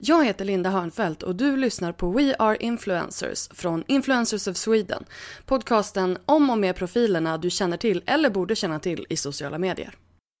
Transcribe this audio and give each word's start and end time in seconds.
Jag 0.00 0.24
heter 0.24 0.44
Linda 0.44 0.70
Hörnfeldt 0.70 1.22
och 1.22 1.36
du 1.36 1.56
lyssnar 1.56 1.92
på 1.92 2.10
We 2.10 2.34
Are 2.38 2.56
Influencers 2.56 3.48
från 3.52 3.84
Influencers 3.88 4.48
of 4.48 4.56
Sweden. 4.56 5.04
Podcasten 5.46 6.18
om 6.26 6.50
och 6.50 6.58
med 6.58 6.76
profilerna 6.76 7.38
du 7.38 7.50
känner 7.50 7.76
till 7.76 8.02
eller 8.06 8.30
borde 8.30 8.56
känna 8.56 8.78
till 8.78 9.06
i 9.08 9.16
sociala 9.16 9.58
medier. 9.58 9.94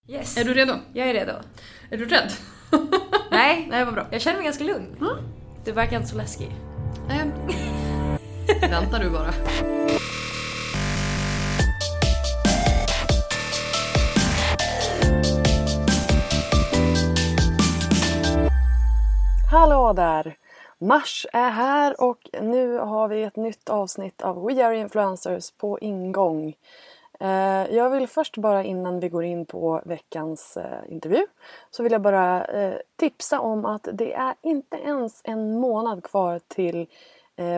Yes. 0.08 0.36
Är 0.36 0.44
du 0.44 0.54
redo? 0.54 0.74
Jag 0.94 1.08
är 1.08 1.14
redo. 1.14 1.32
Är 1.90 1.96
du 1.98 2.04
rädd? 2.04 2.32
Nej, 3.30 3.66
Nej, 3.70 3.84
vad 3.84 3.94
bra. 3.94 4.06
jag 4.10 4.20
känner 4.20 4.36
mig 4.36 4.44
ganska 4.44 4.64
lugn. 4.64 4.96
Du 5.64 5.72
verkar 5.72 5.96
inte 5.96 6.08
så 6.08 6.16
läskig. 6.16 6.50
Nej. 7.08 7.30
Vänta 8.60 8.98
du 8.98 9.10
bara. 9.10 9.32
Hallå 19.50 19.92
där! 19.92 20.36
Mars 20.78 21.26
är 21.32 21.50
här 21.50 22.02
och 22.02 22.30
nu 22.42 22.78
har 22.78 23.08
vi 23.08 23.22
ett 23.22 23.36
nytt 23.36 23.68
avsnitt 23.68 24.22
av 24.22 24.44
We 24.44 24.66
Are 24.66 24.78
Influencers 24.78 25.50
på 25.50 25.78
ingång. 25.78 26.54
Eh, 27.20 27.74
jag 27.74 27.90
vill 27.90 28.08
först 28.08 28.36
bara 28.36 28.64
innan 28.64 29.00
vi 29.00 29.08
går 29.08 29.24
in 29.24 29.46
på 29.46 29.82
veckans 29.84 30.56
eh, 30.56 30.92
intervju 30.92 31.26
så 31.70 31.82
vill 31.82 31.92
jag 31.92 32.02
bara 32.02 32.44
eh, 32.44 32.74
tipsa 32.96 33.40
om 33.40 33.64
att 33.64 33.88
det 33.92 34.14
är 34.14 34.34
inte 34.42 34.76
ens 34.76 35.20
en 35.24 35.60
månad 35.60 36.04
kvar 36.04 36.40
till 36.48 36.86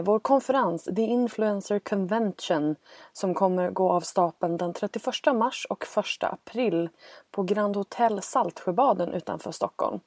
vår 0.04 0.18
konferens 0.18 0.84
The 0.84 1.02
Influencer 1.02 1.78
Convention 1.78 2.76
som 3.12 3.34
kommer 3.34 3.70
gå 3.70 3.92
av 3.92 4.00
stapeln 4.00 4.56
den 4.56 4.72
31 4.74 5.04
mars 5.34 5.66
och 5.70 5.84
1 5.98 6.24
april 6.24 6.88
på 7.30 7.42
Grand 7.42 7.76
Hotel 7.76 8.22
Saltsjöbaden 8.22 9.14
utanför 9.14 9.52
Stockholm. 9.52 10.00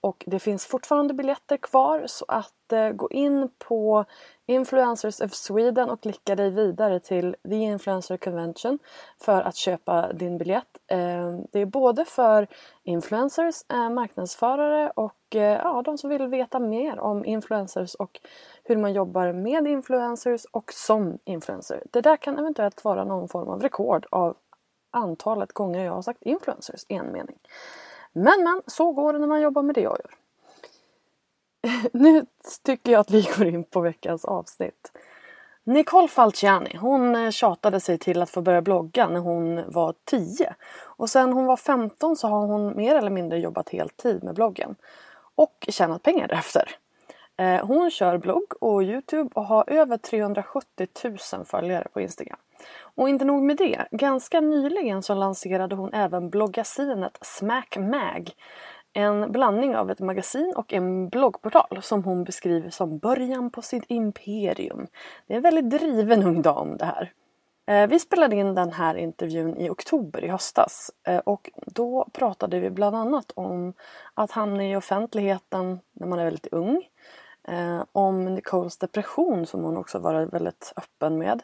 Och 0.00 0.24
det 0.26 0.38
finns 0.38 0.66
fortfarande 0.66 1.14
biljetter 1.14 1.56
kvar 1.56 2.04
så 2.06 2.24
att 2.28 2.72
eh, 2.72 2.90
gå 2.90 3.10
in 3.10 3.50
på 3.58 4.04
Influencers 4.46 5.20
of 5.20 5.32
Sweden 5.34 5.90
och 5.90 6.02
klicka 6.02 6.36
dig 6.36 6.50
vidare 6.50 7.00
till 7.00 7.36
The 7.48 7.54
Influencer 7.54 8.16
Convention 8.16 8.78
för 9.20 9.42
att 9.42 9.56
köpa 9.56 10.12
din 10.12 10.38
biljett. 10.38 10.78
Eh, 10.86 11.38
det 11.52 11.60
är 11.60 11.66
både 11.66 12.04
för 12.04 12.46
influencers, 12.82 13.54
eh, 13.68 13.90
marknadsförare 13.90 14.90
och 14.90 15.36
eh, 15.36 15.60
ja, 15.62 15.82
de 15.84 15.98
som 15.98 16.10
vill 16.10 16.26
veta 16.26 16.58
mer 16.58 16.98
om 16.98 17.24
influencers 17.24 17.94
och 17.94 18.20
hur 18.64 18.76
man 18.76 18.92
jobbar 18.92 19.32
med 19.32 19.66
influencers 19.66 20.44
och 20.44 20.72
som 20.72 21.18
influencer. 21.24 21.82
Det 21.90 22.00
där 22.00 22.16
kan 22.16 22.38
eventuellt 22.38 22.84
vara 22.84 23.04
någon 23.04 23.28
form 23.28 23.48
av 23.48 23.62
rekord 23.62 24.06
av 24.10 24.36
antalet 24.90 25.52
gånger 25.52 25.84
jag 25.84 25.92
har 25.92 26.02
sagt 26.02 26.22
influencers 26.22 26.84
i 26.88 26.94
en 26.94 27.12
mening. 27.12 27.38
Men 28.18 28.44
men, 28.44 28.62
så 28.66 28.92
går 28.92 29.12
det 29.12 29.18
när 29.18 29.26
man 29.26 29.40
jobbar 29.40 29.62
med 29.62 29.74
det 29.74 29.80
jag 29.80 29.98
gör. 29.98 30.14
Nu 31.92 32.26
tycker 32.64 32.92
jag 32.92 33.00
att 33.00 33.10
vi 33.10 33.28
går 33.36 33.46
in 33.46 33.64
på 33.64 33.80
veckans 33.80 34.24
avsnitt. 34.24 34.92
Nicole 35.64 36.08
Falciani, 36.08 36.76
hon 36.76 37.14
eh, 37.14 37.30
tjatade 37.30 37.80
sig 37.80 37.98
till 37.98 38.22
att 38.22 38.30
få 38.30 38.40
börja 38.40 38.62
blogga 38.62 39.08
när 39.08 39.20
hon 39.20 39.72
var 39.72 39.94
10. 40.04 40.54
Och 40.80 41.10
sen 41.10 41.32
hon 41.32 41.46
var 41.46 41.56
15 41.56 42.16
så 42.16 42.28
har 42.28 42.46
hon 42.46 42.76
mer 42.76 42.94
eller 42.94 43.10
mindre 43.10 43.38
jobbat 43.38 43.68
heltid 43.68 44.24
med 44.24 44.34
bloggen. 44.34 44.76
Och 45.34 45.66
tjänat 45.68 46.02
pengar 46.02 46.28
därefter. 46.28 46.70
Eh, 47.36 47.66
hon 47.66 47.90
kör 47.90 48.18
blogg 48.18 48.52
och 48.60 48.82
Youtube 48.82 49.30
och 49.34 49.44
har 49.44 49.64
över 49.66 49.96
370 49.96 50.86
000 51.32 51.44
följare 51.44 51.88
på 51.92 52.00
Instagram. 52.00 52.38
Och 52.80 53.08
inte 53.08 53.24
nog 53.24 53.42
med 53.42 53.56
det, 53.56 53.86
ganska 53.90 54.40
nyligen 54.40 55.02
så 55.02 55.14
lanserade 55.14 55.74
hon 55.74 55.94
även 55.94 56.30
bloggasinet 56.30 57.18
Smack 57.22 57.76
Mag. 57.76 58.30
En 58.92 59.32
blandning 59.32 59.76
av 59.76 59.90
ett 59.90 60.00
magasin 60.00 60.52
och 60.56 60.72
en 60.72 61.08
bloggportal 61.08 61.78
som 61.82 62.04
hon 62.04 62.24
beskriver 62.24 62.70
som 62.70 62.98
början 62.98 63.50
på 63.50 63.62
sitt 63.62 63.84
imperium. 63.88 64.86
Det 65.26 65.32
är 65.32 65.36
en 65.36 65.42
väldigt 65.42 65.70
driven 65.70 66.22
ung 66.22 66.42
dam 66.42 66.76
det 66.76 66.84
här. 66.84 67.12
Eh, 67.68 67.86
vi 67.86 67.98
spelade 67.98 68.36
in 68.36 68.54
den 68.54 68.72
här 68.72 68.94
intervjun 68.94 69.56
i 69.56 69.70
oktober 69.70 70.24
i 70.24 70.28
höstas 70.28 70.90
eh, 71.06 71.18
och 71.18 71.50
då 71.66 72.08
pratade 72.12 72.60
vi 72.60 72.70
bland 72.70 72.96
annat 72.96 73.32
om 73.34 73.72
att 74.14 74.30
hamna 74.30 74.64
i 74.64 74.76
offentligheten 74.76 75.80
när 75.92 76.06
man 76.06 76.18
är 76.18 76.24
väldigt 76.24 76.46
ung. 76.46 76.82
Eh, 77.48 77.84
om 77.92 78.24
Nicoles 78.24 78.78
depression 78.78 79.46
som 79.46 79.64
hon 79.64 79.76
också 79.76 79.98
varit 79.98 80.32
väldigt 80.32 80.72
öppen 80.76 81.18
med. 81.18 81.42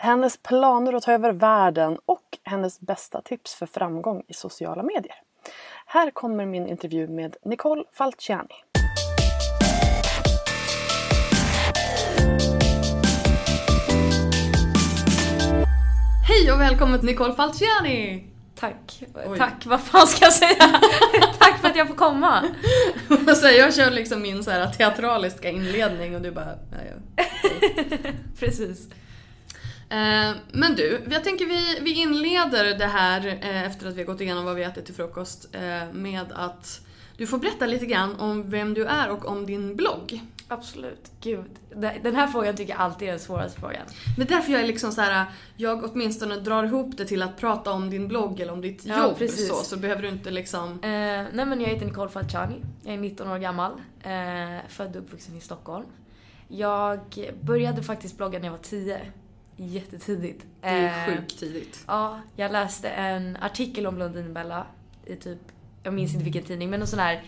Hennes 0.00 0.36
planer 0.42 0.92
att 0.92 1.02
ta 1.02 1.12
över 1.12 1.32
världen 1.32 1.98
och 2.06 2.38
hennes 2.42 2.80
bästa 2.80 3.20
tips 3.20 3.54
för 3.54 3.66
framgång 3.66 4.22
i 4.28 4.34
sociala 4.34 4.82
medier. 4.82 5.14
Här 5.86 6.10
kommer 6.10 6.46
min 6.46 6.66
intervju 6.66 7.08
med 7.08 7.36
Nicole 7.44 7.84
Falciani. 7.92 8.54
Hej 16.28 16.52
och 16.52 16.60
välkommen 16.60 16.98
till 16.98 17.08
Nicole 17.08 17.34
Falciani! 17.34 18.24
Tack. 18.54 19.02
Oj. 19.26 19.38
Tack, 19.38 19.66
vad 19.66 19.80
fan 19.80 20.06
ska 20.06 20.24
jag 20.24 20.32
säga? 20.32 20.80
Tack 21.38 21.58
för 21.60 21.68
att 21.68 21.76
jag 21.76 21.88
får 21.88 21.94
komma. 21.94 22.44
Så 23.36 23.46
jag 23.48 23.74
kör 23.74 23.90
liksom 23.90 24.22
min 24.22 24.44
så 24.44 24.50
här 24.50 24.70
teatraliska 24.70 25.50
inledning 25.50 26.14
och 26.14 26.22
du 26.22 26.30
bara... 26.30 26.58
Ja, 26.70 26.78
ja. 26.90 27.24
Precis. 28.38 28.88
Eh, 29.90 30.36
men 30.52 30.74
du, 30.76 31.02
jag 31.10 31.24
tänker 31.24 31.46
vi, 31.46 31.78
vi 31.80 31.92
inleder 32.00 32.78
det 32.78 32.86
här 32.86 33.26
eh, 33.26 33.62
efter 33.64 33.88
att 33.88 33.94
vi 33.94 33.98
har 34.00 34.06
gått 34.06 34.20
igenom 34.20 34.44
vad 34.44 34.56
vi 34.56 34.62
ätit 34.62 34.84
till 34.86 34.94
frukost 34.94 35.48
eh, 35.54 35.92
med 35.92 36.32
att 36.34 36.80
du 37.16 37.26
får 37.26 37.38
berätta 37.38 37.66
lite 37.66 37.86
grann 37.86 38.16
om 38.20 38.50
vem 38.50 38.74
du 38.74 38.84
är 38.86 39.10
och 39.10 39.24
om 39.28 39.46
din 39.46 39.76
blogg. 39.76 40.20
Absolut. 40.50 41.10
Gud. 41.20 41.50
Den 42.02 42.14
här 42.14 42.26
frågan 42.26 42.56
tycker 42.56 42.72
jag 42.72 42.80
alltid 42.80 43.08
är 43.08 43.12
den 43.12 43.20
svåraste 43.20 43.60
frågan. 43.60 43.82
Men 44.18 44.26
därför 44.26 44.52
jag 44.52 44.62
är 44.62 44.66
liksom 44.66 44.92
så 44.92 45.00
här, 45.00 45.24
jag 45.56 45.84
åtminstone 45.84 46.36
drar 46.36 46.64
ihop 46.64 46.96
det 46.96 47.04
till 47.04 47.22
att 47.22 47.36
prata 47.36 47.70
om 47.72 47.90
din 47.90 48.08
blogg 48.08 48.40
eller 48.40 48.52
om 48.52 48.60
ditt 48.60 48.84
Ja, 48.86 49.02
jobb 49.02 49.18
precis. 49.18 49.48
så, 49.48 49.54
så 49.54 49.76
behöver 49.76 50.02
du 50.02 50.08
inte 50.08 50.30
liksom... 50.30 50.70
Eh, 50.72 50.88
nej 51.32 51.46
men 51.46 51.60
jag 51.60 51.68
heter 51.68 51.86
Nicole 51.86 52.10
Falciani. 52.10 52.54
Jag 52.84 52.94
är 52.94 52.98
19 52.98 53.28
år 53.28 53.38
gammal. 53.38 53.72
Eh, 54.02 54.58
född 54.68 54.96
och 54.96 55.02
uppvuxen 55.02 55.36
i 55.36 55.40
Stockholm. 55.40 55.86
Jag 56.48 57.00
började 57.40 57.82
faktiskt 57.82 58.16
blogga 58.16 58.38
när 58.38 58.46
jag 58.46 58.52
var 58.52 58.58
10. 58.58 59.00
Jättetidigt. 59.60 60.46
Det 60.60 60.68
är 60.68 61.08
Eh, 61.08 61.16
sjukt 61.16 61.38
tidigt. 61.38 61.84
Ja, 61.86 62.20
jag 62.36 62.52
läste 62.52 62.88
en 62.88 63.36
artikel 63.40 63.86
om 63.86 63.94
Blondinbella 63.94 64.66
i 65.06 65.16
typ, 65.16 65.38
jag 65.82 65.94
minns 65.94 66.12
inte 66.12 66.24
vilken 66.24 66.42
tidning, 66.42 66.70
men 66.70 66.80
någon 66.80 66.86
sån 66.86 66.98
här, 66.98 67.22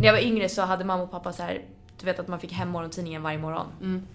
när 0.00 0.06
jag 0.06 0.12
var 0.12 0.20
yngre 0.20 0.48
så 0.48 0.62
hade 0.62 0.84
mamma 0.84 1.02
och 1.02 1.10
pappa 1.10 1.32
så 1.32 1.42
här, 1.42 1.62
du 2.00 2.06
vet 2.06 2.18
att 2.18 2.28
man 2.28 2.40
fick 2.40 2.52
hem 2.52 2.68
morgontidningen 2.68 3.22
varje 3.22 3.38
morgon. 3.38 3.66
Mm. 3.80 4.06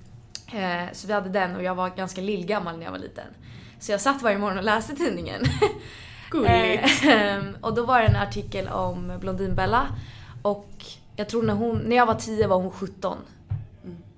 Eh, 0.54 0.94
så 0.94 1.08
vi 1.08 1.14
hade 1.14 1.30
den 1.30 1.56
och 1.56 1.64
jag 1.64 1.76
var 1.76 1.90
ganska 1.90 2.22
lillgammal 2.22 2.78
när 2.78 2.86
jag 2.86 2.92
var 2.92 3.00
liten. 3.00 3.28
Så 3.80 3.92
jag 3.92 4.02
satt 4.02 4.22
varje 4.22 4.38
morgon 4.38 4.58
och 4.58 4.64
läste 4.64 4.96
tidningen. 4.96 5.42
Gulligt. 6.32 7.04
Eh, 7.06 7.44
och 7.62 7.74
då 7.74 7.86
var 7.86 8.02
det 8.02 8.08
en 8.08 8.16
artikel 8.16 8.68
om 8.68 9.18
Blondinbella. 9.20 9.88
Och 10.42 10.86
jag 11.16 11.30
tror 11.30 11.44
när 11.44 11.54
hon, 11.54 11.78
när 11.78 11.96
jag 11.96 12.06
var 12.06 12.16
10 12.16 12.48
var 12.48 12.58
hon 12.58 12.72
17. 12.72 13.18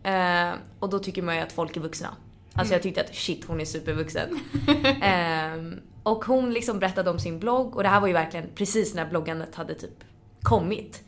Eh, 0.04 0.52
och 0.80 0.90
då 0.90 1.00
tycker 1.00 1.22
man 1.22 1.36
ju 1.36 1.42
att 1.42 1.52
folk 1.52 1.78
är 1.78 1.82
vuxna. 1.82 2.10
Alltså 2.56 2.74
jag 2.74 2.84
tyckte 2.84 3.02
att 3.02 3.16
shit 3.16 3.46
hon 3.46 3.62
är 3.62 3.66
supervuxen. 3.66 4.40
eh, 5.02 5.80
och 6.04 6.26
hon 6.26 6.54
liksom 6.54 6.80
berättade 6.80 7.10
om 7.10 7.20
sin 7.20 7.40
blogg 7.40 7.76
och 7.76 7.84
det 7.84 7.90
här 7.90 8.00
var 8.00 8.08
ju 8.08 8.14
verkligen 8.14 8.50
precis 8.56 8.94
när 8.94 9.06
bloggandet 9.06 9.56
hade 9.56 9.74
typ 9.74 10.04
kommit. 10.42 11.04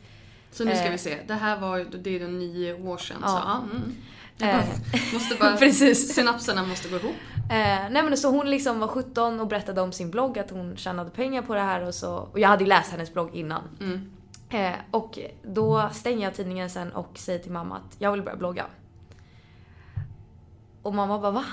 Så 0.52 0.64
nu 0.64 0.74
ska 0.74 0.84
Eh. 0.84 0.90
vi 0.92 0.98
se. 0.98 1.18
Det 1.26 1.34
här 1.34 1.60
var 1.60 1.86
det 2.02 2.16
är 2.22 2.28
nio 2.28 2.74
år 2.74 2.98
sedan. 2.98 3.16
Ja. 3.22 3.28
Så, 3.28 3.34
ja, 3.34 3.62
mm. 3.76 3.94
Eh, 4.40 4.56
bara, 4.56 5.00
måste 5.12 5.34
bara, 5.40 5.56
Precis. 5.58 6.14
Synapserna 6.14 6.62
måste 6.66 6.88
gå 6.88 6.96
ihop. 6.96 7.14
Eh, 7.34 7.90
nej 7.90 8.02
men 8.02 8.16
så 8.16 8.30
hon 8.30 8.50
liksom 8.50 8.80
var 8.80 8.88
17 8.88 9.40
och 9.40 9.46
berättade 9.46 9.80
om 9.80 9.92
sin 9.92 10.10
blogg, 10.10 10.38
att 10.38 10.50
hon 10.50 10.76
tjänade 10.76 11.10
pengar 11.10 11.42
på 11.42 11.54
det 11.54 11.60
här 11.60 11.86
och 11.86 11.94
så. 11.94 12.14
Och 12.16 12.38
jag 12.40 12.48
hade 12.48 12.64
ju 12.64 12.68
läst 12.68 12.90
hennes 12.90 13.12
blogg 13.12 13.34
innan. 13.34 13.62
Mm. 13.80 14.10
Eh, 14.50 14.78
och 14.90 15.18
då 15.42 15.90
stänger 15.92 16.24
jag 16.24 16.34
tidningen 16.34 16.70
sen 16.70 16.92
och 16.92 17.18
säger 17.18 17.38
till 17.38 17.52
mamma 17.52 17.76
att 17.76 17.96
jag 17.98 18.12
vill 18.12 18.22
börja 18.22 18.36
blogga. 18.36 18.66
Och 20.88 20.94
mamma 20.94 21.18
bara 21.18 21.30
va? 21.30 21.44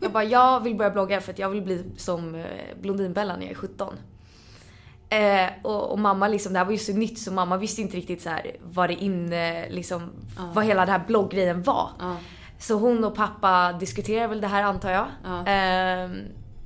Jag 0.00 0.12
bara 0.12 0.24
jag 0.24 0.60
vill 0.60 0.76
börja 0.76 0.90
blogga 0.90 1.20
för 1.20 1.32
att 1.32 1.38
jag 1.38 1.50
vill 1.50 1.62
bli 1.62 1.84
som 1.96 2.34
eh, 2.34 2.44
Blondinbella 2.80 3.36
när 3.36 3.42
jag 3.42 3.50
är 3.50 3.54
17. 3.54 3.94
Eh, 5.08 5.48
och, 5.62 5.92
och 5.92 5.98
mamma 5.98 6.28
liksom, 6.28 6.52
det 6.52 6.58
här 6.58 6.64
var 6.66 6.72
ju 6.72 6.78
så 6.78 6.92
nytt 6.92 7.18
så 7.18 7.32
mamma 7.32 7.56
visste 7.56 7.82
inte 7.82 7.96
riktigt 7.96 8.22
så 8.22 8.28
här 8.28 8.56
vad 8.62 8.90
det 8.90 8.94
inne, 8.94 9.68
liksom, 9.70 10.10
vad 10.54 10.64
hela 10.64 10.80
den 10.80 11.00
här 11.00 11.06
blogggrejen 11.06 11.62
var. 11.62 11.90
Ja. 11.98 12.16
Så 12.58 12.74
hon 12.74 13.04
och 13.04 13.14
pappa 13.14 13.72
diskuterade 13.72 14.28
väl 14.28 14.40
det 14.40 14.46
här 14.46 14.62
antar 14.62 14.90
jag. 14.90 15.06
Ja. 15.24 15.46
Ehm, 15.46 16.20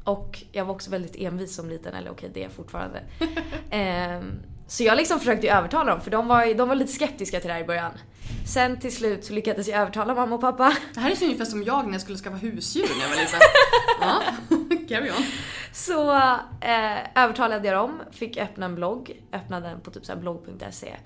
och 0.04 0.42
jag 0.52 0.64
var 0.64 0.74
också 0.74 0.90
väldigt 0.90 1.16
envis 1.16 1.56
som 1.56 1.68
liten, 1.68 1.94
eller 1.94 2.10
okej 2.10 2.30
det 2.34 2.40
är 2.40 2.44
jag 2.44 2.52
fortfarande. 2.52 3.02
Ehm, 3.70 4.42
så 4.70 4.82
jag 4.84 4.96
liksom 4.96 5.18
försökte 5.18 5.48
övertala 5.48 5.90
dem 5.90 6.00
för 6.00 6.10
de 6.10 6.28
var, 6.28 6.54
de 6.54 6.68
var 6.68 6.74
lite 6.74 6.92
skeptiska 6.92 7.40
till 7.40 7.48
det 7.48 7.54
här 7.54 7.60
i 7.60 7.66
början. 7.66 7.92
Sen 8.46 8.80
till 8.80 8.96
slut 8.96 9.24
så 9.24 9.32
lyckades 9.32 9.68
jag 9.68 9.80
övertala 9.80 10.14
mamma 10.14 10.34
och 10.34 10.40
pappa. 10.40 10.76
Det 10.94 11.00
här 11.00 11.10
är 11.10 11.14
så 11.14 11.24
ungefär 11.24 11.44
som 11.44 11.62
jag 11.62 11.84
när 11.86 11.92
jag 11.92 12.00
skulle 12.00 12.18
skaffa 12.18 12.36
husdjur 12.36 12.88
när 12.98 13.02
jag 13.02 13.08
var 13.08 13.16
liten. 13.16 13.40
ja, 14.00 14.88
carry 14.88 15.10
on. 15.10 15.24
Så 15.72 16.12
eh, 16.60 17.22
övertalade 17.24 17.68
jag 17.68 17.76
dem, 17.76 18.00
fick 18.12 18.36
öppna 18.36 18.66
en 18.66 18.74
blogg, 18.74 19.22
öppnade 19.32 19.68
den 19.68 19.80
på 19.80 19.90
typ 19.90 20.06
så 20.06 20.16
blogg.se. 20.16 20.96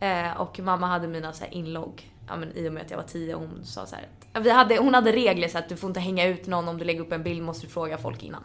Eh, 0.00 0.40
och 0.40 0.60
mamma 0.60 0.86
hade 0.86 1.08
mina 1.08 1.32
så 1.32 1.44
inlogg, 1.50 2.10
ja, 2.28 2.36
men 2.36 2.52
i 2.56 2.68
och 2.68 2.72
med 2.72 2.82
att 2.82 2.90
jag 2.90 2.98
var 2.98 3.04
10 3.04 3.34
och 3.34 3.40
hon 3.40 3.64
sa 3.64 3.86
så 3.86 3.96
här, 3.96 4.08
att- 4.32 4.42
vi 4.46 4.50
hade, 4.50 4.76
hon 4.76 4.94
hade 4.94 5.12
regler 5.12 5.48
så 5.48 5.58
att 5.58 5.68
du 5.68 5.76
får 5.76 5.88
inte 5.90 6.00
hänga 6.00 6.26
ut 6.26 6.46
någon 6.46 6.68
om 6.68 6.78
du 6.78 6.84
lägger 6.84 7.00
upp 7.00 7.12
en 7.12 7.22
bild 7.22 7.42
måste 7.42 7.66
du 7.66 7.72
fråga 7.72 7.98
folk 7.98 8.22
innan. 8.22 8.44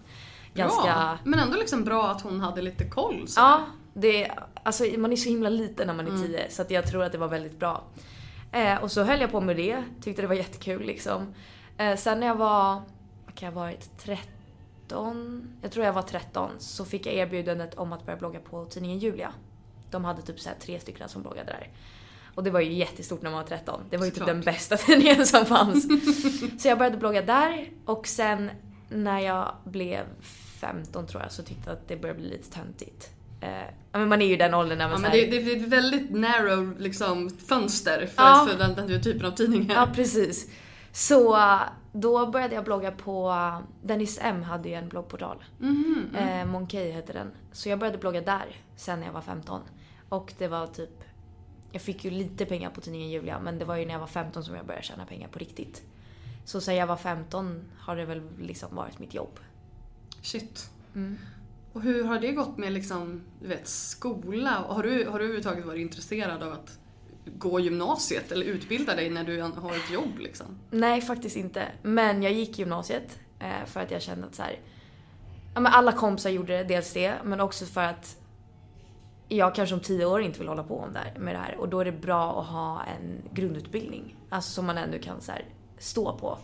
Ganska... 0.54 0.82
Bra. 0.84 1.18
Men 1.24 1.40
ändå 1.40 1.58
liksom 1.58 1.84
bra 1.84 2.08
att 2.08 2.22
hon 2.22 2.40
hade 2.42 2.62
lite 2.62 2.84
koll. 2.86 3.28
Så. 3.28 3.40
Ja, 3.40 3.66
det, 3.94 4.32
alltså 4.64 4.84
man 4.98 5.12
är 5.12 5.16
så 5.16 5.30
himla 5.30 5.50
liten 5.50 5.88
när 5.88 5.94
man 5.94 6.08
är 6.08 6.28
10 6.28 6.50
så 6.50 6.62
att 6.62 6.72
jag 6.72 6.88
tror 6.88 7.04
att 7.04 7.12
det 7.12 7.18
var 7.18 7.28
väldigt 7.28 7.60
bra. 7.60 7.84
Eh, 8.52 8.84
och 8.84 8.92
så 8.92 9.04
höll 9.04 9.22
jag 9.22 9.32
på 9.32 9.42
med 9.42 9.56
det, 9.56 9.84
tyckte 10.02 10.22
det 10.22 10.28
var 10.28 10.36
jättekul 10.36 10.86
liksom. 10.86 11.34
Eh, 11.78 11.96
sen 11.96 12.20
när 12.20 12.28
jag 12.28 12.36
var, 12.36 12.82
vad 13.26 13.36
kan 13.36 13.46
jag 13.46 13.54
ha 13.54 13.62
varit, 13.62 13.98
13? 13.98 15.58
Jag 15.62 15.72
tror 15.72 15.86
jag 15.86 15.94
var 15.94 16.02
13 16.02 16.52
så 16.60 16.86
fick 16.86 17.06
jag 17.06 17.14
erbjudandet 17.16 17.76
om 17.76 17.94
att 17.94 18.06
börja 18.06 18.18
blogga 18.18 18.40
på 18.40 18.66
tidningen 18.66 19.00
Julia. 19.00 19.34
De 19.92 20.06
hade 20.06 20.22
typ 20.22 20.40
så 20.40 20.50
tre 20.60 20.80
stycken 20.80 21.10
som 21.10 21.22
bloggade 21.22 21.52
där. 21.52 21.70
Och 22.36 22.44
det 22.44 22.52
var 22.52 22.60
ju 22.60 22.74
jättestort 22.74 23.22
när 23.22 23.30
man 23.30 23.40
var 23.40 23.48
13. 23.48 23.82
Det 23.90 23.98
var 23.98 24.06
ju 24.06 24.12
typ 24.12 24.26
den 24.26 24.42
bästa 24.42 24.78
tidningen 24.86 25.26
som 25.26 25.46
fanns. 25.46 25.88
så 26.62 26.68
jag 26.68 26.78
började 26.78 26.98
blogga 26.98 27.22
där 27.22 27.72
och 27.86 28.08
sen 28.08 28.52
när 28.90 29.20
jag 29.20 29.56
blev 29.64 30.06
15 30.60 31.08
tror 31.08 31.22
jag 31.24 31.32
så 31.32 31.44
tyckte 31.44 31.70
jag 31.70 31.74
att 31.74 31.88
det 31.88 31.98
började 31.98 32.20
bli 32.20 32.30
lite 32.30 32.52
töntigt. 32.52 33.19
Eh, 33.42 34.06
man 34.06 34.22
är 34.22 34.26
ju 34.26 34.36
den 34.38 34.54
åldern 34.54 34.78
när 34.78 34.90
man 34.90 34.96
Ja, 35.04 35.10
men 35.10 35.12
det, 35.12 35.26
det 35.26 35.52
är 35.54 35.58
ett 35.58 35.68
väldigt 35.68 36.12
narrow 36.12 36.76
liksom, 36.80 37.30
fönster 37.30 38.08
för, 38.08 38.24
Ja. 38.24 38.48
för 38.50 38.58
den, 38.58 38.88
den 38.88 39.02
typen 39.02 39.26
av 39.26 39.32
tidningar. 39.32 39.76
Ja, 39.76 39.88
precis. 39.96 40.52
Så 40.92 41.40
då 41.94 42.28
började 42.28 42.56
jag 42.56 42.64
blogga 42.64 42.92
på, 42.92 43.36
Dennis 43.84 44.20
M 44.22 44.44
hade 44.44 44.70
ju 44.70 44.76
en 44.76 44.90
bloggportal. 44.90 45.44
Mhm, 45.60 46.16
Eh, 46.18 46.46
Monkey 46.46 46.92
hette 46.92 47.14
den. 47.14 47.32
Så 47.52 47.70
jag 47.70 47.80
började 47.80 47.98
blogga 47.98 48.22
där 48.22 48.46
sen 48.76 49.00
när 49.00 49.06
jag 49.06 49.14
var 49.14 49.22
15. 49.22 49.62
Och 50.10 50.34
det 50.38 50.48
var 50.48 50.68
typ, 50.68 51.04
jag 51.72 51.82
fick 51.82 52.06
ju 52.06 52.12
lite 52.12 52.46
pengar 52.46 52.70
på 52.70 52.82
tidningen 52.82 53.10
Julia 53.10 53.40
men 53.40 53.60
det 53.60 53.66
var 53.66 53.76
ju 53.76 53.86
när 53.86 53.94
jag 53.94 54.00
var 54.00 54.08
15 54.08 54.44
som 54.44 54.56
jag 54.56 54.66
började 54.66 54.86
tjäna 54.86 55.06
pengar 55.06 55.28
på 55.28 55.40
riktigt. 55.40 55.84
Så 56.46 56.62
sen 56.62 56.76
jag 56.76 56.88
var 56.88 56.96
15 56.98 57.62
har 57.80 57.96
det 57.96 58.06
väl 58.06 58.22
liksom 58.40 58.76
varit 58.76 59.00
mitt 59.00 59.14
jobb. 59.14 59.40
Shit. 60.22 60.70
Mm. 60.96 61.18
Och 61.74 61.82
hur 61.82 62.04
har 62.04 62.20
det 62.20 62.32
gått 62.32 62.58
med 62.58 62.72
liksom, 62.72 63.22
du 63.42 63.48
vet, 63.48 63.68
skola? 63.68 64.66
Har 64.68 64.84
du, 64.84 64.90
har 64.90 65.20
du 65.20 65.26
överhuvudtaget 65.26 65.66
varit 65.66 65.82
intresserad 65.82 66.44
av 66.44 66.54
att 66.54 66.80
gå 67.38 67.60
gymnasiet 67.60 68.32
eller 68.32 68.46
utbilda 68.46 68.96
dig 68.96 69.10
när 69.10 69.24
du 69.24 69.42
har 69.42 69.76
ett 69.76 69.92
jobb 69.92 70.20
liksom? 70.20 70.46
Nej, 70.72 71.02
faktiskt 71.02 71.36
inte. 71.36 71.68
Men 71.82 72.24
jag 72.24 72.34
gick 72.34 72.60
gymnasiet 72.60 73.20
eh, 73.40 73.66
för 73.66 73.80
att 73.80 73.92
jag 73.92 74.02
kände 74.02 74.28
att 74.28 74.36
så 74.36 74.42
här, 74.42 74.60
ja, 75.54 75.60
men 75.60 75.74
alla 75.74 75.92
kompisar 75.92 76.30
gjorde 76.30 76.58
det, 76.58 76.64
dels 76.64 76.94
det, 76.94 77.14
men 77.24 77.40
också 77.40 77.66
för 77.66 77.84
att 77.84 78.18
jag 79.28 79.56
kanske 79.56 79.76
om 79.76 79.82
tio 79.82 80.06
år 80.06 80.22
inte 80.22 80.40
vill 80.40 80.48
hålla 80.48 80.64
på 80.64 80.88
med 81.20 81.36
det 81.36 81.40
här. 81.40 81.56
Och 81.58 81.70
då 81.70 81.80
är 81.80 81.86
det 81.86 81.92
bra 81.92 82.42
att 82.42 82.48
ha 82.48 82.84
en 82.84 83.22
grundutbildning. 83.34 84.16
Alltså 84.30 84.52
som 84.52 84.66
man 84.66 84.78
ändå 84.78 85.00
kan 85.00 85.22
så 85.22 85.32
här, 85.32 85.46
stå 85.78 86.18
på. 86.18 86.38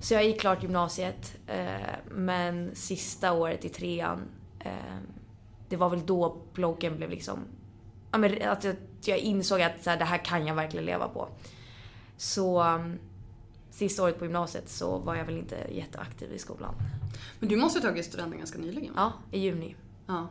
Så 0.00 0.14
jag 0.14 0.24
gick 0.24 0.40
klart 0.40 0.62
gymnasiet, 0.62 1.36
eh, 1.46 1.94
men 2.10 2.74
sista 2.74 3.32
året 3.32 3.64
i 3.64 3.68
trean, 3.68 4.28
det 5.68 5.76
var 5.76 5.90
väl 5.90 6.06
då 6.06 6.36
bloggen 6.52 6.96
blev 6.96 7.10
liksom, 7.10 7.38
ja, 8.12 8.18
men 8.18 8.48
att 8.48 8.64
jag, 8.64 8.76
jag 9.04 9.18
insåg 9.18 9.62
att 9.62 9.82
så 9.84 9.90
här, 9.90 9.96
det 9.96 10.04
här 10.04 10.24
kan 10.24 10.46
jag 10.46 10.54
verkligen 10.54 10.86
leva 10.86 11.08
på. 11.08 11.28
Så 12.16 12.62
um, 12.62 12.98
sista 13.70 14.02
året 14.02 14.18
på 14.18 14.24
gymnasiet 14.24 14.68
så 14.68 14.98
var 14.98 15.14
jag 15.14 15.24
väl 15.24 15.38
inte 15.38 15.56
jätteaktiv 15.70 16.32
i 16.32 16.38
skolan. 16.38 16.74
Men 17.38 17.48
du 17.48 17.56
måste 17.56 17.78
ha 17.80 17.88
tagit 17.88 18.04
studenten 18.04 18.38
ganska 18.38 18.58
nyligen? 18.58 18.92
Ja, 18.96 19.12
i 19.32 19.38
juni. 19.38 19.76
Ja. 20.06 20.28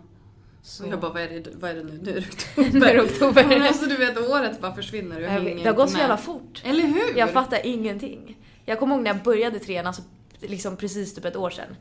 Så 0.62 0.88
jag 0.88 1.00
bara, 1.00 1.14
vad 1.14 1.22
är 1.22 1.30
det, 1.30 1.50
vad 1.56 1.72
är 1.72 1.76
det 1.76 1.84
nu? 1.84 2.00
Nu 2.04 2.12
är 2.12 2.16
det 2.16 2.28
Nu 2.80 2.80
oktober. 2.80 2.88
är 2.90 2.94
det 2.94 3.02
oktober. 3.02 3.46
Men 3.48 3.62
alltså 3.62 3.86
du 3.86 3.98
vet, 3.98 4.18
året 4.18 4.62
bara 4.62 4.76
försvinner 4.76 5.16
och 5.18 5.22
jag 5.22 5.30
hänger 5.30 5.56
det 5.56 5.70
har 5.70 5.74
gått 5.76 5.90
så 5.90 5.98
jävla 5.98 6.18
fort. 6.18 6.62
Eller 6.66 6.84
hur? 6.84 7.18
Jag 7.18 7.32
fattar 7.32 7.66
ingenting. 7.66 8.38
Jag 8.66 8.80
kommer 8.80 8.96
ihåg 8.96 9.04
när 9.04 9.14
jag 9.14 9.24
började 9.24 9.60
trean, 9.60 9.88
alltså 9.88 10.02
liksom 10.40 10.78
precis 10.78 11.16
typ 11.16 11.26
ett 11.26 11.36
år 11.36 11.50
sedan. 11.50 11.76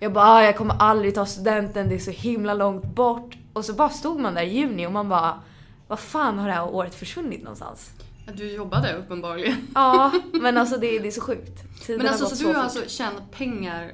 Jag 0.00 0.12
bara, 0.12 0.24
ah, 0.24 0.42
jag 0.42 0.56
kommer 0.56 0.74
aldrig 0.78 1.14
ta 1.14 1.26
studenten, 1.26 1.88
det 1.88 1.94
är 1.94 1.98
så 1.98 2.10
himla 2.10 2.54
långt 2.54 2.84
bort. 2.84 3.36
Och 3.52 3.64
så 3.64 3.72
bara 3.72 3.90
stod 3.90 4.20
man 4.20 4.34
där 4.34 4.42
i 4.42 4.58
juni 4.58 4.86
och 4.86 4.92
man 4.92 5.08
bara, 5.08 5.42
vad 5.88 5.98
fan 5.98 6.38
har 6.38 6.48
det 6.48 6.54
här 6.54 6.68
året 6.68 6.94
försvunnit 6.94 7.42
någonstans? 7.42 7.90
Du 8.34 8.52
jobbade 8.52 8.96
uppenbarligen. 8.96 9.56
Ja, 9.74 10.12
men 10.32 10.56
alltså 10.56 10.76
det, 10.76 10.98
det 10.98 11.08
är 11.08 11.12
så 11.12 11.20
sjukt. 11.20 11.84
Tiden 11.86 12.02
Men 12.02 12.08
alltså 12.08 12.24
har 12.24 12.30
gått 12.30 12.38
så 12.38 12.46
du 12.48 12.54
har 12.54 12.62
alltså 12.62 12.82
tjänat 12.86 13.30
pengar, 13.30 13.92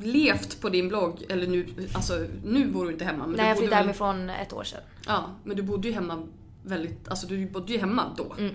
levt 0.00 0.60
på 0.60 0.68
din 0.68 0.88
blogg, 0.88 1.24
eller 1.28 1.46
nu, 1.46 1.66
alltså 1.92 2.26
nu 2.44 2.66
bor 2.66 2.84
du 2.84 2.92
inte 2.92 3.04
hemma. 3.04 3.26
Men 3.26 3.36
Nej, 3.36 3.48
jag 3.48 3.58
flyttade 3.58 3.76
hemifrån 3.82 4.30
ett 4.30 4.52
år 4.52 4.64
sedan. 4.64 4.80
Ja, 5.06 5.24
men 5.44 5.56
du 5.56 5.62
bodde 5.62 5.88
ju 5.88 5.94
hemma 5.94 6.22
väldigt, 6.62 7.08
alltså 7.08 7.26
du 7.26 7.46
bodde 7.46 7.72
ju 7.72 7.78
hemma 7.78 8.04
då. 8.16 8.34
Mm. 8.38 8.54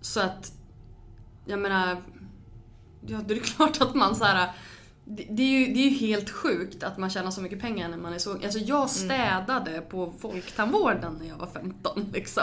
Så 0.00 0.20
att, 0.20 0.52
jag 1.44 1.58
menar, 1.58 1.96
ja 3.06 3.20
det 3.26 3.34
är 3.34 3.38
klart 3.56 3.80
att 3.80 3.94
man 3.94 4.16
så 4.16 4.24
här. 4.24 4.50
Det, 5.04 5.26
det, 5.30 5.42
är 5.42 5.58
ju, 5.60 5.74
det 5.74 5.80
är 5.80 5.84
ju 5.90 5.96
helt 5.96 6.30
sjukt 6.30 6.82
att 6.82 6.98
man 6.98 7.10
tjänar 7.10 7.30
så 7.30 7.40
mycket 7.40 7.60
pengar 7.60 7.88
när 7.88 7.96
man 7.96 8.12
är 8.12 8.18
så 8.18 8.32
Alltså 8.32 8.58
Mm. 8.58 8.68
jag 8.68 8.90
städade 8.90 9.80
på 9.80 10.12
folktandvården 10.18 11.18
när 11.20 11.28
jag 11.28 11.36
var 11.36 11.46
15 11.46 12.06
liksom. 12.12 12.42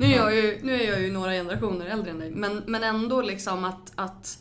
Nu 0.00 0.06
är 0.06 0.16
jag 0.16 0.36
ju, 0.36 0.60
nu 0.62 0.74
är 0.74 0.90
jag 0.92 1.00
ju 1.02 1.12
några 1.12 1.32
generationer 1.32 1.86
äldre 1.86 2.10
än 2.10 2.18
dig. 2.18 2.30
Men, 2.30 2.62
men 2.66 2.82
ändå 2.82 3.22
liksom 3.22 3.64
att, 3.64 3.92
att 3.94 4.38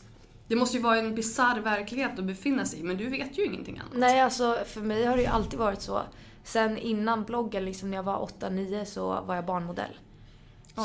det 0.48 0.56
måste 0.56 0.78
ju 0.78 0.84
vara 0.84 0.98
en 0.98 1.16
bisarr 1.16 1.60
verklighet 1.60 2.20
att 2.20 2.26
befinna 2.26 2.66
sig 2.66 2.80
i 2.80 2.84
men 2.84 2.98
du 2.98 3.10
vet 3.10 3.38
ju 3.38 3.46
ingenting 3.46 3.78
annat. 3.78 3.94
Nej, 3.94 4.22
alltså 4.22 4.58
för 4.66 4.82
mig 4.82 5.06
har 5.06 5.16
det 5.16 5.22
ju 5.22 5.28
alltid 5.28 5.60
varit 5.60 5.82
så. 5.82 6.02
Sen 6.44 6.78
innan 6.78 7.24
bloggen, 7.24 7.66
liksom 7.66 7.90
när 7.90 7.98
jag 7.98 8.04
var 8.04 8.30
8-9 8.40 8.86
så 8.86 9.22
var 9.22 9.36
jag 9.36 9.46
barnmodell. 9.46 9.98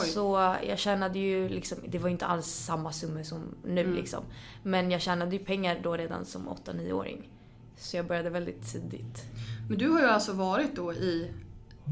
Oj. 0.00 0.06
Så 0.06 0.56
jag 0.68 0.78
tjänade 0.78 1.18
ju 1.18 1.48
liksom, 1.48 1.78
det 1.88 1.98
var 1.98 2.08
ju 2.08 2.12
inte 2.12 2.26
alls 2.26 2.46
samma 2.46 2.92
summor 2.92 3.22
som 3.22 3.40
nu 3.64 3.80
Mm. 3.80 3.94
liksom. 3.94 4.24
Men 4.62 4.90
jag 4.90 5.00
tjänade 5.00 5.36
ju 5.36 5.44
pengar 5.44 5.80
då 5.82 5.96
redan 5.96 6.24
som 6.24 6.48
8-9-åring. 6.48 7.28
Så 7.76 7.96
jag 7.96 8.06
började 8.06 8.30
väldigt 8.30 8.72
tidigt. 8.72 9.24
Men 9.68 9.78
du 9.78 9.88
har 9.88 10.00
ju 10.00 10.06
alltså 10.06 10.32
varit 10.32 10.76
då 10.76 10.92
i 10.92 11.30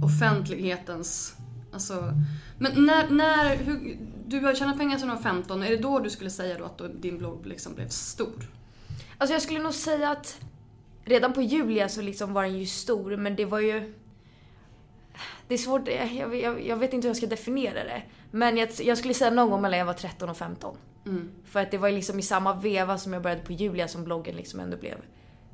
offentlighetens... 0.05 1.35
Alltså, 1.73 2.13
men 2.59 2.87
när, 2.87 3.11
när 3.11 3.57
hur, 3.57 3.99
du 4.27 4.41
har 4.41 4.55
tjänat 4.55 4.79
pengar 4.79 4.99
sedan 4.99 5.09
du 5.09 5.15
var 5.15 5.23
15, 5.23 5.63
är 5.63 5.71
det 5.71 5.77
då 5.77 5.99
du 5.99 6.11
skulle 6.11 6.31
säga 6.31 6.59
då 6.59 6.65
att 6.65 7.03
din 7.03 7.19
blogg 7.19 7.47
liksom 7.47 7.75
blev 7.75 7.89
stor? 7.89 8.51
Alltså 9.19 9.33
jag 9.35 9.43
skulle 9.43 9.61
nog 9.61 9.75
säga 9.75 10.11
att 10.11 10.41
redan 11.05 11.33
på 11.33 11.43
Julia 11.43 11.89
så 11.89 12.03
liksom 12.03 12.33
var 12.33 12.43
den 12.43 12.59
ju 12.59 12.67
stor 12.67 13.17
men 13.17 13.37
det 13.37 13.45
var 13.45 13.61
ju... 13.61 13.95
Det 15.49 15.55
är 15.55 15.59
svårt, 15.59 15.89
jag, 15.89 16.37
jag, 16.37 16.67
jag 16.67 16.77
vet 16.77 16.93
inte 16.93 17.07
hur 17.07 17.11
jag 17.11 17.17
ska 17.17 17.27
definiera 17.27 17.85
det. 17.85 18.03
Men 18.31 18.57
jag, 18.57 18.69
jag 18.81 18.99
skulle 18.99 19.15
säga 19.15 19.31
någon 19.31 19.51
gång 19.51 19.63
mellan 19.63 19.79
jag 19.79 19.87
var 19.87 19.95
13 19.95 20.31
och 20.31 20.37
15. 20.37 20.77
Mm. 21.07 21.31
För 21.45 21.61
att 21.61 21.71
det 21.71 21.79
var 21.79 21.91
liksom 21.91 22.19
i 22.19 22.23
samma 22.23 22.55
veva 22.55 22.99
som 22.99 23.13
jag 23.13 23.23
började 23.23 23.43
på 23.43 23.53
Julia 23.53 23.89
som 23.89 24.05
bloggen 24.05 24.37
liksom 24.37 24.61
ändå 24.61 24.77
blev 24.77 24.99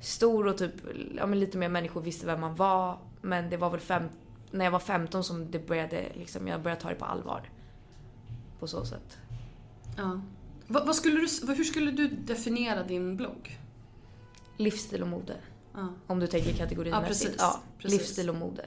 stor 0.00 0.47
och 0.47 0.59
typ, 0.59 0.73
ja 1.16 1.26
men 1.26 1.40
lite 1.40 1.59
mer 1.59 1.68
människor 1.68 2.00
visste 2.00 2.26
vem 2.26 2.40
man 2.40 2.54
var. 2.54 2.99
Men 3.21 3.50
det 3.50 3.57
var 3.57 3.71
väl 3.71 3.80
fem, 3.80 4.02
när 4.50 4.64
jag 4.64 4.73
var 4.73 4.78
15 4.78 5.25
som 5.25 5.50
det 5.50 5.66
började, 5.66 6.04
liksom, 6.14 6.49
jag 6.49 6.62
började 6.62 6.80
ta 6.80 6.88
det 6.88 6.95
på 6.95 7.04
allvar. 7.04 7.50
På 8.61 8.66
så 8.66 8.85
sätt. 8.85 9.18
Ja. 9.97 10.21
Vad, 10.66 10.87
vad 10.87 10.97
skulle 10.97 11.14
du, 11.14 11.54
hur 11.54 11.64
skulle 11.64 11.90
du 11.90 12.09
definiera 12.09 12.83
din 12.83 13.16
blogg? 13.16 13.59
Livsstil 14.57 15.02
och 15.02 15.09
mode. 15.09 15.37
Ja. 15.75 15.88
Om 16.07 16.21
du 16.21 16.26
tänker 16.26 16.52
kategorimässigt. 16.52 17.00
Ja, 17.02 17.09
precis. 17.09 17.37
Ja, 17.38 17.61
Precis. 17.78 17.99
livsstil 17.99 18.28
och 18.28 18.35
mode. 18.37 18.64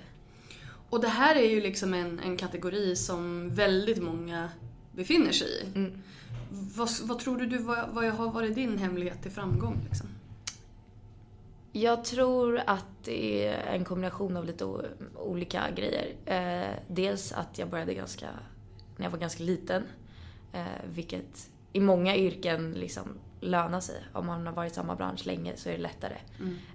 Och 0.92 1.02
det 1.02 1.08
här 1.08 1.36
är 1.36 1.50
ju 1.50 1.62
liksom 1.62 1.94
en, 1.94 2.20
en 2.20 2.38
kategori 2.38 2.96
som 2.96 3.50
väldigt 3.50 4.04
många 4.04 4.50
befinner 4.92 5.32
sig 5.32 5.48
i. 5.48 5.78
Mm. 5.78 6.02
Vad, 6.50 6.90
vad 7.04 7.20
tror 7.20 7.38
du, 7.38 7.46
du 7.46 7.58
vad, 7.58 7.90
vad 7.90 8.06
har 8.06 8.32
varit 8.32 8.56
din 8.56 8.78
hemlighet 8.78 9.22
till 9.22 9.32
framgång? 9.32 9.80
Liksom? 9.90 10.08
Jag 11.72 12.06
tror 12.06 12.62
att 12.66 12.86
det 13.04 13.48
är 13.48 13.76
en 13.76 13.86
kombination 13.86 14.38
av 14.38 14.46
lite 14.46 14.66
olika 15.16 15.64
grejer. 15.76 16.16
Eh, 16.26 16.76
dels 16.88 17.32
att 17.32 17.58
jag 17.58 17.70
började 17.70 17.94
ganska, 17.94 18.30
när 18.98 19.06
jag 19.06 19.12
var 19.12 19.20
ganska 19.20 19.44
liten. 19.44 19.84
Eh, 20.54 20.66
vilket 20.94 21.50
i 21.74 21.80
många 21.80 22.16
yrken 22.16 22.72
liksom 22.72 23.04
lönar 23.42 23.80
sig. 23.80 24.04
Om 24.14 24.26
man 24.26 24.48
har 24.48 24.54
varit 24.54 24.72
i 24.72 24.76
samma 24.76 24.96
bransch 24.96 25.26
länge 25.26 25.54
så 25.56 25.70
är 25.70 25.74
det 25.74 25.80
lättare. 25.80 26.18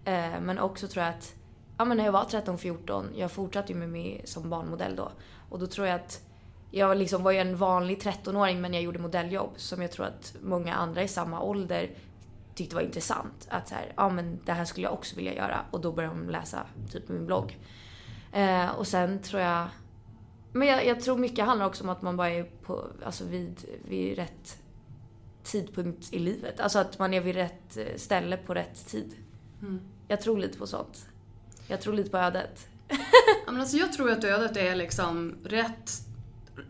Eh, 0.05 0.41
men 0.41 0.59
också 0.59 0.89
tror 0.89 1.05
jag 1.05 1.15
att, 1.15 1.35
ja 1.77 1.85
men 1.85 1.97
när 1.97 2.05
jag 2.05 2.13
var 2.13 2.25
13-14, 2.25 3.05
jag 3.15 3.31
fortsatte 3.31 3.73
ju 3.73 3.79
med 3.79 3.89
mig 3.89 4.23
som 4.25 4.51
barnmodell 4.51 4.97
då. 4.97 5.13
Och 5.49 5.59
då 5.59 5.67
tror 5.67 5.87
jag 5.87 5.97
att 5.97 6.23
jag 6.71 6.97
liksom 6.97 7.23
var 7.23 7.33
ju 7.33 7.39
en 7.39 7.57
vanlig 7.57 8.03
13-åring 8.03 8.61
men 8.61 8.75
jag 8.75 8.83
gjorde 8.83 8.99
modelljobb 8.99 9.51
som 9.57 9.83
jag 9.83 9.93
tror 9.93 10.07
att 10.07 10.37
många 10.43 10.75
andra 10.75 11.03
i 11.03 11.09
samma 11.09 11.41
ålder 11.41 11.91
tyckte 12.55 12.75
var 12.75 12.83
intressant. 12.83 13.49
Att 13.49 13.69
så 13.69 13.75
här, 13.75 13.93
ja 13.97 14.09
men 14.09 14.39
det 14.45 14.53
här 14.53 14.65
skulle 14.65 14.87
jag 14.87 14.95
också 14.95 15.17
vilja 15.17 15.35
göra. 15.35 15.61
Och 15.71 15.81
då 15.81 15.93
började 15.93 16.15
de 16.15 16.31
läsa 16.31 16.67
typ 16.91 17.09
min 17.09 17.27
blogg. 17.27 17.59
Eh, 18.33 18.71
och 18.71 18.87
sen 18.87 19.23
tror 19.23 19.43
jag... 19.43 19.69
Men 20.53 20.69
jag, 20.69 20.87
jag 20.87 21.01
tror 21.01 21.19
mycket 21.19 21.45
handlar 21.45 21.67
också 21.67 21.85
om 21.85 21.91
att 21.91 22.03
man 22.03 22.17
bara 22.17 22.31
är 22.31 22.45
på, 22.45 22.87
alltså 23.05 23.25
vid, 23.25 23.65
vid 23.89 24.17
rätt 24.17 24.59
tidpunkt 25.43 26.13
i 26.13 26.19
livet. 26.19 26.61
Alltså 26.61 26.79
att 26.79 26.99
man 26.99 27.15
är 27.15 27.21
vid 27.21 27.35
rätt 27.35 27.77
eh, 27.77 27.97
ställe 27.97 28.37
på 28.37 28.55
rätt 28.55 28.87
tid. 28.87 29.15
Jag 30.09 30.21
tror 30.21 30.39
lite 30.39 30.59
på 30.59 30.67
sånt. 30.67 31.09
Jag 31.69 31.81
tror 31.81 31.95
lite 31.95 32.11
på 32.11 32.19
ödet. 32.19 32.67
Men 33.47 33.61
alltså 33.61 33.77
jag 33.77 33.93
tror 33.93 34.11
att 34.11 34.25
ödet 34.25 34.57
är 34.57 34.75
liksom 34.75 35.35
rätt, 35.45 35.93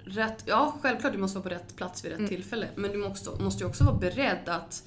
rätt... 0.05 0.43
Ja, 0.47 0.77
självklart 0.83 1.13
du 1.13 1.19
måste 1.19 1.39
vara 1.39 1.49
på 1.49 1.55
rätt 1.55 1.77
plats 1.77 2.05
vid 2.05 2.11
rätt 2.11 2.19
Mm. 2.19 2.29
tillfälle. 2.29 2.69
Men 2.75 2.91
du 2.93 2.99
måste, 2.99 3.43
måste 3.43 3.65
ju 3.65 3.69
också 3.69 3.85
vara 3.85 3.97
beredd 3.97 4.49
att 4.49 4.83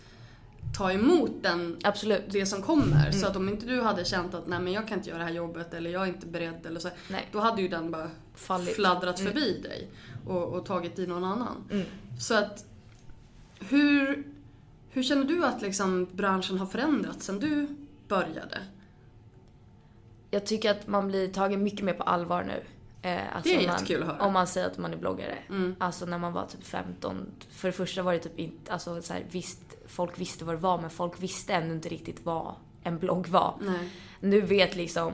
ta 0.77 0.91
emot 0.91 1.31
den, 1.41 1.77
Absolut. 1.83 2.21
det 2.29 2.45
som 2.45 2.61
kommer. 2.61 3.07
Mm. 3.07 3.13
Så 3.13 3.27
att 3.27 3.35
om 3.35 3.49
inte 3.49 3.65
du 3.65 3.81
hade 3.81 4.05
känt 4.05 4.33
att 4.33 4.47
nej 4.47 4.59
men 4.59 4.73
jag 4.73 4.87
kan 4.87 4.97
inte 4.97 5.09
göra 5.09 5.19
det 5.19 5.25
här 5.25 5.31
jobbet 5.33 5.73
eller 5.73 5.89
jag 5.89 6.03
är 6.03 6.07
inte 6.07 6.27
beredd 6.27 6.65
eller 6.65 6.79
så. 6.79 6.89
Nej. 7.09 7.27
Då 7.31 7.39
hade 7.39 7.61
ju 7.61 7.67
den 7.67 7.91
bara 7.91 8.09
Fallit. 8.35 8.75
fladdrat 8.75 9.19
Mm. 9.19 9.31
förbi 9.33 9.59
dig 9.61 9.87
och, 10.27 10.43
och 10.43 10.65
tagit 10.65 10.99
i 10.99 11.07
någon 11.07 11.23
annan. 11.23 11.55
Mm. 11.71 11.85
Så 12.19 12.33
att 12.35 12.65
hur, 13.59 14.23
hur 14.89 15.03
känner 15.03 15.23
du 15.23 15.45
att 15.45 15.61
liksom 15.61 16.07
branschen 16.11 16.57
har 16.59 16.65
förändrats 16.65 17.25
sen 17.25 17.39
du 17.39 17.67
började? 18.07 18.57
Jag 20.31 20.45
tycker 20.45 20.71
att 20.71 20.87
man 20.87 21.07
blir 21.07 21.27
tagen 21.27 21.63
mycket 21.63 21.85
mer 21.85 21.93
på 21.93 22.03
allvar 22.03 22.43
nu. 22.43 22.63
Eh, 23.01 23.35
alltså 23.35 23.49
Det 23.49 23.55
är 23.55 23.59
om 23.59 23.65
man, 23.65 23.73
jättekul 23.75 24.03
att 24.03 24.09
höra. 24.09 24.25
Om 24.25 24.33
man 24.33 24.47
säger 24.47 24.67
att 24.67 24.77
man 24.77 24.93
är 24.93 24.97
bloggare. 24.97 25.37
Mm. 25.49 25.75
Alltså 25.79 26.05
när 26.05 26.17
man 26.17 26.33
var 26.33 26.45
typ 26.45 26.63
15. 26.63 27.25
För 27.51 27.67
det 27.67 27.71
första 27.71 28.01
var 28.01 28.13
det 28.13 28.19
typ 28.19 28.39
inte, 28.39 28.73
alltså 28.73 29.01
så 29.01 29.13
här, 29.13 29.25
visst, 29.31 29.61
folk 29.87 30.19
visste 30.19 30.45
vad 30.45 30.55
det 30.55 30.59
var 30.59 30.81
men 30.81 30.89
folk 30.89 31.23
visste 31.23 31.53
ännu 31.53 31.73
inte 31.73 31.89
riktigt 31.89 32.25
vad 32.25 32.55
en 32.83 32.99
blogg 32.99 33.27
var. 33.27 33.57
Nej. 33.61 33.89
Nu 34.19 34.41
vet 34.41 34.75
liksom, 34.75 35.13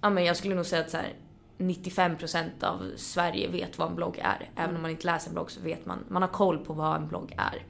ja 0.00 0.10
men 0.10 0.24
jag 0.24 0.36
skulle 0.36 0.54
nog 0.54 0.66
säga 0.66 0.82
att 0.82 0.90
så 0.90 0.96
här, 0.96 1.14
95% 1.58 2.64
av 2.64 2.90
Sverige 2.96 3.48
vet 3.48 3.78
vad 3.78 3.88
en 3.88 3.94
blogg 3.94 4.18
är. 4.18 4.50
Även 4.56 4.76
om 4.76 4.82
man 4.82 4.90
inte 4.90 5.06
läser 5.06 5.28
en 5.28 5.34
blogg 5.34 5.50
så 5.50 5.60
vet 5.60 5.86
man, 5.86 6.04
man 6.08 6.22
har 6.22 6.28
koll 6.28 6.58
på 6.58 6.72
vad 6.72 6.96
en 6.96 7.08
blogg 7.08 7.34
är. 7.38 7.62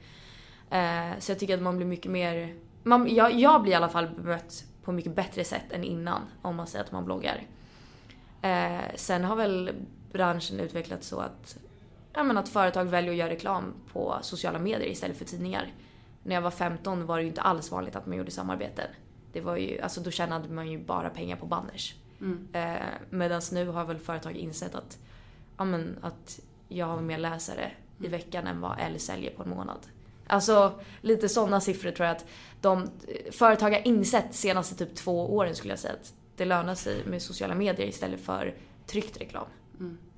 Eh, 0.69 1.19
så 1.19 1.31
jag 1.31 1.39
tycker 1.39 1.53
att 1.53 1.61
man 1.61 1.77
blir 1.77 1.87
mycket 1.87 2.11
mer, 2.11 2.55
man, 2.83 3.15
jag, 3.15 3.33
jag 3.33 3.61
blir 3.61 3.71
i 3.71 3.75
alla 3.75 3.89
fall 3.89 4.07
bemött 4.07 4.63
på 4.87 4.91
mycket 4.91 5.15
bättre 5.15 5.43
sätt 5.43 5.71
än 5.71 5.83
innan 5.83 6.21
om 6.41 6.55
man 6.55 6.67
säger 6.67 6.85
att 6.85 6.91
man 6.91 7.05
bloggar. 7.05 7.43
Eh, 8.41 8.95
sen 8.95 9.23
har 9.23 9.35
väl 9.35 9.71
branschen 10.11 10.59
utvecklats 10.59 11.07
så 11.07 11.19
att, 11.19 11.57
ja, 12.13 12.23
men 12.23 12.37
att 12.37 12.49
företag 12.49 12.85
väljer 12.85 13.11
att 13.11 13.17
göra 13.17 13.29
reklam 13.29 13.73
på 13.93 14.17
sociala 14.21 14.59
medier 14.59 14.89
istället 14.89 15.17
för 15.17 15.25
tidningar. 15.25 15.73
När 16.23 16.35
jag 16.35 16.41
var 16.41 16.51
15 16.51 17.05
var 17.05 17.17
det 17.17 17.21
ju 17.21 17.27
inte 17.27 17.41
alls 17.41 17.71
vanligt 17.71 17.95
att 17.95 18.05
man 18.05 18.17
gjorde 18.17 18.31
samarbeten. 18.31 18.87
Det 19.33 19.41
var 19.41 19.57
ju, 19.57 19.81
alltså 19.81 20.01
då 20.01 20.11
tjänade 20.11 20.49
man 20.49 20.71
ju 20.71 20.79
bara 20.79 21.09
pengar 21.09 21.35
på 21.35 21.45
banners. 21.45 21.95
Eh, 22.53 22.75
Medan 23.09 23.41
nu 23.51 23.67
har 23.67 23.85
väl 23.85 23.99
företag 23.99 24.35
insett 24.35 24.75
att, 24.75 24.97
ja, 25.57 25.65
men, 25.65 25.97
att 26.01 26.39
jag 26.67 26.85
har 26.85 27.01
mer 27.01 27.17
läsare 27.17 27.71
i 27.99 28.07
veckan 28.07 28.47
än 28.47 28.61
vad 28.61 28.75
L 28.79 28.99
säljer 28.99 29.31
på 29.31 29.43
en 29.43 29.49
månad. 29.49 29.87
Alltså 30.27 30.79
lite 31.01 31.29
sådana 31.29 31.61
siffror 31.61 31.91
tror 31.91 32.07
jag 32.07 32.15
att 32.15 32.25
de 32.61 32.89
företag 33.31 33.71
har 33.71 33.87
insett 33.87 34.35
senaste 34.35 34.75
typ 34.75 34.95
två 34.95 35.35
åren 35.35 35.55
skulle 35.55 35.71
jag 35.71 35.79
säga 35.79 35.93
att 35.93 36.13
det 36.35 36.45
lönar 36.45 36.75
sig 36.75 37.05
med 37.05 37.21
sociala 37.21 37.55
medier 37.55 37.87
istället 37.87 38.21
för 38.21 38.55
tryckt 38.87 39.21
reklam. 39.21 39.45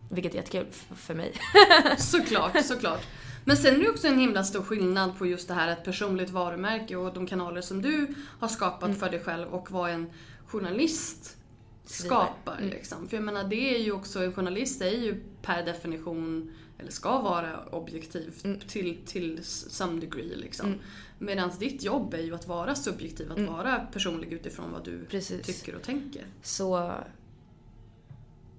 Vilket 0.09 0.33
är 0.33 0.37
jättekul 0.37 0.65
för 0.95 1.13
mig. 1.13 1.33
Såklart, 1.97 2.65
såklart. 2.65 3.07
Men 3.45 3.57
sen 3.57 3.75
är 3.75 3.79
det 3.79 3.89
också 3.89 4.07
en 4.07 4.19
himla 4.19 4.43
stor 4.43 4.61
skillnad 4.63 5.17
på 5.17 5.25
just 5.25 5.47
det 5.47 5.53
här 5.53 5.67
ett 5.71 5.83
personligt 5.83 6.29
varumärke 6.29 6.95
och 6.95 7.13
de 7.13 7.27
kanaler 7.27 7.61
som 7.61 7.81
du 7.81 8.07
har 8.39 8.47
skapat 8.47 8.83
Mm. 8.83 8.99
för 8.99 9.09
dig 9.09 9.19
själv 9.19 9.47
och 9.47 9.71
vad 9.71 9.89
en 9.91 10.09
journalist 10.45 11.37
skapar. 11.85 12.57
Mm. 12.57 12.69
Liksom. 12.69 13.07
För 13.07 13.17
jag 13.17 13.23
menar, 13.23 13.43
det 13.43 13.75
är 13.75 13.79
ju 13.79 13.91
också, 13.91 14.23
en 14.23 14.33
journalist 14.33 14.81
är 14.81 14.89
ju 14.91 15.23
per 15.41 15.65
definition, 15.65 16.51
eller 16.79 16.91
ska 16.91 17.21
vara 17.21 17.65
objektiv 17.65 18.33
Mm. 18.43 18.59
till, 18.59 18.97
till 19.05 19.43
some 19.43 19.99
degree. 20.01 20.35
Liksom. 20.35 20.75
Medan 21.19 21.51
ditt 21.59 21.83
jobb 21.83 22.13
är 22.13 22.21
ju 22.21 22.35
att 22.35 22.47
vara 22.47 22.75
subjektiv, 22.75 23.31
att 23.31 23.39
vara 23.39 23.79
personlig 23.79 24.33
utifrån 24.33 24.71
vad 24.71 24.85
du 24.85 24.93
Mm. 24.93 25.05
Precis. 25.05 25.45
tycker 25.45 25.75
och 25.75 25.81
tänker. 25.83 26.25
Så... 26.41 26.93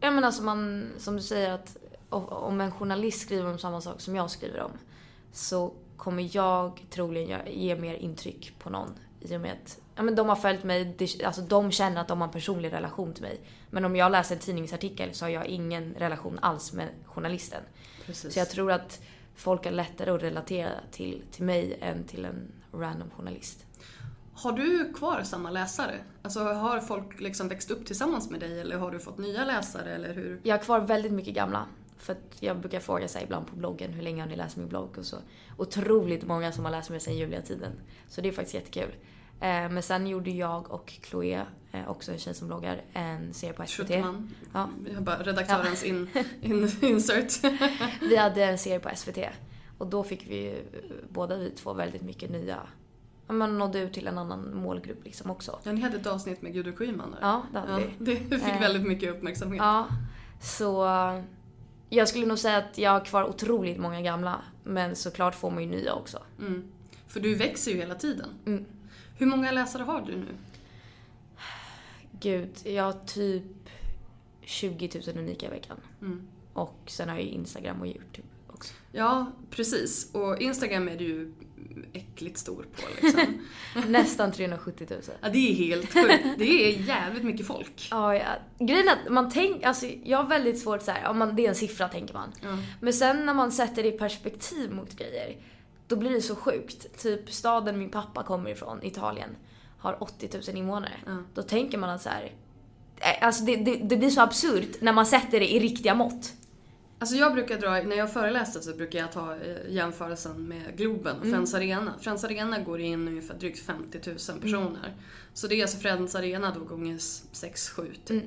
Ja 0.01 0.11
men 0.11 0.25
alltså 0.25 0.43
man, 0.43 0.89
som 0.99 1.17
du 1.17 1.23
säger 1.23 1.51
att 1.51 1.77
om 2.09 2.61
en 2.61 2.71
journalist 2.73 3.21
skriver 3.21 3.51
om 3.53 3.59
samma 3.59 3.81
sak 3.81 4.01
som 4.01 4.17
jag 4.17 4.31
skriver 4.31 4.61
om 4.61 4.71
så 5.33 5.73
kommer 5.97 6.37
jag 6.37 6.87
troligen 6.91 7.41
ge 7.53 7.77
mer 7.77 7.95
intryck 7.95 8.55
på 8.59 8.71
någon 8.71 8.89
i 9.21 9.37
och 9.37 9.41
med 9.41 9.53
att 9.53 9.81
ja, 9.95 10.03
men 10.03 10.15
de 10.15 10.29
har 10.29 10.37
följt 10.37 10.65
mig, 10.65 10.97
alltså 11.25 11.43
de 11.43 11.71
känner 11.71 12.01
att 12.01 12.09
de 12.09 12.21
har 12.21 12.29
en 12.29 12.33
personlig 12.33 12.73
relation 12.73 13.15
till 13.15 13.23
mig. 13.23 13.41
Men 13.71 13.85
om 13.85 13.97
jag 13.97 14.13
läser 14.13 14.35
en 14.35 14.41
tidningsartikel 14.41 15.15
så 15.15 15.25
har 15.25 15.31
jag 15.31 15.47
ingen 15.47 15.95
relation 15.95 16.39
alls 16.43 16.73
med 16.73 16.89
journalisten. 17.05 17.63
Precis. 18.07 18.35
Så 18.35 18.39
jag 18.39 18.51
tror 18.51 18.73
att 18.73 19.01
folk 19.35 19.67
är 19.67 19.71
lättare 19.71 20.11
att 20.11 20.23
relatera 20.23 20.71
till, 20.91 21.23
till 21.31 21.45
mig 21.45 21.79
än 21.81 22.05
till 22.05 22.25
en 22.25 22.53
random 22.73 23.11
journalist. 23.11 23.67
Har 24.35 24.53
du 24.53 24.93
kvar 24.93 25.23
samma 25.23 25.51
läsare? 25.51 25.95
Alltså 26.23 26.41
har 26.41 26.81
folk 26.81 27.21
liksom 27.21 27.49
växt 27.49 27.71
upp 27.71 27.87
tillsammans 27.87 28.31
med 28.31 28.41
dig 28.41 28.61
eller 28.61 28.77
har 28.77 28.91
du 28.91 28.99
fått 28.99 29.19
nya 29.19 29.45
läsare 29.45 29.95
eller 29.95 30.15
hur? 30.15 30.41
Jag 30.43 30.57
har 30.57 30.65
kvar 30.65 30.81
väldigt 30.81 31.13
mycket 31.13 31.35
gamla. 31.35 31.67
För 32.01 32.13
att 32.13 32.37
jag 32.41 32.57
brukar 32.61 32.81
fråga 32.81 33.09
sig 33.09 33.23
ibland 33.25 33.47
på 33.47 33.57
bloggen, 33.57 33.93
hur 33.93 34.03
länge 34.03 34.23
har 34.23 34.29
ni 34.29 34.37
läst 34.37 34.57
min 34.57 34.69
blogg? 34.69 34.99
Och 34.99 35.05
så 35.05 35.17
otroligt 35.57 36.27
många 36.27 36.53
som 36.53 36.65
har 36.65 36.73
läst 36.73 36.91
mig 36.91 37.01
sedan 37.01 37.17
Julia-tiden. 37.17 37.73
Så 38.09 38.21
det 38.21 38.29
är 38.29 38.33
faktiskt 38.33 38.55
jättekul. 38.55 38.91
Eh, 39.41 39.69
men 39.71 39.83
sen 39.83 40.07
gjorde 40.07 40.31
jag 40.31 40.71
och 40.71 40.93
Chloé, 41.03 41.41
eh, 41.73 41.89
också 41.91 42.13
en 42.13 42.19
tjej 42.19 42.35
som 42.35 42.47
bloggar, 42.49 42.81
en 42.93 43.35
serie 43.35 43.53
på 43.53 43.63
SVT. 43.67 43.89
Schuttman. 43.89 44.31
Ja. 44.55 44.69
Vi 44.85 44.95
har 44.95 45.01
bara 45.03 45.23
redaktörens 45.23 45.85
in, 45.85 46.09
in, 46.41 46.71
insert. 46.83 47.45
Vi 48.01 48.17
hade 48.17 48.45
en 48.45 48.59
serie 48.59 48.81
på 48.81 48.91
SVT. 48.97 49.19
Och 49.79 49.87
då 49.87 50.03
fick 50.05 50.27
vi 50.31 50.37
ju, 50.37 50.63
båda 51.09 51.37
vi 51.37 51.51
två 51.51 51.73
väldigt 51.73 52.03
mycket 52.03 52.31
nya, 52.31 52.59
ja 53.27 53.33
men 53.33 53.59
nådde 53.59 53.79
ut 53.81 53.93
till 53.93 54.07
en 54.07 54.19
annan 54.19 54.57
målgrupp 54.57 55.05
liksom 55.05 55.31
också. 55.31 55.59
Ja, 55.63 55.73
ni 55.73 55.81
hade 55.81 55.97
ett 55.97 56.07
avsnitt 56.07 56.43
med 56.43 56.53
Gudrun 56.53 56.77
Schyman 56.77 57.11
där. 57.11 57.19
Ja, 57.21 57.43
det 57.53 57.59
hade 57.59 57.73
Ja, 57.73 57.89
vi. 57.99 58.15
det 58.15 58.39
fick 58.39 58.49
Eh. 58.55 58.61
väldigt 58.61 58.83
mycket 58.87 59.11
uppmärksamhet. 59.11 59.59
Ja, 59.63 59.87
så 60.43 60.85
jag 61.91 62.09
skulle 62.09 62.27
nog 62.27 62.39
säga 62.39 62.57
att 62.57 62.79
jag 62.79 62.91
har 62.91 63.05
kvar 63.05 63.25
otroligt 63.25 63.79
många 63.79 64.01
gamla. 64.01 64.43
Men 64.65 64.97
såklart 64.97 65.35
får 65.35 65.51
man 65.51 65.63
ju 65.63 65.69
nya 65.69 65.95
också. 65.95 66.23
Mm. 66.39 66.73
För 67.09 67.21
du 67.21 67.35
växer 67.35 67.71
ju 67.71 67.77
hela 67.77 67.95
tiden. 67.95 68.29
Mm. 68.47 68.65
Hur 69.19 69.27
många 69.27 69.53
läsare 69.53 69.83
har 69.83 70.01
du 70.01 70.17
nu? 70.17 70.27
Gud, 72.21 72.51
jag 72.65 72.85
har 72.85 73.07
typ 73.07 73.71
20 74.41 74.91
000 75.07 75.19
unika 75.19 75.47
i 75.47 75.51
veckan. 75.51 75.77
Mm. 76.01 76.29
Och 76.53 76.79
sen 76.87 77.09
har 77.09 77.17
jag 77.17 77.25
ju 77.25 77.31
Instagram 77.31 77.81
och 77.81 77.87
YouTube 77.87 78.29
också. 78.47 78.75
Ja, 78.93 79.33
precis. 79.51 80.15
Och 80.15 80.41
Instagram 80.41 80.89
är 80.89 80.97
du 80.97 81.33
äckligt 81.93 82.39
stor 82.39 82.67
på 82.77 82.83
liksom. 83.03 83.41
Nästan 83.89 84.33
370 84.33 84.87
000. 84.91 85.01
ja, 85.21 85.29
det 85.29 85.51
är 85.51 85.55
helt 85.55 85.93
sjukt. 85.93 86.25
Det 86.39 86.45
är 86.45 86.81
jävligt 86.81 87.25
mycket 87.25 87.47
folk. 87.47 87.89
Ja, 87.91 88.15
ja. 88.15 88.25
Grejen 88.59 88.89
är 88.89 88.93
att 88.93 89.13
man 89.13 89.31
tänker, 89.31 89.67
alltså 89.67 89.87
jag 90.05 90.19
har 90.19 90.29
väldigt 90.29 90.59
svårt 90.59 90.83
så 90.83 90.91
här, 90.91 91.03
ja, 91.03 91.13
man, 91.13 91.37
det 91.37 91.45
är 91.45 91.49
en 91.49 91.55
siffra 91.55 91.89
tänker 91.89 92.15
man. 92.15 92.33
Ja. 92.43 92.59
Men 92.81 92.93
sen 92.93 93.27
när 93.27 93.35
man 93.35 93.53
sätter 93.53 93.83
det 93.83 93.89
i 93.89 93.99
perspektiv 93.99 94.73
mot 94.73 94.97
grejer, 94.97 95.37
då 95.87 95.97
blir 95.97 96.11
det 96.11 96.23
så 96.23 96.37
sjukt. 96.37 97.03
Typ 97.03 97.33
staden 97.33 97.79
min 97.79 97.91
pappa 97.91 98.23
kommer 98.23 98.51
ifrån, 98.51 98.83
Italien, 98.83 99.31
har 99.79 100.03
80 100.03 100.29
000 100.49 100.57
invånare. 100.57 100.95
Då 101.35 101.43
tänker 101.43 101.79
man 101.79 101.91
att 101.91 102.03
så 102.03 102.09
här, 102.09 102.33
eh, 102.97 103.27
Alltså 103.27 103.45
det, 103.45 103.57
det, 103.57 103.77
det 103.77 103.97
blir 103.97 104.11
så 104.11 104.21
absurt 104.21 104.81
när 104.81 104.93
man 104.93 105.07
sätter 105.07 105.41
det 105.41 105.55
i 105.55 105.61
riktiga 105.61 105.95
mått. 105.95 106.33
Alltså 107.01 107.17
jag 107.17 107.33
brukar 107.33 107.59
dra, 107.59 107.71
när 107.71 107.97
jag 107.97 108.13
föreläser 108.13 108.61
så 108.61 108.75
brukar 108.75 108.99
jag 108.99 109.13
ta 109.13 109.35
eh, 109.35 109.75
jämförelsen 109.75 110.49
med 110.49 110.77
Globen 110.77 111.17
och 111.17 111.27
Friends 111.27 111.55
Arena. 111.55 111.95
Friends 112.01 112.25
Arena 112.25 112.59
går 112.59 112.81
in 112.81 113.09
ungefär 113.09 113.35
drygt 113.35 113.67
50 113.67 113.99
000 114.07 114.41
personer. 114.41 114.97
Så 115.35 115.47
det 115.47 115.55
är 115.55 115.63
alltså 115.63 115.79
Friends 115.79 116.15
Arena 116.15 116.55
då 116.59 116.65
gånger 116.65 116.95
6-7 116.95 117.87
typ. 118.05 118.25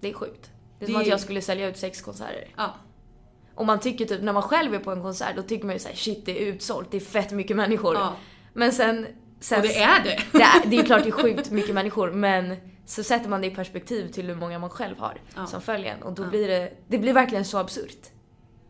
Det 0.00 0.08
är 0.08 0.12
sjukt. 0.12 0.50
Det 0.78 0.84
är 0.84 0.86
Det 0.86 0.92
som 0.92 1.00
att 1.00 1.06
jag 1.06 1.20
skulle 1.20 1.42
sälja 1.42 1.68
ut 1.68 1.76
sex 1.76 2.02
konserter. 2.02 2.48
Ja. 2.56 2.74
Och 3.54 3.66
man 3.66 3.80
tycker 3.80 4.04
typ, 4.04 4.22
när 4.22 4.32
man 4.32 4.42
själv 4.42 4.74
är 4.74 4.78
på 4.78 4.92
en 4.92 5.02
konsert, 5.02 5.36
då 5.36 5.42
tycker 5.42 5.66
man 5.66 5.74
ju 5.74 5.78
såhär 5.78 5.96
shit 5.96 6.26
det 6.26 6.42
är 6.42 6.46
utsålt, 6.46 6.90
det 6.90 6.96
är 6.96 7.00
fett 7.00 7.32
mycket 7.32 7.56
människor. 7.56 7.94
Ja. 7.94 8.16
Men 8.52 8.72
sen... 8.72 9.06
sen 9.40 9.60
Och 9.60 9.66
det 9.66 9.82
är 9.82 10.04
det! 10.04 10.20
det 10.32 10.42
är, 10.42 10.70
det 10.70 10.76
är 10.76 10.82
klart 10.82 11.02
det 11.02 11.08
är 11.08 11.12
sjukt 11.12 11.50
mycket 11.50 11.74
människor, 11.74 12.10
men 12.10 12.56
så 12.86 13.02
sätter 13.02 13.28
man 13.28 13.40
det 13.40 13.46
i 13.46 13.50
perspektiv 13.54 14.08
till 14.08 14.26
hur 14.26 14.34
många 14.34 14.58
man 14.58 14.70
själv 14.70 14.98
har 14.98 15.20
Ja. 15.36 15.46
som 15.46 15.60
följer 15.62 15.94
en. 15.94 16.02
Och 16.02 16.12
då 16.12 16.28
blir 16.30 16.48
det, 16.48 16.72
det 16.88 16.98
blir 16.98 17.12
verkligen 17.12 17.44
så 17.44 17.58
absurt. 17.58 18.10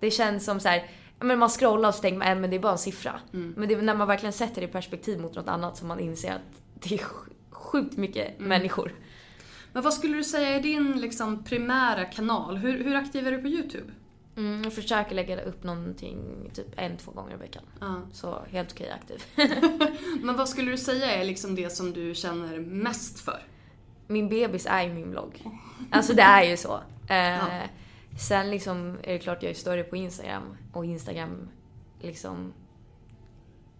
Det 0.00 0.10
känns 0.10 0.44
som 0.44 0.60
så 0.60 0.68
här, 0.68 0.90
men 1.20 1.38
man 1.38 1.48
scrollar 1.48 1.88
och 1.88 1.94
så 1.94 2.00
tänker 2.02 2.18
man, 2.18 2.28
äh, 2.28 2.34
men 2.38 2.50
det 2.50 2.56
är 2.56 2.60
bara 2.60 2.72
en 2.72 2.78
siffra. 2.78 3.20
Mm. 3.32 3.54
Men 3.56 3.68
det 3.68 3.74
är 3.74 3.82
när 3.82 3.94
man 3.94 4.08
verkligen 4.08 4.32
sätter 4.32 4.60
det 4.60 4.66
i 4.66 4.70
perspektiv 4.70 5.20
mot 5.20 5.34
något 5.34 5.48
annat 5.48 5.76
som 5.76 5.88
man 5.88 6.00
inser 6.00 6.32
att 6.32 6.60
det 6.74 6.94
är 6.94 6.98
sj- 6.98 7.32
sjukt 7.50 7.96
mycket 7.96 8.36
Mm. 8.36 8.48
människor. 8.48 8.94
Men 9.72 9.82
vad 9.82 9.94
skulle 9.94 10.16
du 10.16 10.24
säga 10.24 10.48
är 10.48 10.60
din 10.62 11.00
liksom 11.00 11.44
primära 11.44 12.04
kanal? 12.04 12.56
Hur, 12.56 12.84
hur 12.84 12.94
aktiv 12.94 13.26
är 13.26 13.30
du 13.32 13.38
på 13.38 13.48
YouTube? 13.48 13.92
Mm, 14.36 14.62
jag 14.64 14.72
försöker 14.72 15.14
lägga 15.14 15.42
upp 15.42 15.64
någonting 15.64 16.50
typ 16.54 16.66
en, 16.76 16.96
två 16.96 17.10
gånger 17.12 17.34
i 17.34 17.36
veckan. 17.38 17.62
Ja. 17.80 17.94
Så 18.12 18.38
helt 18.50 18.72
okej 18.72 18.90
aktiv. 18.90 19.24
Men 20.22 20.36
vad 20.36 20.48
skulle 20.48 20.70
du 20.70 20.76
säga 20.76 21.10
är 21.14 21.24
liksom 21.24 21.54
det 21.54 21.70
som 21.70 21.92
du 21.92 22.14
känner 22.14 22.58
mest 22.60 23.20
för? 23.20 23.42
Min 24.06 24.28
bebis 24.28 24.66
är 24.70 24.82
ju 24.82 24.94
min 24.94 25.10
blogg. 25.10 25.42
Alltså 25.90 26.12
det 26.14 26.22
är 26.22 26.42
ju 26.42 26.56
så. 26.56 26.74
Eh, 27.08 27.16
Ja. 27.16 27.48
Sen 28.18 28.50
liksom 28.50 28.98
är 29.02 29.12
det 29.12 29.18
klart 29.18 29.42
jag 29.42 29.50
är 29.50 29.54
större 29.54 29.82
på 29.82 29.96
Instagram 29.96 30.56
och 30.72 30.84
Instagram 30.84 31.48
liksom... 32.00 32.52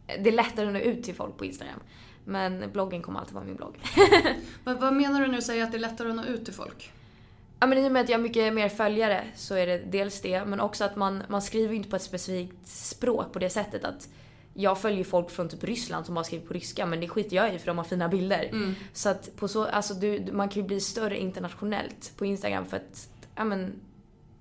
Det 0.06 0.28
är 0.30 0.32
lättare 0.32 0.66
att 0.66 0.72
nå 0.72 0.78
ut 0.78 1.02
till 1.02 1.14
folk 1.14 1.36
på 1.36 1.44
Instagram. 1.44 1.80
Men 2.24 2.70
bloggen 2.72 3.02
kommer 3.02 3.20
alltid 3.20 3.34
vara 3.34 3.44
min 3.44 3.56
blogg. 3.56 3.76
Vad, 4.64 4.80
vad 4.80 4.94
menar 4.94 5.20
du 5.20 5.26
när 5.26 5.34
du 5.36 5.42
säger 5.42 5.64
att 5.64 5.70
det 5.72 5.76
är 5.76 5.80
lättare 5.80 6.10
att 6.10 6.16
nå 6.16 6.24
ut 6.24 6.44
till 6.44 6.54
folk? 6.54 6.92
Ja 7.60 7.66
men 7.66 7.78
i 7.78 7.88
och 7.88 7.92
med 7.92 8.02
att 8.02 8.08
jag 8.08 8.18
har 8.18 8.22
mycket 8.22 8.54
mer 8.54 8.68
följare 8.68 9.24
så 9.34 9.54
är 9.54 9.66
det 9.66 9.78
dels 9.78 10.20
det, 10.20 10.44
men 10.44 10.60
också 10.60 10.84
att 10.84 10.96
man, 10.96 11.22
man 11.28 11.42
skriver 11.42 11.70
ju 11.70 11.76
inte 11.76 11.88
på 11.88 11.96
ett 11.96 12.02
specifikt 12.02 12.66
språk 12.66 13.32
på 13.32 13.38
det 13.38 13.50
sättet 13.50 13.84
att 13.84 14.08
jag 14.54 14.80
följer 14.80 15.04
folk 15.04 15.30
från 15.30 15.48
typ 15.48 15.64
Ryssland 15.64 16.06
som 16.06 16.14
bara 16.14 16.24
skriver 16.24 16.46
på 16.46 16.54
ryska 16.54 16.86
men 16.86 17.00
det 17.00 17.08
skiter 17.08 17.36
jag 17.36 17.54
i 17.54 17.58
för 17.58 17.66
de 17.66 17.78
har 17.78 17.84
fina 17.84 18.08
bilder. 18.08 18.74
Så 18.92 19.08
att 19.08 19.36
på 19.36 19.48
så, 19.48 19.64
alltså 19.64 19.94
du, 19.94 20.26
man 20.32 20.48
kan 20.48 20.62
ju 20.62 20.68
bli 20.68 20.80
större 20.80 21.18
internationellt 21.18 22.12
på 22.16 22.24
Instagram 22.24 22.66
för 22.66 22.76
att, 22.76 23.08
ja 23.34 23.44
men 23.44 23.72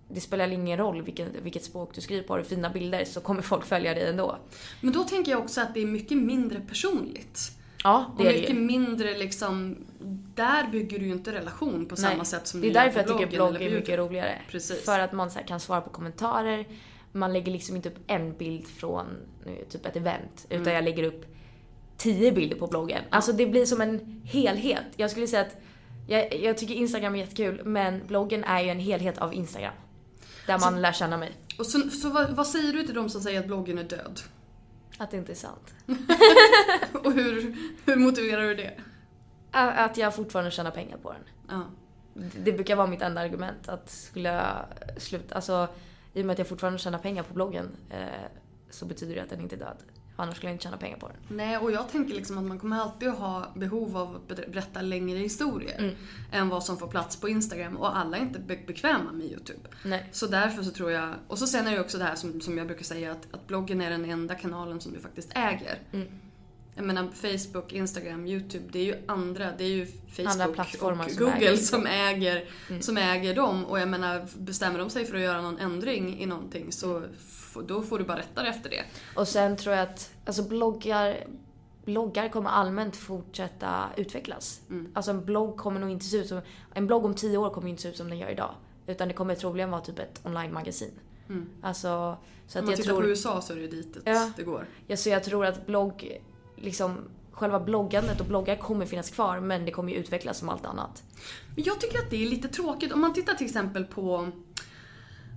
det 0.08 0.22
spelar 0.22 0.48
ingen 0.52 0.78
roll 0.78 1.02
vilken, 1.02 1.28
vilket 1.44 1.64
språk 1.64 1.92
du 1.96 2.02
skriver 2.02 2.24
på, 2.24 2.34
har 2.34 2.38
du 2.38 2.44
fina 2.44 2.70
bilder 2.70 3.06
så 3.06 3.22
kommer 3.22 3.42
folk 3.42 3.66
följa 3.66 3.94
dig 3.94 4.10
ändå. 4.10 4.38
Men 4.82 4.94
då 4.94 5.04
tänker 5.04 5.32
jag 5.32 5.42
också 5.42 5.62
att 5.62 5.74
det 5.74 5.82
är 5.82 5.86
mycket 5.86 6.18
mindre 6.18 6.60
personligt. 6.60 7.52
Ja, 7.84 8.14
Och 8.18 8.24
det 8.24 8.30
är 8.30 8.34
det 8.34 8.40
mycket 8.40 8.56
ju. 8.56 8.62
mindre 8.62 9.18
liksom, 9.18 9.78
där 10.36 10.68
bygger 10.72 11.00
du 11.00 11.06
ju 11.06 11.12
inte 11.12 11.32
relation 11.34 11.86
på 11.86 11.96
samma 11.96 12.16
Nej. 12.16 12.26
sätt 12.26 12.48
som 12.48 12.62
Det 12.62 12.68
är 12.68 12.70
du 12.70 12.76
gör 12.76 12.86
därför 12.86 13.04
på 13.04 13.10
jag 13.12 13.18
tycker 13.20 13.36
bloggen 13.38 13.58
blogg 13.58 13.72
är 13.72 13.76
mycket 13.76 14.00
roligare. 14.00 14.42
Precis. 14.50 14.86
För 14.86 15.00
att 15.00 15.12
man 15.12 15.32
så 15.32 15.40
här, 15.40 15.48
kan 15.48 15.60
svara 15.60 15.82
på 15.82 15.90
kommentarer. 15.90 16.66
Man 17.16 17.34
lägger 17.34 17.52
liksom 17.52 17.76
inte 17.76 17.90
upp 17.90 17.98
en 18.08 18.38
bild 18.38 18.68
från 18.68 19.06
nu, 19.46 19.66
typ 19.70 19.86
ett 19.86 19.96
event. 19.96 20.46
Utan 20.50 20.62
Mm. 20.62 20.74
jag 20.74 20.84
lägger 20.84 21.04
upp 21.04 21.26
tio 21.98 22.32
bilder 22.32 22.56
på 22.56 22.68
bloggen. 22.68 23.04
Alltså 23.10 23.34
det 23.34 23.46
blir 23.46 23.66
som 23.66 23.82
en 23.82 24.22
helhet. 24.26 24.86
Jag 24.96 25.12
skulle 25.12 25.28
säga 25.28 25.42
att 25.42 25.58
jag, 26.08 26.36
jag 26.42 26.58
tycker 26.58 26.74
Instagram 26.74 27.16
är 27.16 27.20
jättekul 27.20 27.62
men 27.66 28.08
bloggen 28.08 28.44
är 28.44 28.62
ju 28.62 28.70
en 28.70 28.80
helhet 28.80 29.18
av 29.18 29.34
Instagram. 29.34 29.74
Där 30.48 30.60
man 30.60 30.82
lär 30.82 30.92
känna 30.92 31.18
mig. 31.18 31.32
Och 31.60 31.66
så, 31.66 31.90
så 31.90 32.10
vad, 32.10 32.30
vad 32.32 32.48
säger 32.48 32.74
du 32.74 32.84
till 32.84 32.96
de 32.96 33.10
som 33.10 33.22
säger 33.22 33.40
att 33.40 33.48
bloggen 33.48 33.78
är 33.78 33.84
död? 33.84 34.20
Att 34.98 35.12
det 35.12 35.18
inte 35.18 35.32
är 35.32 35.36
sant. 35.36 35.74
Och 37.04 37.12
hur, 37.14 37.56
hur 37.86 37.96
motiverar 37.96 38.42
du 38.48 38.56
det? 38.56 38.74
Att 39.52 39.98
jag 39.98 40.16
fortfarande 40.16 40.52
tjänar 40.52 40.72
pengar 40.72 40.98
på 40.98 41.12
den. 41.12 41.22
Ja. 41.50 41.64
Det 42.44 42.52
brukar 42.52 42.76
vara 42.76 42.88
mitt 42.88 43.02
enda 43.02 43.22
argument. 43.22 43.70
Att 43.70 43.90
skulle 43.90 44.30
jag 44.30 44.66
sluta, 44.98 45.36
alltså 45.36 45.68
i 46.14 46.22
och 46.22 46.26
med 46.26 46.34
att 46.34 46.40
jag 46.40 46.48
fortfarande 46.48 46.80
tjänar 46.80 47.00
pengar 47.00 47.24
på 47.24 47.34
bloggen 47.34 47.70
eh, 47.90 47.98
så 48.70 48.86
betyder 48.86 49.16
det 49.16 49.22
att 49.22 49.30
den 49.30 49.42
inte 49.42 49.56
är 49.56 49.60
död. 49.60 49.78
Annars 50.16 50.36
skulle 50.36 50.50
jag 50.50 50.56
inte 50.56 50.64
tjäna 50.64 50.78
pengar 50.78 50.98
på 50.98 51.08
den. 51.08 51.38
Nej, 51.38 51.58
och 51.58 51.72
jag 51.72 51.90
tänker 51.90 52.14
liksom 52.14 52.38
att 52.38 52.44
man 52.44 52.60
kommer 52.60 52.80
alltid 52.80 53.10
ha 53.10 53.52
behov 53.56 53.98
av 53.98 54.16
att 54.16 54.28
ber- 54.28 54.48
berätta 54.52 54.82
längre 54.82 55.20
historier 55.20 55.80
Mm. 55.80 55.96
än 56.32 56.50
vad 56.50 56.64
som 56.64 56.78
får 56.78 56.88
plats 56.88 57.16
på 57.18 57.30
Instagram 57.30 57.78
och 57.78 57.98
alla 57.98 58.18
är 58.18 58.22
inte 58.22 58.40
be- 58.40 58.60
bekväma 58.68 59.12
med 59.12 59.26
YouTube. 59.28 59.60
Nej. 59.86 60.10
Så 60.12 60.28
därför 60.28 60.64
så 60.64 60.72
tror 60.72 60.92
jag, 60.92 61.14
och 61.28 61.40
så 61.40 61.48
sen 61.48 61.68
är 61.68 61.72
det 61.72 61.76
ju 61.78 61.82
också 61.82 61.98
det 61.98 62.04
här 62.04 62.16
som, 62.16 62.42
som 62.42 62.58
jag 62.58 62.68
brukar 62.68 62.84
säga 62.84 63.12
att, 63.12 63.28
att 63.34 63.48
bloggen 63.48 63.82
är 63.82 63.90
den 63.90 64.06
enda 64.06 64.36
kanalen 64.36 64.82
som 64.82 64.94
du 64.94 65.00
faktiskt 65.00 65.32
äger. 65.36 65.80
Mm. 65.92 66.08
Jag 66.76 66.86
menar 66.86 67.08
Facebook, 67.14 67.74
Instagram, 67.74 68.28
YouTube, 68.28 68.66
det 68.72 68.80
är 68.80 68.84
ju 68.84 68.96
andra, 69.08 69.52
det 69.58 69.64
är 69.64 69.68
ju 69.68 69.86
Facebook 69.86 70.60
och 70.60 71.12
som 71.12 71.18
Google 71.18 71.34
äger. 71.36 71.48
Mm. 71.48 71.58
som, 71.58 71.86
äger, 71.86 72.46
som 72.80 72.98
äger 72.98 73.36
dem. 73.36 73.66
Och 73.66 73.80
jag 73.80 73.88
menar, 73.90 74.28
bestämmer 74.38 74.80
de 74.80 74.90
sig 74.90 75.06
för 75.06 75.16
att 75.16 75.22
göra 75.22 75.42
någon 75.42 75.60
ändring 75.60 76.22
i 76.22 76.26
någonting 76.26 76.72
så 76.72 77.04
då 77.68 77.82
får 77.82 78.00
du 78.00 78.06
bara 78.06 78.18
rätta 78.20 78.42
dig 78.42 78.50
efter 78.50 78.70
det. 78.70 78.84
Och 79.16 79.28
sen 79.28 79.58
tror 79.58 79.76
jag 79.76 79.84
att 79.84 80.12
alltså 80.26 80.44
bloggar, 80.44 81.28
bloggar 81.86 82.30
kommer 82.30 82.50
allmänt 82.50 82.96
fortsätta 82.96 83.90
utvecklas. 83.98 84.62
Alltså 84.94 85.12
en 85.12 85.26
blogg 85.26 85.58
kommer 85.58 85.80
nog 85.80 85.90
inte 85.90 86.06
se 86.06 86.18
ut 86.18 86.28
som... 86.28 86.42
En 86.74 86.88
blogg 86.88 87.06
om 87.06 87.16
tio 87.16 87.38
år 87.38 87.50
kommer 87.50 87.68
ju 87.68 87.72
inte 87.72 87.82
se 87.82 87.90
ut 87.90 87.98
som 87.98 88.10
den 88.10 88.18
gör 88.18 88.30
idag. 88.30 88.56
Utan 88.88 89.08
det 89.08 89.14
kommer 89.14 89.36
troligen 89.36 89.72
vara 89.72 89.82
typ 89.82 90.00
ett 90.00 90.22
online-magasin. 90.24 90.92
Alltså, 91.62 92.18
så 92.48 92.60
Om 92.60 92.60
att 92.60 92.64
man 92.66 92.72
jag 92.72 92.78
tittar 92.78 92.90
tror... 92.90 93.02
på 93.02 93.08
USA 93.08 93.42
så 93.42 93.54
är 93.54 93.58
det 93.58 93.68
dit 93.68 93.98
Ja. 94.06 94.32
det 94.38 94.44
går. 94.44 94.68
Ja, 94.88 94.98
så 94.98 95.10
jag 95.10 95.24
tror 95.24 95.46
att 95.46 95.66
blogg, 95.66 96.22
liksom 96.56 96.98
själva 97.32 97.60
bloggandet 97.60 98.20
och 98.20 98.26
bloggar 98.26 98.56
kommer 98.56 98.86
finnas 98.86 99.10
kvar 99.10 99.40
men 99.40 99.66
det 99.66 99.72
kommer 99.72 99.92
ju 99.92 99.98
utvecklas 99.98 100.38
som 100.38 100.50
allt 100.50 100.66
annat. 100.66 101.04
Men 101.56 101.64
jag 101.64 101.82
tycker 101.82 102.00
att 102.00 102.10
det 102.10 102.24
är 102.24 102.30
lite 102.30 102.48
tråkigt. 102.48 102.94
Om 102.94 103.02
man 103.02 103.14
tittar 103.14 103.34
till 103.34 103.46
exempel 103.46 103.86
på 103.86 104.32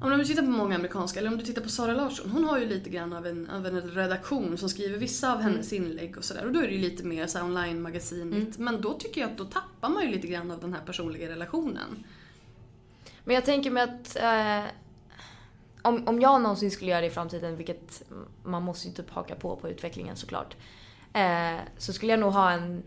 om 0.00 0.18
du 0.18 0.24
tittar 0.24 0.42
på 0.42 0.48
många 0.48 0.74
amerikanska, 0.74 1.20
eller 1.20 1.30
om 1.30 1.38
du 1.38 1.44
tittar 1.44 1.62
på 1.62 1.68
Sara 1.68 1.94
Larsson. 1.94 2.30
Hon 2.30 2.44
har 2.44 2.58
ju 2.58 2.68
lite 2.68 2.90
grann 2.90 3.12
av 3.12 3.26
en, 3.26 3.50
av 3.50 3.66
en 3.66 3.80
redaktion 3.80 4.58
som 4.58 4.68
skriver 4.68 4.98
vissa 4.98 5.32
av 5.32 5.40
hennes 5.40 5.72
inlägg 5.72 6.18
och 6.18 6.24
sådär. 6.24 6.44
Och 6.46 6.52
då 6.52 6.60
är 6.60 6.66
det 6.66 6.72
ju 6.72 6.80
lite 6.80 7.04
mer 7.04 7.26
så 7.26 7.42
online-magasinigt. 7.42 8.58
Men 8.58 8.80
då 8.80 8.92
tycker 8.92 9.20
jag 9.20 9.30
att 9.30 9.38
då 9.38 9.44
tappar 9.44 9.88
man 9.88 10.02
ju 10.02 10.10
lite 10.10 10.26
grann 10.26 10.50
av 10.50 10.60
den 10.60 10.72
här 10.72 10.80
personliga 10.86 11.28
relationen. 11.28 12.04
Men 13.24 13.34
jag 13.34 13.44
tänker 13.44 13.70
mig 13.70 13.82
att 13.82 14.16
eh, 14.16 14.70
om, 15.82 16.08
om 16.08 16.20
jag 16.20 16.42
någonsin 16.42 16.70
skulle 16.70 16.90
göra 16.90 17.00
det 17.00 17.06
i 17.06 17.10
framtiden, 17.10 17.56
vilket 17.56 18.02
man 18.44 18.62
måste 18.62 18.88
ju 18.88 18.94
typ 18.94 19.10
haka 19.10 19.34
på 19.34 19.56
på 19.56 19.68
utvecklingen 19.68 20.16
såklart. 20.16 20.56
Eh, 21.16 21.60
så 21.78 21.92
skulle 21.92 22.12
jag 22.12 22.20
nog 22.20 22.32
ha 22.32 22.50
en, 22.50 22.82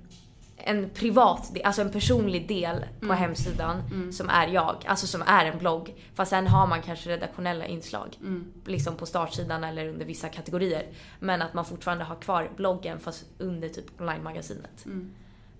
en 0.57 0.89
privat, 0.89 1.51
alltså 1.63 1.81
en 1.81 1.91
personlig 1.91 2.47
del 2.47 2.85
på 2.99 3.13
hemsidan 3.13 3.81
som 4.13 4.29
är 4.29 4.47
jag. 4.47 4.83
Alltså 4.87 5.07
som 5.07 5.21
är 5.21 5.45
en 5.45 5.57
blogg. 5.57 5.95
Fast 6.15 6.29
sen 6.29 6.47
har 6.47 6.67
man 6.67 6.81
kanske 6.81 7.09
redaktionella 7.09 7.65
inslag. 7.65 8.17
Liksom 8.65 8.95
på 8.95 9.05
startsidan 9.05 9.63
eller 9.63 9.87
under 9.87 10.05
vissa 10.05 10.29
kategorier. 10.29 10.87
Men 11.19 11.41
att 11.41 11.53
man 11.53 11.65
fortfarande 11.65 12.03
har 12.03 12.15
kvar 12.15 12.51
bloggen 12.55 12.99
fast 12.99 13.25
under 13.37 13.69
typ 13.69 14.01
online-magasinet. 14.01 14.85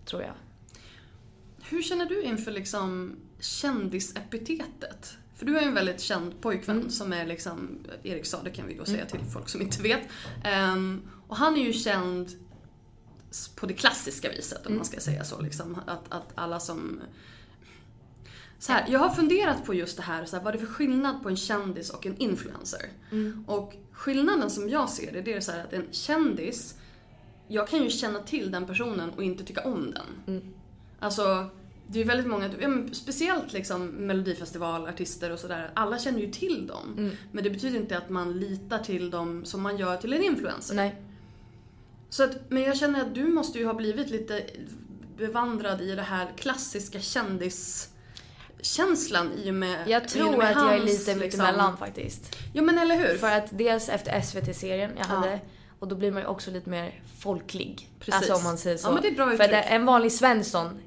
Tror 0.06 0.22
jag. 0.22 0.34
Hur 1.70 1.82
känner 1.82 2.06
du 2.06 2.24
inför 2.24 2.52
liksom 2.52 3.16
kändisepitetet? 3.40 5.18
För 5.36 5.46
du 5.46 5.54
har 5.54 5.62
ju 5.62 5.68
en 5.68 5.74
väldigt 5.74 6.02
känd 6.02 6.42
pojkvän 6.42 6.92
som 6.92 7.14
är 7.14 7.26
liksom, 7.26 7.86
Erik 8.04 8.26
Saade 8.26 8.50
kan 8.50 8.68
vi 8.68 8.74
då 8.74 8.86
säga 8.86 9.06
till 9.06 9.20
folk 9.34 9.50
som 9.50 9.62
inte 9.62 9.82
vet. 9.82 10.02
Ehm, 10.44 11.10
och 11.28 11.38
han 11.38 11.58
är 11.58 11.64
ju 11.64 11.74
känd 11.74 12.30
på 13.56 13.66
det 13.66 13.74
klassiska 13.74 14.30
viset 14.30 14.68
om 14.68 14.76
man 14.76 14.86
ska 14.86 15.00
säga 15.00 15.24
så. 15.24 15.42
Liksom, 15.42 15.80
att, 15.86 16.04
att 16.10 16.32
alla 16.36 16.60
som... 16.60 17.02
Så 18.60 18.72
här, 18.72 18.86
jag 18.90 19.00
har 19.00 19.10
funderat 19.10 19.66
på 19.66 19.74
just 19.74 19.98
det 19.98 20.04
här, 20.04 20.26
så 20.26 20.36
här, 20.36 20.44
vad 20.44 20.56
är 20.56 20.60
det 20.60 20.66
för 20.66 20.74
skillnad 20.74 21.24
på 21.24 21.30
en 21.30 21.38
kändis 21.38 21.90
och 21.90 22.06
en 22.06 22.18
influencer? 22.18 22.86
Och 23.48 23.76
skillnaden 23.92 24.50
som 24.50 24.70
jag 24.70 24.90
ser 24.90 25.12
det, 25.12 25.22
det 25.22 25.34
är 25.34 25.42
så 25.42 25.52
här 25.52 25.64
att 25.64 25.74
en 25.74 25.88
kändis, 25.92 26.76
jag 27.48 27.68
kan 27.68 27.84
ju 27.84 27.90
känna 27.90 28.20
till 28.20 28.52
den 28.52 28.66
personen 28.66 29.10
och 29.10 29.24
inte 29.24 29.44
tycka 29.44 29.62
om 29.62 29.92
den. 29.92 30.42
Alltså, 31.00 31.50
det 31.88 32.02
är 32.02 32.06
väldigt 32.06 32.28
många, 32.28 32.50
ja, 32.60 32.68
men 32.68 32.94
speciellt 32.96 33.54
liksom 33.54 33.86
melodifestivalartister 33.88 35.32
och 35.32 35.40
sådär, 35.40 35.72
alla 35.74 36.00
känner 36.00 36.20
ju 36.20 36.32
till 36.32 36.68
dem. 36.68 37.12
Men 37.32 37.44
det 37.44 37.50
betyder 37.50 37.80
inte 37.80 37.98
att 37.98 38.10
man 38.10 38.40
litar 38.40 38.80
till 38.80 39.10
dem 39.10 39.46
som 39.46 39.62
man 39.62 39.78
gör 39.78 39.98
till 39.98 40.14
en 40.14 40.24
influencer. 40.24 40.76
Nej. 40.76 41.02
Så 42.10 42.24
att, 42.24 42.32
men 42.50 42.64
jag 42.64 42.78
känner 42.78 43.02
att 43.02 43.16
du 43.16 43.24
måste 43.28 43.60
ju 43.60 43.66
ha 43.66 43.74
blivit 43.74 44.10
lite 44.10 44.44
bevandrad 45.18 45.82
i 45.82 45.96
det 45.96 46.02
här 46.02 46.28
klassiska 46.38 47.00
kändiskänslan 47.00 49.32
i 49.44 49.50
och 49.50 49.54
med 49.54 49.88
Jag 49.88 50.08
tror 50.08 50.38
med 50.38 50.50
att 50.50 50.56
jag 50.56 50.74
är 50.74 50.80
hans, 50.80 50.84
lite 50.86 51.16
liksom- 51.16 51.20
mittemellan 51.20 51.78
faktiskt. 51.78 52.36
Ja 52.54 52.62
men 52.62 52.78
eller 52.78 52.96
hur? 52.96 53.18
För 53.18 53.32
att 53.32 53.48
dels 53.58 53.90
efter 53.90 54.22
SVT-serien 54.22 54.92
jag 54.98 55.06
Ja. 55.10 55.16
hade 55.16 55.40
Och 55.80 55.88
då 55.88 55.96
blir 55.96 56.12
man 56.12 56.22
ju 56.22 56.28
också 56.28 56.52
lite 56.52 56.70
mer 56.70 57.02
folklig. 57.20 57.90
Precis. 58.00 58.14
Alltså 58.14 58.34
om 58.34 58.44
man 58.44 58.58
säger 58.58 58.78
så. 58.78 58.88
Ja, 58.88 58.92
men 58.94 59.02
det 59.02 59.08
är 59.08 59.16
bra 59.16 59.26
För 59.26 59.34
uttryck. 59.34 59.54
att 59.54 59.66
en 59.66 59.86
vanlig 59.86 60.12
Svensson 60.12 60.80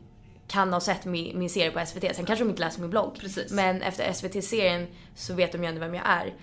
kan 0.48 0.72
ha 0.72 0.80
sett 0.80 1.04
min, 1.04 1.38
min 1.38 1.50
serie 1.50 1.70
på 1.70 1.86
SVT, 1.86 2.14
sen 2.16 2.24
kanske 2.26 2.44
de 2.44 2.48
inte 2.50 2.60
läser 2.62 2.80
min 2.80 2.90
blogg. 2.90 3.16
Precis. 3.20 3.52
Men 3.52 3.82
efter 3.82 4.12
SVT-serien 4.12 4.86
så 5.16 5.34
vet 5.34 5.52
de 5.52 5.62
ju 5.62 5.68
ändå 5.68 5.80
vem 5.80 5.94
jag 5.94 6.06
är. 6.06 6.34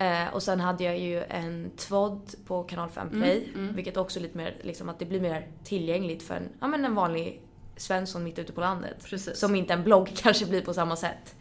Eh, 0.00 0.34
och 0.34 0.42
sen 0.42 0.60
hade 0.60 0.84
jag 0.84 0.98
ju 0.98 1.24
en 1.24 1.70
tvådd 1.76 2.34
på 2.46 2.62
kanal 2.62 2.90
5 2.90 3.08
Mm, 3.08 3.22
Play, 3.22 3.48
vilket 3.74 3.96
också 3.96 4.18
är 4.18 4.22
lite 4.22 4.36
mer, 4.36 4.56
liksom 4.62 4.88
att 4.88 4.98
det 4.98 5.04
blir 5.04 5.20
mer 5.20 5.46
tillgängligt 5.64 6.22
för 6.22 6.34
en, 6.34 6.48
ja, 6.60 6.66
men 6.66 6.84
en 6.84 6.94
vanlig 6.94 7.42
Svensson 7.76 8.24
mitt 8.24 8.38
ute 8.38 8.52
på 8.52 8.60
landet. 8.60 8.96
Precis. 9.04 9.38
Som 9.38 9.54
inte 9.54 9.72
en 9.72 9.84
blogg 9.84 10.10
kanske 10.14 10.46
blir 10.46 10.62
på 10.62 10.74
samma 10.74 10.96
sätt. 10.96 11.34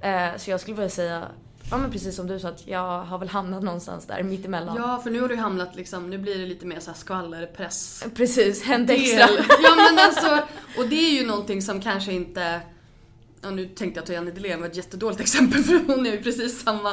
Eh, 0.00 0.36
så 0.36 0.50
jag 0.50 0.60
skulle 0.60 0.76
vilja 0.76 0.90
säga, 0.90 1.28
ja 1.70 1.76
men 1.78 1.90
precis 1.90 2.16
som 2.16 2.26
du 2.26 2.38
sa, 2.38 2.48
att 2.48 2.66
jag 2.66 3.02
har 3.04 3.18
väl 3.18 3.28
hamnat 3.28 3.62
någonstans 3.62 4.06
där 4.06 4.22
mittemellan. 4.22 4.76
Ja, 4.76 5.00
för 5.02 5.10
nu 5.10 5.20
har 5.20 5.28
du 5.28 5.36
hamnat 5.36 5.76
liksom, 5.76 6.10
nu 6.10 6.18
blir 6.18 6.38
det 6.38 6.46
lite 6.46 6.66
mer 6.66 6.80
så 6.80 6.90
här 6.90 6.98
skvallerpress. 6.98 8.04
Precis, 8.14 8.62
hänt 8.62 8.90
extra. 8.90 9.28
Ja 9.62 9.74
men 9.76 9.98
alltså, 9.98 10.48
och 10.78 10.88
det 10.88 10.96
är 10.96 11.20
ju 11.20 11.26
någonting 11.26 11.62
som 11.62 11.80
kanske 11.80 12.12
inte 12.12 12.60
Ja, 13.44 13.50
nu 13.50 13.66
tänkte 13.68 13.98
jag 14.00 14.06
ta 14.06 14.12
Jenny 14.12 14.30
Delén 14.30 14.60
var 14.60 14.66
ett 14.66 14.76
jättedåligt 14.76 15.20
exempel 15.26 15.62
för 15.62 15.78
hon 15.94 16.06
är 16.06 16.12
ju 16.12 16.22
precis 16.22 16.60
samma. 16.62 16.90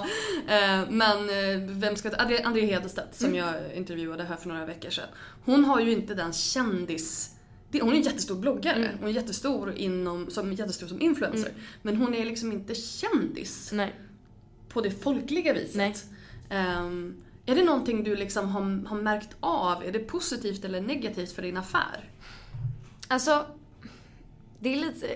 Eh, 0.48 0.82
men 0.90 1.30
eh, 1.30 1.70
vem 1.70 1.96
ska 1.96 2.10
ta, 2.10 2.18
André, 2.44 2.66
Hedestedt 2.66 3.16
som 3.16 3.36
jag 3.36 3.54
intervjuade 3.76 4.24
här 4.24 4.36
för 4.36 4.48
några 4.50 4.66
veckor 4.66 4.90
sedan. 4.90 5.08
Hon 5.46 5.66
har 5.66 5.80
ju 5.80 5.92
inte 5.92 6.14
den 6.14 6.34
kändis... 6.34 7.36
det- 7.72 7.82
Hon 7.82 7.94
är 7.94 7.98
en 7.98 8.02
jättestor 8.02 8.36
bloggare. 8.36 8.92
Hon 9.00 9.10
är 9.10 9.14
jättestor, 9.14 9.74
inom, 9.78 10.30
som, 10.30 10.54
jättestor 10.54 10.88
som 10.88 11.02
influencer. 11.02 11.52
Men 11.82 11.96
hon 11.96 12.14
är 12.16 12.26
liksom 12.26 12.52
inte 12.52 12.76
kändis 12.76 13.70
Nej. 13.72 13.96
på 14.70 14.82
det 14.82 14.92
folkliga 14.92 15.54
viset. 15.54 15.76
Nej. 15.76 15.96
Ehm, 16.50 17.16
är 17.46 17.56
det 17.56 17.64
någonting 17.64 18.04
du 18.04 18.16
liksom 18.16 18.50
har, 18.50 18.88
har 18.88 19.02
märkt 19.02 19.36
av? 19.40 19.84
Är 19.84 19.92
det 19.92 20.00
positivt 20.00 20.66
eller 20.66 20.82
negativt 20.82 21.32
för 21.32 21.42
din 21.42 21.58
affär? 21.58 22.10
Alltså, 23.08 23.46
det 24.60 24.74
är 24.74 24.78
lite... 24.78 25.08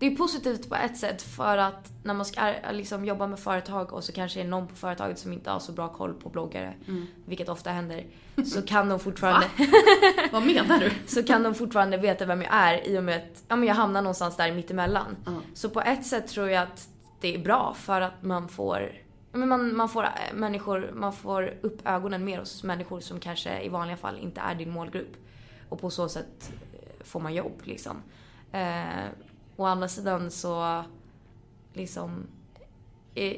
Det 0.00 0.06
är 0.06 0.16
positivt 0.16 0.68
på 0.68 0.74
ett 0.74 0.96
sätt 0.96 1.22
för 1.22 1.58
att 1.58 1.92
när 2.02 2.14
man 2.14 2.24
ska 2.26 2.40
ar- 2.40 2.72
liksom 2.72 3.04
jobba 3.04 3.26
med 3.26 3.38
företag 3.38 3.92
och 3.92 4.04
så 4.04 4.12
kanske 4.12 4.40
är 4.40 4.44
det 4.44 4.50
någon 4.50 4.66
på 4.68 4.74
företaget 4.74 5.18
som 5.18 5.32
inte 5.32 5.50
har 5.50 5.58
så 5.58 5.72
bra 5.72 5.88
koll 5.88 6.14
på 6.14 6.28
bloggare, 6.28 6.74
vilket 7.24 7.48
ofta 7.48 7.70
händer, 7.70 8.06
så 8.44 8.62
kan 8.62 8.88
de 8.88 9.00
fortfarande... 9.00 9.46
Vad 10.32 10.46
menar 10.46 10.78
du? 10.78 10.90
så 11.06 11.22
kan 11.22 11.42
de 11.42 11.54
fortfarande 11.54 11.96
veta 11.96 12.24
vem 12.26 12.42
jag 12.42 12.54
är 12.54 12.88
i 12.88 12.98
och 12.98 13.04
med 13.04 13.16
att 13.16 13.44
ja, 13.48 13.56
men 13.56 13.68
jag 13.68 13.74
hamnar 13.74 14.02
någonstans 14.02 14.36
där 14.36 14.52
mittemellan. 14.52 15.16
Så 15.54 15.70
på 15.70 15.80
ett 15.80 16.06
sätt 16.06 16.28
tror 16.28 16.48
jag 16.48 16.62
att 16.62 16.88
det 17.20 17.34
är 17.34 17.38
bra 17.38 17.74
för 17.78 18.00
att 18.00 18.22
man 18.22 18.48
får 18.48 18.92
men 19.32 19.48
man, 19.48 19.76
man, 19.76 19.88
får, 19.88 20.04
äh, 20.04 20.10
människor, 20.34 20.90
man 20.94 21.12
får 21.12 21.54
upp 21.62 21.88
ögonen 21.88 22.24
mer 22.24 22.38
hos 22.38 22.62
människor 22.64 23.00
som 23.00 23.20
kanske 23.20 23.62
i 23.62 23.68
vanliga 23.68 23.96
fall 23.96 24.18
inte 24.18 24.40
är 24.40 24.54
din 24.54 24.70
målgrupp. 24.70 25.16
Och 25.68 25.80
på 25.80 25.90
så 25.90 26.08
sätt 26.08 26.52
eh, 26.72 27.04
får 27.04 27.20
man 27.20 27.34
jobb 27.34 27.60
liksom. 27.64 28.02
Eh, 28.52 29.06
å 29.60 29.66
andra 29.66 29.88
sidan 29.88 30.30
så 30.30 30.84
liksom 31.72 32.26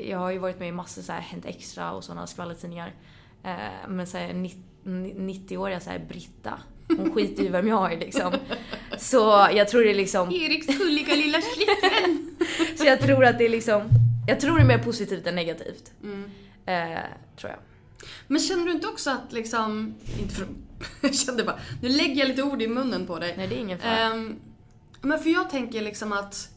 jag 0.06 0.18
har 0.18 0.30
ju 0.30 0.38
varit 0.38 0.58
med 0.58 0.68
i 0.68 0.72
massor 0.72 1.02
så 1.02 1.12
här 1.12 1.20
Hänt 1.20 1.46
Extra 1.46 1.92
och 1.92 2.04
sådana 2.04 2.26
skvallertidningar. 2.26 2.94
Eh, 3.44 3.88
men 3.88 4.06
så 4.06 4.18
här, 4.18 4.32
90-åriga 4.84 5.80
så 5.80 5.90
här 5.90 5.98
Britta, 5.98 6.60
hon 6.88 7.12
skiter 7.12 7.42
ju 7.42 7.48
i 7.48 7.52
vem 7.52 7.68
jag 7.68 7.92
är 7.92 7.98
liksom. 7.98 8.32
Så 8.98 9.48
jag 9.54 9.68
tror 9.68 9.84
det 9.84 9.90
är 9.90 9.94
liksom, 9.94 10.32
Eriks 10.32 10.66
gulliga 10.66 11.14
lilla 11.14 11.38
flickvän. 11.40 12.36
så 12.78 12.84
jag 12.84 13.00
tror 13.00 13.24
att 13.24 13.38
det 13.38 13.44
är 13.44 13.48
liksom, 13.48 13.82
jag 14.28 14.40
tror 14.40 14.56
det 14.56 14.62
är 14.62 14.66
mer 14.66 14.82
positivt 14.82 15.26
än 15.26 15.34
negativt. 15.34 15.92
Eh, 16.66 16.98
tror 17.36 17.50
jag. 17.50 17.58
Men 18.26 18.40
känner 18.40 18.64
du 18.64 18.72
inte 18.72 18.88
också 18.88 19.10
att 19.10 19.32
liksom, 19.32 19.94
inte 20.20 20.34
för, 20.34 20.46
jag 21.00 21.14
kände 21.14 21.44
bara, 21.44 21.58
nu 21.82 21.88
lägger 21.88 22.14
jag 22.14 22.28
lite 22.28 22.42
ord 22.42 22.62
i 22.62 22.68
munnen 22.68 23.06
på 23.06 23.18
dig. 23.18 23.34
Nej 23.36 23.48
det 23.48 23.54
är 23.54 23.60
ingen 23.60 23.78
fara. 23.78 23.98
Ehm, 23.98 24.40
men 25.02 25.18
för 25.18 25.30
jag 25.30 25.50
tänker 25.50 25.82
liksom 25.82 26.12
att, 26.12 26.48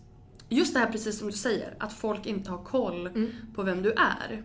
just 0.50 0.74
det 0.74 0.80
här 0.80 0.92
precis 0.92 1.18
som 1.20 1.28
du 1.28 1.34
säger, 1.38 1.76
att 1.80 1.94
folk 1.94 2.26
inte 2.26 2.52
har 2.52 2.64
koll 2.64 3.08
Mm. 3.08 3.32
på 3.56 3.64
vem 3.64 3.82
du 3.82 3.92
är. 3.92 4.44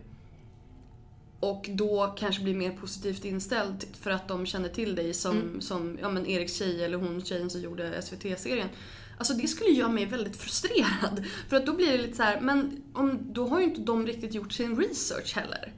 Och 1.39 1.69
då 1.73 2.15
kanske 2.17 2.43
blir 2.43 2.55
mer 2.55 2.71
positivt 2.71 3.25
inställd 3.25 3.85
för 4.01 4.11
att 4.11 4.27
de 4.27 4.45
känner 4.45 4.69
till 4.69 4.95
dig 4.95 5.13
som, 5.13 5.37
Mm. 5.37 5.61
som 5.61 5.97
ja, 6.01 6.09
men 6.09 6.25
Eriks 6.25 6.53
tjej 6.53 6.83
eller 6.85 6.97
hon 6.97 7.25
tjejen 7.25 7.49
som 7.49 7.61
gjorde 7.61 8.01
SVT-serien. 8.01 8.69
Alltså 9.17 9.33
det 9.33 9.47
skulle 9.47 9.69
göra 9.69 9.89
mig 9.89 10.05
väldigt 10.05 10.35
frustrerad. 10.35 11.25
För 11.49 11.57
att 11.57 11.65
då 11.65 11.73
blir 11.73 11.91
det 11.91 11.97
lite 11.97 12.17
så 12.17 12.23
här, 12.23 12.41
men 12.41 12.83
om, 12.93 13.19
då 13.33 13.47
har 13.47 13.59
ju 13.59 13.65
inte 13.65 13.81
de 13.81 14.07
riktigt 14.07 14.33
gjort 14.33 14.53
sin 14.53 14.77
research 14.79 15.35
heller. 15.35 15.73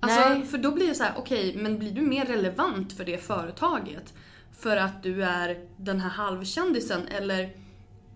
Alltså, 0.00 0.20
Nej. 0.20 0.46
för 0.46 0.58
då 0.58 0.70
blir 0.70 0.88
det 0.88 0.94
så 0.94 1.02
här, 1.04 1.12
okej, 1.16 1.56
men 1.56 1.78
blir 1.78 1.92
du 1.92 2.00
mer 2.02 2.24
relevant 2.26 2.92
för 2.92 3.04
det 3.04 3.18
företaget 3.18 4.14
för 4.58 4.76
att 4.76 5.02
du 5.02 5.24
är 5.24 5.58
den 5.76 6.00
här 6.00 6.10
halvkändisen 6.10 7.00
eller 7.08 7.50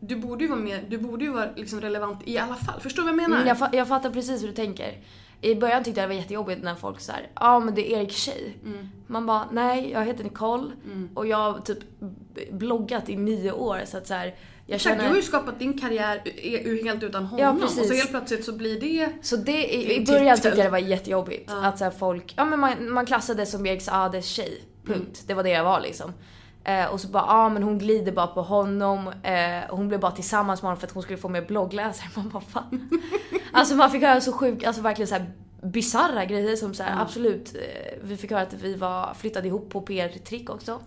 du 0.01 0.17
borde 0.17 0.45
ju 0.45 0.51
vara, 0.51 0.61
mer, 0.61 0.85
du 0.89 0.99
borde 0.99 1.25
ju 1.25 1.31
vara 1.31 1.49
liksom 1.57 1.81
relevant 1.81 2.21
i 2.25 2.39
alla 2.39 2.55
fall. 2.55 2.81
Förstår 2.81 3.03
du 3.03 3.09
vad 3.09 3.13
jag 3.23 3.31
menar? 3.31 3.37
Mm, 3.37 3.49
jag, 3.49 3.57
fa- 3.57 3.77
jag 3.77 3.89
fattar 3.89 4.11
precis 4.11 4.43
hur 4.43 4.47
du 4.49 4.55
tänker. 4.55 4.99
I 5.41 5.55
början 5.55 5.85
tyckte 5.85 6.01
jag 6.01 6.11
det 6.11 6.15
var 6.15 6.21
jättejobbigt 6.23 6.63
när 6.63 6.75
folk 6.75 7.01
sa 7.01 7.13
ja 7.13 7.29
ah, 7.35 7.61
men 7.61 7.75
det 7.75 7.93
är 7.95 7.99
Eriks 7.99 8.17
tjej. 8.17 8.57
Mm. 8.65 8.89
Man 9.07 9.27
bara, 9.27 9.49
nej 9.53 9.91
jag 9.91 10.05
heter 10.05 10.25
Nicole 10.25 10.71
och 11.15 11.27
jag 11.27 11.37
har 11.37 11.61
typ 11.61 11.79
bloggat 12.51 13.09
i 13.09 13.17
nio 13.17 13.53
år 13.53 13.81
så 13.87 13.97
att 13.99 14.07
så 14.07 14.15
här, 14.15 14.35
jag 14.67 14.75
Exakt, 14.77 14.83
känner... 14.83 15.05
du 15.05 15.09
har 15.11 15.17
ju 15.17 15.23
skapat 15.23 15.59
din 15.59 15.79
karriär 15.79 16.23
u- 16.43 16.85
helt 16.85 17.03
utan 17.03 17.25
honom. 17.25 17.59
Ja, 17.61 17.65
och 17.65 17.71
så 17.71 17.95
helt 17.95 18.11
plötsligt 18.11 18.45
så 18.45 18.53
blir 18.53 18.81
det... 18.81 19.09
Så 19.23 19.37
det, 19.37 19.75
i, 19.75 19.97
i 19.97 20.05
början 20.07 20.37
tyckte 20.37 20.49
jag 20.59 20.67
det 20.67 20.71
var 20.71 20.79
jättejobbigt. 20.79 21.51
Att 21.63 21.79
så 21.79 21.85
här, 21.85 21.91
folk, 21.91 22.35
ja 22.37 22.45
men 22.45 22.61
man, 22.61 22.93
man 22.93 23.07
klassade 23.07 23.47
som 23.47 23.67
Erik 23.67 23.83
Saades 23.83 24.27
tjej. 24.27 24.63
Punkt. 24.89 25.19
Mm. 25.19 25.27
Det 25.27 25.35
var 25.35 25.43
det 25.43 25.51
jag 25.51 25.65
var 25.65 25.81
liksom. 25.81 26.13
Eh, 26.65 26.87
och 26.87 27.01
så 27.01 27.09
bara, 27.09 27.23
ja 27.23 27.33
ah, 27.33 27.49
men 27.49 27.63
hon 27.63 27.79
glider 27.79 28.13
bara 28.13 28.27
på 28.27 28.43
honom. 28.43 29.09
Eh, 29.23 29.61
hon 29.71 29.89
blev 29.89 30.01
bara 30.01 30.13
tillsammans 30.13 30.63
med 30.63 30.67
honom 30.69 30.81
för 30.81 30.87
att 30.87 30.93
hon 30.93 31.03
skulle 31.03 31.19
få 31.19 31.29
mer 31.29 31.43
bloggläsare. 31.43 32.09
Man 32.17 32.29
bara 32.29 32.43
fan. 32.43 32.91
alltså 33.53 33.75
man 33.75 33.91
fick 33.91 34.03
höra 34.03 34.21
så 34.21 34.33
sjukt, 34.33 34.67
alltså 34.67 34.83
verkligen 34.83 35.09
så 35.09 35.15
här 35.15 35.33
bisarra 35.63 36.25
grejer 36.25 36.57
som 36.57 36.75
så 36.75 36.83
här, 36.83 37.03
absolut. 37.03 37.55
Eh, 37.55 37.99
vi 38.03 38.17
fick 38.17 38.31
höra 38.31 38.43
att 38.43 38.53
vi 38.53 38.75
var 38.75 39.15
flyttade 39.15 39.49
ihop 39.49 39.71
på 39.71 39.81
PR-trick 39.81 40.51
också. 40.51 40.81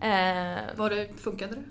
Eh, 0.00 0.76
Var 0.76 0.90
det, 0.90 1.08
funkade 1.16 1.54
det? 1.54 1.62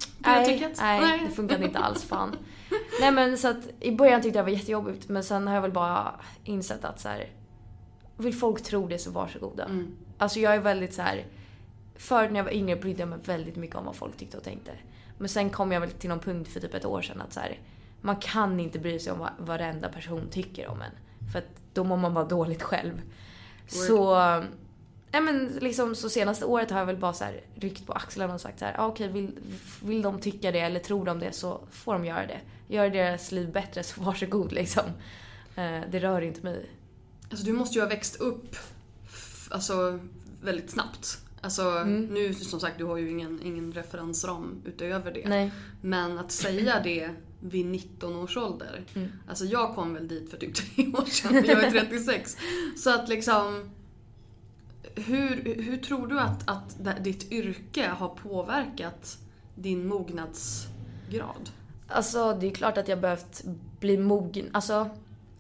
Nej, 0.82 1.02
nej, 1.02 1.22
det 1.30 1.36
funkade 1.36 1.66
inte 1.66 1.80
alls 1.80 2.04
fan. 2.04 2.36
Nej 3.02 3.12
men 3.12 3.38
så 3.38 3.48
att 3.48 3.70
i 3.80 3.92
början 3.92 4.22
tyckte 4.22 4.40
jag 4.40 4.46
det 4.46 4.52
var 4.52 4.58
jättejobbigt 4.58 5.10
men 5.10 5.24
sen 5.24 5.48
har 5.48 5.56
jag 5.56 5.62
väl 5.62 5.72
bara 5.72 6.12
insett 6.44 6.86
att 6.86 7.00
så 7.00 7.08
här, 7.10 7.30
vill 8.18 8.36
folk 8.36 8.64
tro 8.64 8.88
det 8.88 8.98
så 8.98 9.12
varsågoda. 9.12 9.68
Alltså 10.18 10.40
jag 10.40 10.56
är 10.56 10.60
väldigt 10.60 10.94
så 10.94 11.02
här. 11.02 11.26
Förr 12.02 12.30
när 12.30 12.36
jag 12.36 12.44
var 12.44 12.52
yngre 12.52 12.76
brydde 12.76 13.00
jag 13.00 13.10
mig 13.10 13.20
väldigt 13.26 13.56
mycket 13.56 13.76
om 13.76 13.86
vad 13.86 13.96
folk 13.96 14.18
tyckte 14.18 14.38
och 14.38 14.44
tänkte. 14.44 14.72
Men 15.18 15.30
sen 15.30 15.50
kom 15.50 15.72
jag 15.72 15.82
väl 15.82 15.92
till 15.92 16.10
någon 16.10 16.20
punkt 16.20 16.54
för 16.54 16.60
typ 16.60 16.74
ett 16.74 16.86
år 16.86 17.02
sedan 17.02 17.22
att 17.22 17.34
så 17.34 17.40
här, 17.40 17.60
man 18.02 18.16
kan 18.16 18.60
inte 18.60 18.80
bry 18.80 19.00
sig 19.00 19.14
om 19.14 19.20
vad 19.20 19.32
varenda 19.40 19.90
person 19.90 20.28
tycker 20.32 20.68
om 20.68 20.82
en. 20.82 20.92
För 21.32 21.40
att 21.40 21.46
då 21.74 21.84
mår 21.84 21.98
man 21.98 22.14
bara 22.14 22.26
dåligt 22.26 22.62
själv. 22.62 23.02
Så, 23.68 24.14
ja 25.12 25.22
men 25.22 25.48
liksom 25.62 25.96
så 25.96 26.10
senaste 26.10 26.46
året 26.46 26.72
har 26.72 26.80
jag 26.80 26.86
väl 26.86 26.98
bara 26.98 27.14
så 27.14 27.24
här 27.24 27.42
ryckt 27.56 27.88
på 27.88 27.94
axlarna 27.94 28.34
och 28.34 28.42
sagt 28.42 28.60
så 28.60 28.66
här, 28.66 28.76
ah, 28.80 28.88
okej 28.88 29.08
vill, 29.08 29.40
vill 29.84 30.02
de 30.02 30.20
tycka 30.20 30.52
det 30.52 30.60
eller 30.60 30.80
tror 30.80 31.06
de 31.06 31.20
det 31.20 31.32
så 31.32 31.62
får 31.72 31.94
de 31.94 32.06
göra 32.06 32.28
det. 32.28 32.40
Gör 32.68 32.90
deras 32.90 33.32
liv 33.32 33.52
bättre 33.52 33.84
så 33.84 34.02
varsågod 34.02 34.52
liksom. 34.52 34.86
Eh, 35.56 35.82
det 35.92 36.00
rör 36.00 36.22
inte 36.22 36.42
mig. 36.42 36.70
Alltså 37.30 37.46
du 37.46 37.54
måste 37.54 37.76
ju 37.76 37.82
ha 37.82 37.90
växt 37.90 38.16
upp 38.16 38.56
alltså, 39.50 40.00
väldigt 40.42 40.72
snabbt. 40.72 41.31
Alltså 41.42 41.62
Mm. 41.62 42.06
nu 42.06 42.34
som 42.34 42.60
sagt, 42.60 42.78
du 42.78 42.84
har 42.86 42.98
ju 42.98 43.10
ingen, 43.10 43.40
ingen 43.44 43.72
referensram 43.74 44.62
utöver 44.66 45.12
det. 45.12 45.30
Nej. 45.30 45.52
Men 45.82 46.20
att 46.20 46.32
säga 46.32 46.80
det 46.84 47.10
vid 47.40 47.66
19 47.66 48.16
års 48.16 48.38
ålder. 48.38 48.82
Mm. 48.96 49.08
Alltså 49.30 49.46
jag 49.46 49.76
kom 49.76 49.94
väl 49.94 50.08
dit 50.08 50.30
för 50.30 50.38
typ 50.38 50.56
tre 50.76 50.88
år 50.88 51.06
sedan, 51.06 51.34
jag 51.48 51.64
är 51.64 51.72
36. 51.72 52.38
Så 52.78 52.90
att 52.96 53.10
liksom 53.10 53.70
hur, 54.96 55.56
hur 55.64 55.78
tror 55.78 56.08
du 56.08 56.20
att, 56.20 56.50
att 56.50 57.04
ditt 57.04 57.32
yrke 57.32 57.88
har 57.88 58.10
påverkat 58.10 59.18
din 59.56 59.88
mognadsgrad? 59.88 61.50
Alltså 61.88 62.34
det 62.34 62.48
är 62.48 62.52
klart 62.52 62.78
att 62.78 62.88
jag 62.88 63.02
behövt 63.02 63.44
bli 63.80 63.98
mogen. 63.98 64.46
Alltså 64.52 64.90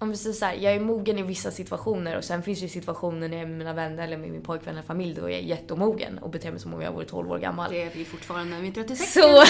om 0.01 0.09
vi 0.09 0.17
säger 0.17 0.33
så 0.33 0.45
här, 0.45 0.53
jag 0.53 0.73
är 0.73 0.79
mogen 0.79 1.19
i 1.19 1.23
vissa 1.23 1.51
situationer 1.51 2.17
och 2.17 2.23
sen 2.23 2.43
finns 2.43 2.59
det 2.59 2.65
ju 2.65 2.69
situationer 2.69 3.27
när 3.27 3.37
jag 3.37 3.43
är 3.43 3.47
med 3.47 3.57
mina 3.57 3.73
vänner 3.73 4.03
eller 4.03 4.17
med 4.17 4.29
min 4.29 4.41
pojkvän 4.41 4.73
eller 4.73 4.87
familj 4.87 5.15
då 5.15 5.21
jag 5.21 5.31
är 5.31 5.39
jätteomogen 5.39 6.17
och 6.17 6.29
beter 6.29 6.51
mig 6.51 6.59
som 6.59 6.73
om 6.73 6.81
jag 6.81 6.91
vore 6.91 7.05
12 7.05 7.31
år 7.31 7.39
gammal. 7.39 7.71
Det 7.71 7.83
är 7.83 7.89
vi 7.95 8.05
fortfarande 8.05 8.55
när 8.55 8.61
vi 8.61 8.67
är 8.67 8.71
36. 8.71 9.13
Så, 9.13 9.43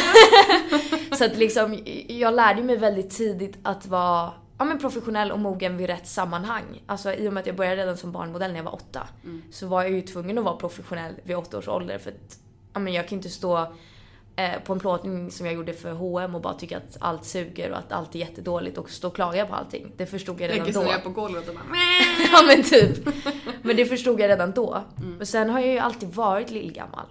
så 1.16 1.26
att 1.26 1.38
liksom, 1.38 1.80
jag 2.08 2.34
lärde 2.34 2.64
mig 2.64 2.78
väldigt 2.78 3.10
tidigt 3.10 3.58
att 3.64 3.86
vara 3.86 4.32
ja, 4.58 4.66
men 4.66 4.80
professionell 4.80 5.32
och 5.32 5.40
mogen 5.40 5.78
vid 5.78 5.88
rätt 5.88 6.08
sammanhang. 6.08 6.84
Alltså 6.86 7.14
i 7.14 7.30
och 7.30 7.34
med 7.34 7.42
att 7.42 7.48
jag 7.48 7.56
började 7.56 7.82
redan 7.82 7.98
som 7.98 8.12
barnmodell 8.12 8.52
när 8.52 8.58
jag 8.58 8.64
var 8.64 8.74
åtta 8.74 9.08
så 9.52 9.68
var 9.68 9.82
jag 9.82 9.92
ju 9.92 10.02
tvungen 10.02 10.38
att 10.38 10.44
vara 10.44 10.56
professionell 10.56 11.14
vid 11.24 11.36
åtta 11.36 11.58
års 11.58 11.68
ålder 11.68 11.98
för 11.98 12.12
att 12.12 12.40
ja, 12.74 12.80
men 12.80 12.94
jag 12.94 13.08
kan 13.08 13.18
inte 13.18 13.30
stå 13.30 13.74
på 14.66 14.74
en 14.74 14.80
plåtning 14.80 15.32
som 15.32 15.46
jag 15.46 15.56
gjorde 15.56 15.74
för 15.74 15.92
H&M 15.92 16.36
och 16.36 16.42
bara 16.42 16.54
tycka 16.54 16.78
att 16.78 16.98
allt 17.00 17.26
suger 17.26 17.72
och 17.72 17.78
att 17.78 17.92
allt 17.92 18.16
är 18.16 18.20
jättedåligt 18.20 18.78
och 18.78 18.90
stå 18.90 19.08
och 19.08 19.16
klaga 19.16 19.46
på 19.46 19.56
allting. 19.56 19.92
Det 19.98 20.06
förstod 20.06 20.42
jag 20.42 20.50
redan 20.50 20.58
Lägger 20.58 20.74
då. 20.74 20.82
sig 20.86 20.92
ner 20.92 21.00
på 21.04 21.10
golvet 21.10 21.50
och 21.50 21.56
bara 21.56 21.64
ja 22.32 22.44
men 22.48 22.64
typ. 22.64 23.10
Men 23.62 23.76
det 23.76 23.86
förstod 23.86 24.20
jag 24.20 24.30
redan 24.30 24.52
då. 24.52 24.84
Men 25.18 25.28
sen 25.28 25.50
har 25.50 25.60
jag 25.60 25.70
ju 25.70 25.78
alltid 25.80 26.10
varit 26.10 26.52
lillgammal. 26.52 27.06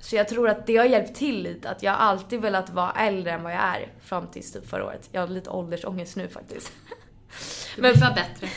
Så 0.00 0.16
jag 0.16 0.28
tror 0.28 0.48
att 0.48 0.66
det 0.66 0.76
har 0.76 0.84
hjälpt 0.84 1.16
till 1.16 1.42
lite. 1.42 1.70
Att 1.70 1.82
jag 1.82 1.94
alltid 1.94 2.40
velat 2.40 2.70
vara 2.70 2.92
äldre 2.92 3.32
än 3.32 3.42
vad 3.42 3.52
jag 3.52 3.60
är. 3.60 3.92
Fram 4.04 4.26
tills 4.26 4.52
typ 4.52 4.68
förra 4.68 4.84
året. 4.84 5.08
Jag 5.12 5.20
har 5.20 5.28
lite 5.28 5.50
åldersångest 5.50 6.16
nu 6.16 6.28
faktiskt. 6.28 6.72
Blir 7.76 8.00
bara 8.00 8.14
bättre. 8.14 8.48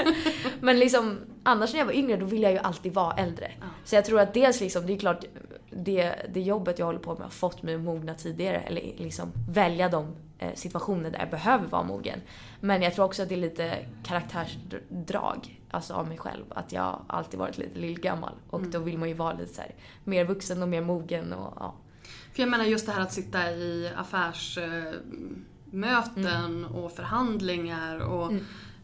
Men 0.60 0.78
liksom, 0.78 1.18
annars 1.42 1.72
när 1.72 1.78
jag 1.78 1.86
var 1.86 1.92
yngre 1.92 2.16
då 2.16 2.26
ville 2.26 2.42
jag 2.42 2.52
ju 2.52 2.58
alltid 2.58 2.94
vara 2.94 3.14
äldre. 3.16 3.52
Så 3.84 3.94
jag 3.94 4.04
tror 4.04 4.20
att 4.20 4.34
dels 4.34 4.60
liksom, 4.60 4.86
det 4.86 4.92
är 4.92 4.98
klart, 4.98 5.24
det, 5.70 6.30
det 6.34 6.40
jobbet 6.40 6.78
jag 6.78 6.86
håller 6.86 6.98
på 6.98 7.12
med 7.12 7.22
har 7.22 7.30
fått 7.30 7.62
mig 7.62 7.74
att 7.74 7.80
mogna 7.80 8.14
tidigare. 8.14 8.60
Eller 8.60 8.80
liksom 8.96 9.32
välja 9.50 9.88
de 9.88 10.06
eh, 10.38 10.54
situationer 10.54 11.10
där 11.10 11.18
jag 11.18 11.30
behöver 11.30 11.66
vara 11.66 11.82
mogen. 11.82 12.20
Men 12.60 12.82
jag 12.82 12.94
tror 12.94 13.04
också 13.04 13.22
att 13.22 13.28
det 13.28 13.34
är 13.34 13.40
lite 13.40 13.78
karaktärsdrag 14.04 15.60
alltså 15.70 15.94
av 15.94 16.08
mig 16.08 16.18
själv. 16.18 16.44
Att 16.48 16.72
jag 16.72 17.00
alltid 17.06 17.40
varit 17.40 17.58
lite 17.58 17.78
lillgammal. 17.78 18.32
Och 18.50 18.62
då 18.62 18.78
vill 18.78 18.98
man 18.98 19.08
ju 19.08 19.14
vara 19.14 19.32
lite 19.32 19.54
så 19.54 19.60
här, 19.60 19.74
mer 20.04 20.24
vuxen 20.24 20.62
och 20.62 20.68
mer 20.68 20.80
mogen 20.80 21.32
och 21.32 21.52
ja. 21.56 21.74
För 22.32 22.42
jag 22.42 22.50
menar 22.50 22.64
just 22.64 22.86
det 22.86 22.92
här 22.92 23.00
att 23.00 23.12
sitta 23.12 23.50
i 23.50 23.92
affärsmöten 23.96 26.64
och 26.64 26.92
förhandlingar 26.92 27.98
och 27.98 28.32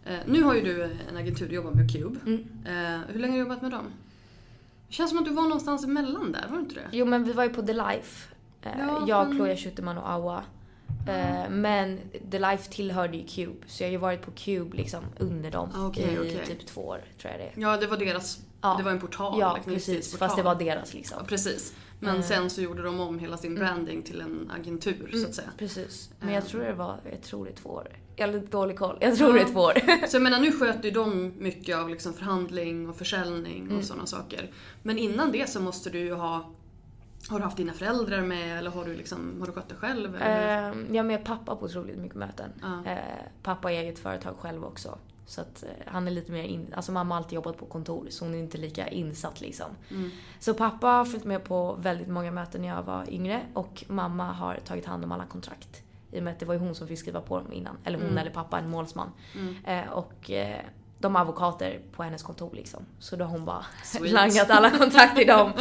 eh, 0.05 0.18
nu 0.27 0.42
har 0.42 0.55
ju 0.55 0.62
du 0.62 0.83
en 0.83 1.16
agentur 1.16 1.49
du 1.49 1.55
jobbar 1.55 1.70
med 1.70 1.92
Cube. 1.92 2.20
Eh, 2.66 3.01
hur 3.09 3.20
länge 3.20 3.33
har 3.33 3.38
du 3.38 3.42
jobbat 3.42 3.62
med 3.62 3.70
dem? 3.70 3.85
Det 4.88 4.94
känns 4.94 5.11
som 5.11 5.18
att 5.18 5.25
du 5.25 5.31
var 5.31 5.42
någonstans 5.42 5.85
emellan 5.85 6.33
där, 6.33 6.47
var 6.51 6.57
du 6.57 6.62
inte 6.62 6.75
det? 6.75 6.88
Jo 6.92 7.07
men 7.07 7.25
vi 7.25 7.33
var 7.33 7.44
ju 7.44 7.51
på 7.51 7.62
The 7.62 7.73
Life. 7.73 8.35
Eh, 8.62 8.70
Ja, 8.79 9.05
jag, 9.09 9.29
men- 9.29 9.37
Chloe 9.37 9.57
Schuterman 9.57 9.99
och 9.99 10.11
Awa. 10.11 10.42
Eh, 11.09 11.51
men 11.51 11.99
The 12.31 12.38
Life 12.38 12.73
tillhörde 12.73 13.16
ju 13.16 13.27
Cube. 13.27 13.66
Så 13.66 13.83
jag 13.83 13.88
har 13.88 13.92
ju 13.92 13.99
varit 13.99 14.23
på 14.23 14.31
Cube 14.31 14.77
liksom 14.77 15.05
under 15.18 15.51
dem 15.51 15.70
okej, 15.77 16.05
i 16.14 16.18
okej. 16.18 16.47
typ 16.47 16.66
två 16.66 16.81
år 16.87 17.01
tror 17.20 17.31
jag 17.33 17.40
det 17.40 17.44
är. 17.44 17.53
Ja, 17.57 17.77
det 17.77 17.87
var 17.87 17.97
deras, 17.97 18.38
Ja. 18.61 18.75
det 18.79 18.83
var 18.85 18.90
en 18.90 19.01
portal. 19.01 19.40
Ja 19.40 19.55
liksom, 19.55 19.73
precis, 19.73 19.88
livsstilsportal. 19.88 20.29
fast 20.29 20.37
det 20.37 20.42
var 20.42 20.55
deras 20.55 20.94
liksom. 20.94 21.18
Ja, 21.20 21.27
precis. 21.27 21.75
Men 22.01 22.16
Eh. 22.16 22.23
sen 22.23 22.51
så 22.51 22.61
gjorde 22.62 22.83
de 22.83 23.01
om 23.01 23.18
hela 23.18 23.37
sin 23.37 23.55
branding 23.55 24.03
till 24.03 24.20
en 24.20 24.51
agentur 24.61 25.09
Mm. 25.09 25.20
så 25.23 25.29
att 25.29 25.35
säga. 25.35 25.49
Precis. 25.59 26.11
Men 26.20 26.35
jag 26.35 26.47
tror 26.47 26.61
det 26.61 26.73
var, 26.73 26.97
jag 27.11 27.23
tror 27.23 27.44
det 27.44 27.51
är 27.51 27.57
två 27.57 27.68
år. 27.70 27.88
Jag 28.16 28.27
har 28.27 28.33
lite 28.33 28.46
dålig 28.46 28.79
koll. 28.79 28.98
Jag 29.00 29.16
tror 29.16 29.35
det 29.35 29.40
är 29.40 29.44
två 29.44 29.61
år. 29.61 30.07
Så 30.09 30.16
jag 30.16 30.22
menar 30.22 30.40
nu 30.40 30.53
sköter 30.53 30.85
ju 30.85 30.90
de 30.90 31.33
mycket 31.38 31.77
av 31.77 31.88
liksom 31.88 32.14
förhandling 32.14 32.88
och 32.88 32.96
försäljning 32.96 33.62
Mm. 33.64 33.79
och 33.79 33.85
sådana 33.85 34.07
saker. 34.07 34.50
Men 34.83 34.98
innan 34.98 35.33
det 35.33 35.50
så 35.50 35.61
måste 35.61 35.90
du 35.90 35.98
ju 35.98 36.14
ha 36.14 36.50
har 37.29 37.38
du 37.38 37.44
haft 37.44 37.57
dina 37.57 37.72
föräldrar 37.72 38.20
med 38.20 38.59
eller 38.59 38.70
har 38.70 38.85
du, 38.85 38.94
liksom, 38.94 39.37
har 39.40 39.46
du 39.46 39.53
skött 39.53 39.68
det 39.68 39.74
själv? 39.74 40.16
Eller? 40.16 40.72
hur? 40.72 40.81
Eh, 40.83 40.87
jag 40.88 40.96
är 40.96 41.03
med 41.03 41.24
pappa 41.24 41.57
på 41.57 41.64
otroligt 41.64 41.98
mycket 41.98 42.16
möten. 42.16 42.50
Ja. 42.62 42.90
Eh, 42.90 42.98
pappa 43.42 43.68
har 43.68 43.72
eget 43.72 43.98
företag 43.98 44.37
själv 44.38 44.64
också. 44.64 44.98
Så 45.27 45.40
att 45.40 45.62
eh, 45.62 45.68
han 45.87 46.07
är 46.07 46.11
lite 46.11 46.33
mer 46.33 46.42
in... 46.42 46.74
Alltså 46.77 46.92
mamma 46.92 47.14
har 47.14 47.22
alltid 47.22 47.33
jobbat 47.37 47.59
på 47.59 47.66
kontor 47.66 48.07
så 48.11 48.24
hon 48.24 48.35
är 48.35 48.38
inte 48.38 48.59
lika 48.59 48.88
insatt 48.88 49.40
liksom. 49.40 49.66
Mm. 49.90 50.11
Så 50.40 50.55
pappa 50.55 50.87
har 50.87 51.05
följt 51.05 51.24
med 51.24 51.44
på 51.44 51.77
väldigt 51.81 52.09
många 52.09 52.31
möten 52.33 52.61
när 52.62 52.68
jag 52.68 52.83
var 52.83 53.11
yngre 53.11 53.40
och 53.55 53.85
mamma 53.88 54.33
har 54.33 54.61
tagit 54.64 54.87
hand 54.87 55.05
om 55.05 55.12
alla 55.12 55.27
kontrakt. 55.27 55.83
I 56.14 56.18
och 56.18 56.22
med 56.22 56.33
att 56.33 56.38
det 56.40 56.46
var 56.46 56.55
ju 56.55 56.61
hon 56.61 56.74
som 56.74 56.88
fick 56.88 56.98
skriva 56.98 57.20
på 57.20 57.38
dem 57.38 57.53
innan. 57.53 57.77
Eller 57.85 57.98
hon 57.98 58.07
Mm. 58.07 58.18
eller 58.18 58.31
pappa, 58.31 58.59
en 58.59 58.68
målsman. 58.68 59.12
Eh, 59.66 59.88
och 59.92 60.31
eh, 60.31 60.61
de 60.98 61.14
har 61.14 61.22
advokater 61.22 61.81
på 61.92 62.03
hennes 62.03 62.22
kontor 62.22 62.50
liksom. 62.55 62.87
Så 62.98 63.16
då 63.16 63.24
har 63.24 63.31
hon 63.33 63.44
bara 63.44 63.64
Sweet. 63.85 64.12
langat 64.12 64.50
alla 64.50 64.70
kontrakt 64.79 65.16
till 65.16 65.27
dem. 65.27 65.53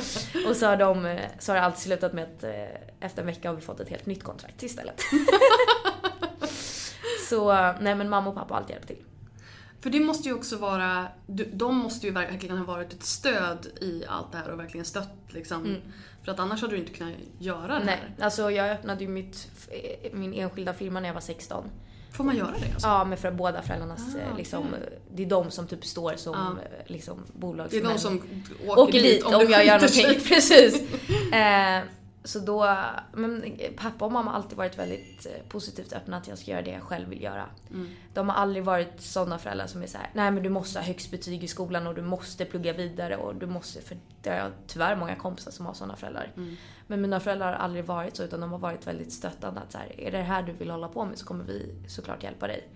Och 0.49 0.55
så 0.55 0.65
har, 0.65 0.77
de, 0.77 1.05
eh, 1.05 1.29
så 1.39 1.51
har 1.51 1.57
det 1.57 1.63
alltid 1.65 1.79
slutat 1.81 2.13
med 2.13 2.23
att 2.23 2.43
eh, 2.43 2.51
efter 2.99 3.21
en 3.21 3.25
vecka 3.25 3.49
har 3.49 3.55
vi 3.55 3.61
fått 3.61 3.79
ett 3.79 3.89
helt 3.89 4.05
nytt 4.05 4.23
kontrakt 4.23 4.63
istället. 4.63 5.01
så 7.29 7.53
nej 7.81 7.95
men 7.95 8.09
mamma 8.09 8.29
och 8.29 8.35
pappa 8.35 8.53
har 8.53 8.59
alltid 8.59 8.73
hjälpt 8.73 8.87
till. 8.87 9.03
För 9.81 9.89
det 9.89 9.99
måste 9.99 10.29
ju 10.29 10.35
också 10.35 10.57
vara, 10.57 11.07
de 11.53 11.75
måste 11.77 12.07
ju 12.07 12.13
verkligen 12.13 12.57
ha 12.57 12.65
varit 12.65 12.93
ett 12.93 13.03
stöd 13.03 13.67
i 13.81 14.03
allt 14.07 14.31
det 14.31 14.37
här 14.37 14.49
och 14.51 14.59
verkligen 14.59 14.85
stött 14.85 15.09
liksom. 15.27 15.77
För 16.25 16.31
att 16.31 16.39
annars 16.39 16.61
hade 16.61 16.73
du 16.73 16.79
inte 16.79 16.93
kunnat 16.93 17.13
göra 17.39 17.79
det. 17.79 17.85
Nej, 17.85 17.99
här. 18.17 18.25
alltså 18.25 18.51
jag 18.51 18.69
öppnade 18.69 19.03
ju 19.03 19.09
mitt, 19.09 19.47
eh, 19.69 20.13
min 20.13 20.33
enskilda 20.33 20.73
firma 20.73 20.99
när 20.99 21.09
jag 21.09 21.13
var 21.13 21.21
16. 21.21 21.63
Får 22.11 22.23
man 22.23 22.37
göra 22.37 22.51
det 22.59 22.73
alltså? 22.73 22.87
Ja, 22.87 23.05
men 23.05 23.17
för 23.17 23.31
båda 23.31 23.61
föräldrarnas, 23.61 24.15
Ah, 24.15 24.19
eh, 24.31 24.37
liksom, 24.37 24.65
det 25.13 25.23
är 25.23 25.27
de 25.27 25.51
som 25.51 25.67
typ 25.67 25.85
står 25.85 26.13
som 26.15 26.33
Ja. 26.33 26.63
eh, 26.63 26.91
liksom, 26.93 27.23
Det 27.27 27.37
är 27.37 27.39
bolagsmän. 27.39 27.83
de 27.83 27.97
som 27.99 28.21
åker, 28.67 28.81
åker 28.81 29.01
dit 29.01 29.23
om, 29.23 29.31
det 29.31 29.43
jag 29.51 29.65
gör 29.65 29.73
någonting. 29.79 30.19
Precis. 30.27 30.81
Eh, 31.33 31.79
så 32.23 32.39
då, 32.39 32.77
men 33.13 33.57
pappa 33.77 34.05
och 34.05 34.11
mamma 34.11 34.31
har 34.31 34.37
alltid 34.37 34.57
varit 34.57 34.79
väldigt 34.79 35.25
eh, 35.25 35.47
positivt 35.49 35.93
öppna 35.93 36.17
att 36.17 36.27
jag 36.27 36.37
ska 36.37 36.51
göra 36.51 36.61
det 36.61 36.71
jag 36.71 36.83
själv 36.83 37.09
vill 37.09 37.21
göra. 37.21 37.49
Mm. 37.71 37.89
De 38.13 38.29
har 38.29 38.35
aldrig 38.35 38.63
varit 38.63 39.01
sådana 39.01 39.37
föräldrar 39.37 39.67
som 39.67 39.83
är 39.83 39.87
så 39.87 39.97
här: 39.97 40.09
nej 40.13 40.31
men 40.31 40.43
du 40.43 40.49
måste 40.49 40.79
ha 40.79 40.85
högst 40.85 41.11
betyg 41.11 41.43
i 41.43 41.47
skolan 41.47 41.87
och 41.87 41.95
du 41.95 42.01
måste 42.01 42.45
plugga 42.45 42.73
vidare 42.73 43.17
och 43.17 43.35
du 43.35 43.45
måste, 43.45 43.81
för 43.81 43.97
det 44.21 44.29
har 44.29 44.37
jag 44.37 44.51
tyvärr 44.67 44.95
många 44.95 45.15
kompisar 45.15 45.51
som 45.51 45.65
har 45.65 45.73
sådana 45.73 45.95
föräldrar. 45.95 46.31
Mm. 46.37 46.55
Men 46.87 47.01
mina 47.01 47.19
föräldrar 47.19 47.47
har 47.47 47.53
aldrig 47.53 47.85
varit 47.85 48.15
så 48.15 48.23
utan 48.23 48.39
de 48.39 48.51
har 48.51 48.59
varit 48.59 48.87
väldigt 48.87 49.13
stöttande 49.13 49.61
att 49.61 49.71
så 49.71 49.77
här, 49.77 49.99
är 49.99 50.11
det 50.11 50.17
det 50.17 50.23
här 50.23 50.43
du 50.43 50.51
vill 50.51 50.69
hålla 50.69 50.87
på 50.87 51.05
med 51.05 51.17
så 51.17 51.25
kommer 51.25 51.43
vi 51.43 51.75
såklart 51.87 52.23
hjälpa 52.23 52.47
dig. 52.47 52.69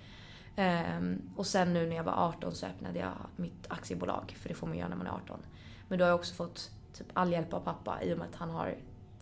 Ehm, 0.56 1.22
och 1.36 1.48
sen 1.48 1.74
nu 1.74 1.88
när 1.88 1.96
jag 1.96 2.04
var 2.04 2.14
18 2.14 2.56
så 2.56 2.66
öppnade 2.66 3.00
jag 3.00 3.14
mitt 3.36 3.66
aktiebolag, 3.70 4.36
för 4.40 4.50
det 4.50 4.56
får 4.56 4.68
man 4.68 4.78
göra 4.78 4.90
när 4.90 4.96
man 4.96 5.08
är 5.08 5.12
18. 5.12 5.40
Men 5.88 6.00
då 6.00 6.06
har 6.06 6.10
jag 6.10 6.20
också 6.20 6.34
fått 6.34 6.72
typ 6.94 7.08
all 7.14 7.32
hjälp 7.32 7.54
av 7.54 7.60
pappa 7.60 8.04
i 8.04 8.14
och 8.14 8.18
med 8.18 8.28
att 8.28 8.36
han 8.36 8.50
har 8.50 8.76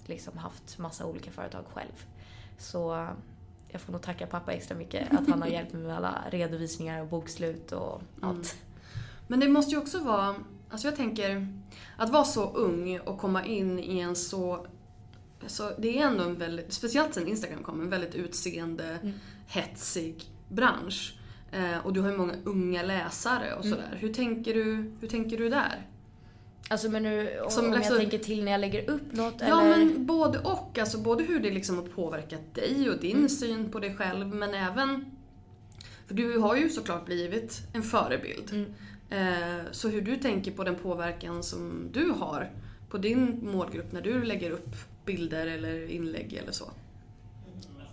liksom 0.10 0.38
haft 0.38 0.78
massa 0.78 1.06
olika 1.06 1.32
företag 1.32 1.66
själv. 1.74 2.06
Så 2.58 3.08
jag 3.68 3.82
får 3.82 3.92
nog 3.92 4.02
tacka 4.02 4.28
pappa 4.28 4.54
extra 4.54 4.78
mycket 4.78 5.14
att 5.14 5.30
han 5.30 5.42
har 5.42 5.50
hjälpt 5.50 5.74
mig 5.74 5.82
med 5.82 5.96
alla 5.96 6.24
redovisningar 6.30 7.02
och 7.02 7.08
bokslut 7.08 7.72
och 7.72 8.02
allt. 8.22 8.56
Men 9.28 9.40
det 9.40 9.48
måste 9.48 9.72
ju 9.72 9.78
också 9.78 10.00
vara, 10.00 10.36
alltså 10.70 10.88
jag 10.88 10.96
tänker, 10.96 11.48
att 11.98 12.10
vara 12.10 12.24
så 12.24 12.52
ung 12.52 13.00
och 13.00 13.18
komma 13.18 13.46
in 13.46 13.80
i 13.80 14.00
en 14.00 14.16
så, 14.16 14.68
så 15.48 15.72
det 15.78 16.00
är 16.00 16.08
ändå 16.08 16.24
en 16.24 16.36
väldigt, 16.36 16.74
speciellt 16.74 17.14
sen 17.14 17.28
Instagram 17.28 17.64
kom, 17.64 17.82
en 17.82 17.90
väldigt 17.90 18.16
utseende, 18.16 19.14
hetsig 19.48 20.32
bransch. 20.50 21.20
Eh, 21.52 21.86
och 21.86 21.94
du 21.94 22.02
har 22.02 22.12
ju 22.12 22.18
många 22.18 22.34
unga 22.44 22.84
läsare 22.84 23.54
och 23.54 23.64
sådär. 23.64 23.98
Hur, 24.00 24.14
tänker 24.14 24.54
du, 24.54 24.96
hur 25.02 25.08
tänker 25.08 25.38
du 25.38 25.50
där? 25.50 25.88
Alltså 26.70 26.90
men 26.90 27.04
nu, 27.04 27.40
Som 27.50 27.66
om 27.66 27.72
jag 27.72 27.80
liksom- 27.80 27.98
tänker 27.98 28.18
till 28.18 28.44
när 28.44 28.52
jag 28.52 28.62
lägger 28.62 28.90
upp 28.90 29.12
något 29.12 29.36
Ja 29.40 29.62
eller? 29.62 29.86
men 29.86 30.06
både 30.06 30.40
och. 30.40 30.78
Alltså 30.80 30.98
både 30.98 31.24
hur 31.24 31.40
det 31.40 31.52
liksom 31.52 31.78
har 31.78 31.84
påverkat 31.86 32.56
dig 32.56 32.90
och 32.90 32.98
din 33.00 33.30
syn 33.30 33.72
på 33.72 33.80
dig 33.80 33.96
själv 33.96 34.28
men 34.28 34.54
även... 34.54 35.06
För 36.08 36.16
du 36.16 36.38
har 36.40 36.56
ju 36.56 36.70
såklart 36.70 37.06
blivit 37.06 37.62
en 37.74 37.84
förebild. 37.84 38.66
Eh, 39.10 39.72
så 39.72 39.90
hur 39.90 40.02
du 40.02 40.16
tänker 40.16 40.52
på 40.52 40.64
den 40.64 40.76
påverkan 40.76 41.44
som 41.44 41.90
du 41.92 42.12
har 42.12 42.52
på 42.90 42.98
din 42.98 43.50
målgrupp 43.52 43.92
när 43.92 44.02
du 44.02 44.24
lägger 44.24 44.52
upp 44.52 44.76
bilder 45.06 45.48
eller 45.48 45.92
inlägg 45.92 46.34
eller 46.34 46.52
så. 46.52 46.66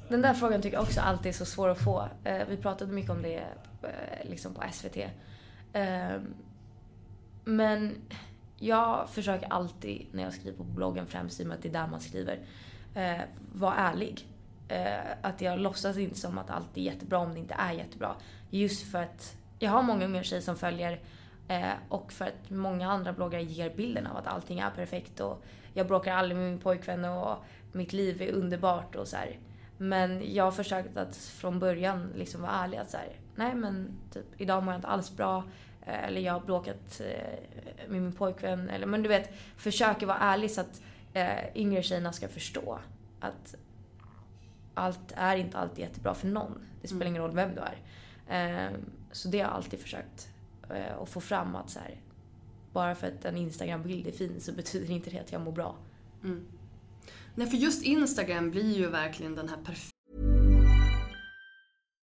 Den 0.08 0.22
där 0.22 0.34
frågan 0.34 0.62
tycker 0.62 0.76
jag 0.76 0.82
också 0.82 1.00
alltid 1.00 1.26
är 1.26 1.32
så 1.32 1.44
svår 1.44 1.68
att 1.68 1.84
få. 1.84 2.08
Eh, 2.24 2.42
vi 2.48 2.56
pratade 2.56 2.92
mycket 2.92 3.10
om 3.10 3.22
det 3.22 3.44
eh, 3.82 4.30
liksom 4.30 4.54
på 4.54 4.62
SVT. 4.72 4.96
Eh, 5.72 6.20
men 7.44 7.94
jag 8.62 9.10
försöker 9.10 9.52
alltid 9.52 10.06
när 10.12 10.22
jag 10.22 10.34
skriver 10.34 10.56
på 10.56 10.64
bloggen 10.64 11.06
främst 11.06 11.40
i 11.40 11.42
och 11.42 11.46
med 11.46 11.56
att 11.56 11.62
det 11.62 11.68
är 11.68 11.72
där 11.72 11.86
man 11.86 12.00
skriver, 12.00 12.38
eh, 12.94 13.20
vara 13.52 13.74
ärlig. 13.74 14.26
Eh, 14.68 15.12
att 15.22 15.40
jag 15.40 15.58
låtsas 15.58 15.98
inte 15.98 16.18
som 16.18 16.38
att 16.38 16.50
allt 16.50 16.76
är 16.76 16.80
jättebra 16.80 17.18
om 17.18 17.32
det 17.32 17.38
inte 17.38 17.54
är 17.58 17.72
jättebra. 17.72 18.14
Just 18.50 18.90
för 18.90 19.02
att 19.02 19.36
jag 19.58 19.70
har 19.70 19.82
många 19.82 20.04
unga 20.04 20.22
tjejer 20.22 20.42
som 20.42 20.56
följer 20.56 21.00
eh, 21.48 21.72
och 21.88 22.12
för 22.12 22.24
att 22.24 22.50
många 22.50 22.90
andra 22.90 23.12
bloggare 23.12 23.42
ger 23.42 23.70
bilden 23.70 24.06
av 24.06 24.16
att 24.16 24.26
allting 24.26 24.58
är 24.58 24.70
perfekt 24.70 25.20
och 25.20 25.44
jag 25.74 25.86
bråkar 25.86 26.14
aldrig 26.14 26.38
med 26.38 26.50
min 26.50 26.60
pojkvän 26.60 27.04
och 27.04 27.36
mitt 27.72 27.92
liv 27.92 28.22
är 28.22 28.32
underbart 28.32 28.96
och 28.96 29.08
så 29.08 29.16
här. 29.16 29.38
Men 29.78 30.34
jag 30.34 30.44
har 30.44 30.52
försökt 30.52 30.96
att 30.96 31.16
från 31.16 31.58
början 31.58 32.12
liksom 32.16 32.42
vara 32.42 32.52
ärlig 32.52 32.78
att 32.78 32.90
så 32.90 32.96
här, 32.96 33.12
nej 33.34 33.54
men 33.54 33.88
typ 34.12 34.26
idag 34.40 34.62
mår 34.62 34.74
jag 34.74 34.78
inte 34.78 34.88
alls 34.88 35.16
bra 35.16 35.44
eh, 35.86 36.04
Eller 36.04 36.20
jag 36.20 36.32
har 36.32 36.40
bråkat 36.40 37.00
eh, 37.00 37.88
med 37.88 38.02
min 38.02 38.12
pojkvän. 38.12 38.70
Eller, 38.70 38.86
men 38.86 39.02
du 39.02 39.08
vet, 39.08 39.30
försöker 39.56 40.06
vara 40.06 40.18
ärlig 40.18 40.50
så 40.50 40.60
att 40.60 40.82
eh, 41.12 41.56
yngre 41.56 41.82
tjejerna 41.82 42.12
ska 42.12 42.28
förstå 42.28 42.78
att 43.20 43.54
allt 44.74 45.12
är 45.16 45.36
inte 45.36 45.58
alltid 45.58 45.78
jättebra 45.78 46.14
för 46.14 46.26
någon. 46.26 46.66
Det 46.82 46.88
spelar 46.88 47.06
ingen 47.06 47.22
roll 47.22 47.34
vem 47.34 47.50
du 47.54 47.60
är. 47.60 47.76
Eh, 48.28 48.70
så 49.12 49.28
det 49.28 49.38
har 49.40 49.48
jag 49.48 49.56
alltid 49.56 49.80
försökt 49.80 50.28
eh, 50.70 50.98
att 51.02 51.08
få 51.08 51.20
fram 51.20 51.56
att 51.56 51.70
så 51.70 51.78
här, 51.78 52.00
bara 52.72 52.94
för 52.94 53.06
att 53.06 53.24
en 53.24 53.36
Instagram-bild 53.36 54.06
är 54.06 54.12
fin 54.12 54.40
så 54.40 54.52
betyder 54.52 54.94
inte 54.94 55.10
det 55.10 55.18
att 55.18 55.32
jag 55.32 55.40
mår 55.40 55.52
bra. 55.52 55.76
Nej 57.34 57.46
för 57.46 57.56
just 57.56 57.82
Instagram 57.82 58.50
blir 58.50 58.76
ju 58.76 58.88
verkligen 58.88 59.34
den 59.34 59.48
här 59.48 59.56
perfekta 59.56 59.92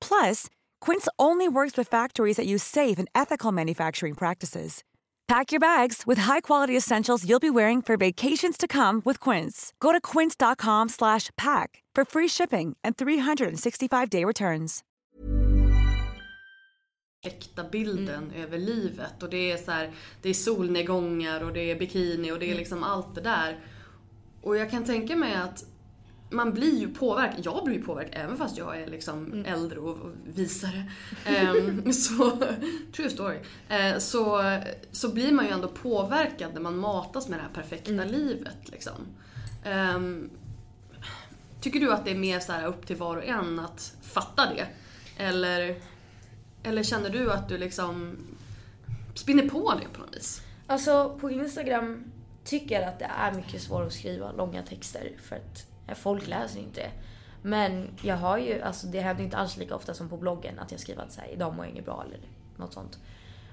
Plus, 0.00 0.46
Quince 0.80 1.08
only 1.18 1.48
works 1.48 1.76
with 1.76 1.88
factories 1.88 2.36
that 2.36 2.46
use 2.46 2.64
safe 2.64 2.98
and 2.98 3.08
ethical 3.14 3.52
manufacturing 3.52 4.14
practices. 4.14 4.82
Pack 5.28 5.52
your 5.52 5.60
bags 5.60 6.06
with 6.06 6.16
high-quality 6.20 6.74
essentials 6.74 7.28
you'll 7.28 7.38
be 7.38 7.50
wearing 7.50 7.82
for 7.82 7.98
vacations 7.98 8.56
to 8.56 8.66
come 8.66 9.02
with 9.04 9.20
Quince. 9.20 9.74
Go 9.78 9.92
to 9.92 10.00
quince.com 10.00 10.88
slash 10.88 11.28
pack 11.36 11.82
for 11.94 12.06
free 12.06 12.28
shipping 12.28 12.76
and 12.82 12.96
365-day 12.96 14.24
returns. 14.24 14.82
äkta 17.22 17.64
bilden 17.64 18.30
över 18.30 18.58
livet 18.58 19.22
och 19.22 19.30
det 19.30 19.52
är 19.52 19.56
så 19.56 19.70
här, 19.70 19.90
det 20.22 20.28
är 20.28 20.34
solnedgångar 20.34 21.44
och 21.44 21.52
det 21.52 21.70
är 21.70 21.78
bikini 21.78 22.32
och 22.32 22.38
det 22.38 22.50
är 22.50 22.54
liksom 22.54 22.82
allt 22.82 23.14
det 23.14 23.20
där. 23.20 23.60
Och 24.42 24.56
jag 24.56 24.70
kan 24.70 24.84
tänka 24.84 25.16
mig 25.16 25.34
att 25.34 25.64
man 26.30 26.52
blir 26.52 26.78
ju 26.78 26.94
påverkad, 26.94 27.40
jag 27.44 27.64
blir 27.64 27.76
ju 27.76 27.82
påverkad 27.82 28.22
även 28.24 28.36
fast 28.36 28.58
jag 28.58 28.80
är 28.80 28.86
liksom 28.86 29.44
äldre 29.46 29.78
och 29.78 29.98
och 29.98 30.10
visare. 30.24 30.90
Ehm, 31.24 31.92
så, 31.92 32.38
true 32.92 33.10
story. 33.10 33.38
Eh, 33.68 33.98
så, 33.98 34.42
så 34.92 35.12
blir 35.12 35.32
man 35.32 35.44
ju 35.44 35.50
ändå 35.50 35.68
påverkad 35.68 36.54
när 36.54 36.60
man 36.60 36.76
matas 36.76 37.28
med 37.28 37.38
det 37.38 37.42
här 37.42 37.62
perfekta 37.62 38.04
livet 38.04 38.56
liksom. 38.64 39.06
Ehm, 39.64 40.30
tycker 41.60 41.80
du 41.80 41.92
att 41.92 42.04
det 42.04 42.10
är 42.10 42.18
mer 42.18 42.40
så 42.40 42.52
här 42.52 42.66
upp 42.66 42.86
till 42.86 42.96
var 42.96 43.16
och 43.16 43.24
en 43.24 43.58
att 43.58 43.92
fatta 44.02 44.46
det? 44.54 44.66
Eller, 45.16 45.76
eller 46.62 46.82
känner 46.82 47.10
du 47.10 47.32
att 47.32 47.48
du 47.48 47.58
liksom 47.58 48.16
spinner 49.14 49.48
på 49.48 49.74
det 49.80 49.88
på 49.92 50.00
något 50.00 50.16
vis? 50.16 50.42
Alltså 50.66 51.18
på 51.20 51.30
Instagram 51.30 52.04
tycker 52.44 52.80
jag 52.80 52.88
att 52.88 52.98
det 52.98 53.10
är 53.18 53.32
mycket 53.32 53.62
svårare 53.62 53.86
att 53.86 53.92
skriva 53.92 54.32
långa 54.32 54.62
texter 54.62 55.12
för 55.22 55.36
att 55.36 55.67
folk 55.96 56.26
läser 56.28 56.60
inte. 56.60 56.90
Men 57.42 57.88
jag 58.02 58.16
har 58.16 58.38
ju, 58.38 58.62
alltså 58.62 58.86
det 58.86 59.00
händer 59.00 59.24
inte 59.24 59.36
alls 59.36 59.56
lika 59.56 59.74
ofta 59.76 59.94
som 59.94 60.08
på 60.08 60.16
bloggen 60.16 60.58
att 60.58 60.70
jag 60.70 60.80
skriver 60.80 61.02
att 61.02 61.12
så 61.12 61.20
här, 61.20 61.28
idag 61.28 61.54
mår 61.54 61.64
jag 61.64 61.72
inget 61.72 61.84
bra 61.84 62.04
eller 62.06 62.20
något 62.56 62.72
sånt. 62.72 62.98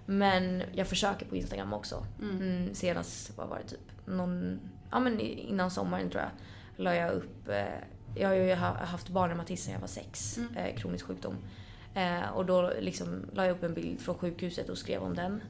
Men 0.06 0.64
jag 0.74 0.88
försöker 0.88 1.26
på 1.26 1.36
Instagram 1.36 1.74
också. 1.74 2.06
Mm, 2.22 2.74
senast, 2.76 3.38
vad 3.38 3.48
var 3.48 3.58
det 3.58 3.68
typ, 3.70 3.80
någon, 4.06 4.60
ja 4.92 5.00
men 5.00 5.20
innan 5.20 5.72
sommaren 5.72 6.10
tror 6.10 6.22
jag, 6.24 6.32
la 6.86 6.96
jag 6.96 7.12
upp, 7.14 7.50
eh, 7.50 7.66
jag 8.16 8.30
har 8.30 8.36
ju 8.36 8.56
ha- 8.56 8.86
haft 8.86 9.10
barnreumatism 9.10 9.64
sedan 9.66 9.74
jag 9.74 9.80
var 9.82 9.88
sex, 9.88 10.40
eh, 10.56 10.76
kronisk 10.76 11.06
sjukdom. 11.06 11.36
Eh, 11.94 12.30
och 12.34 12.46
då 12.46 12.72
liksom 12.80 13.26
la 13.34 13.46
jag 13.46 13.52
upp 13.58 13.64
en 13.64 13.74
bild 13.74 14.02
från 14.02 14.16
sjukhuset 14.18 14.70
och 14.70 14.78
skrev 14.78 15.02
om 15.04 15.16
den. 15.16 15.44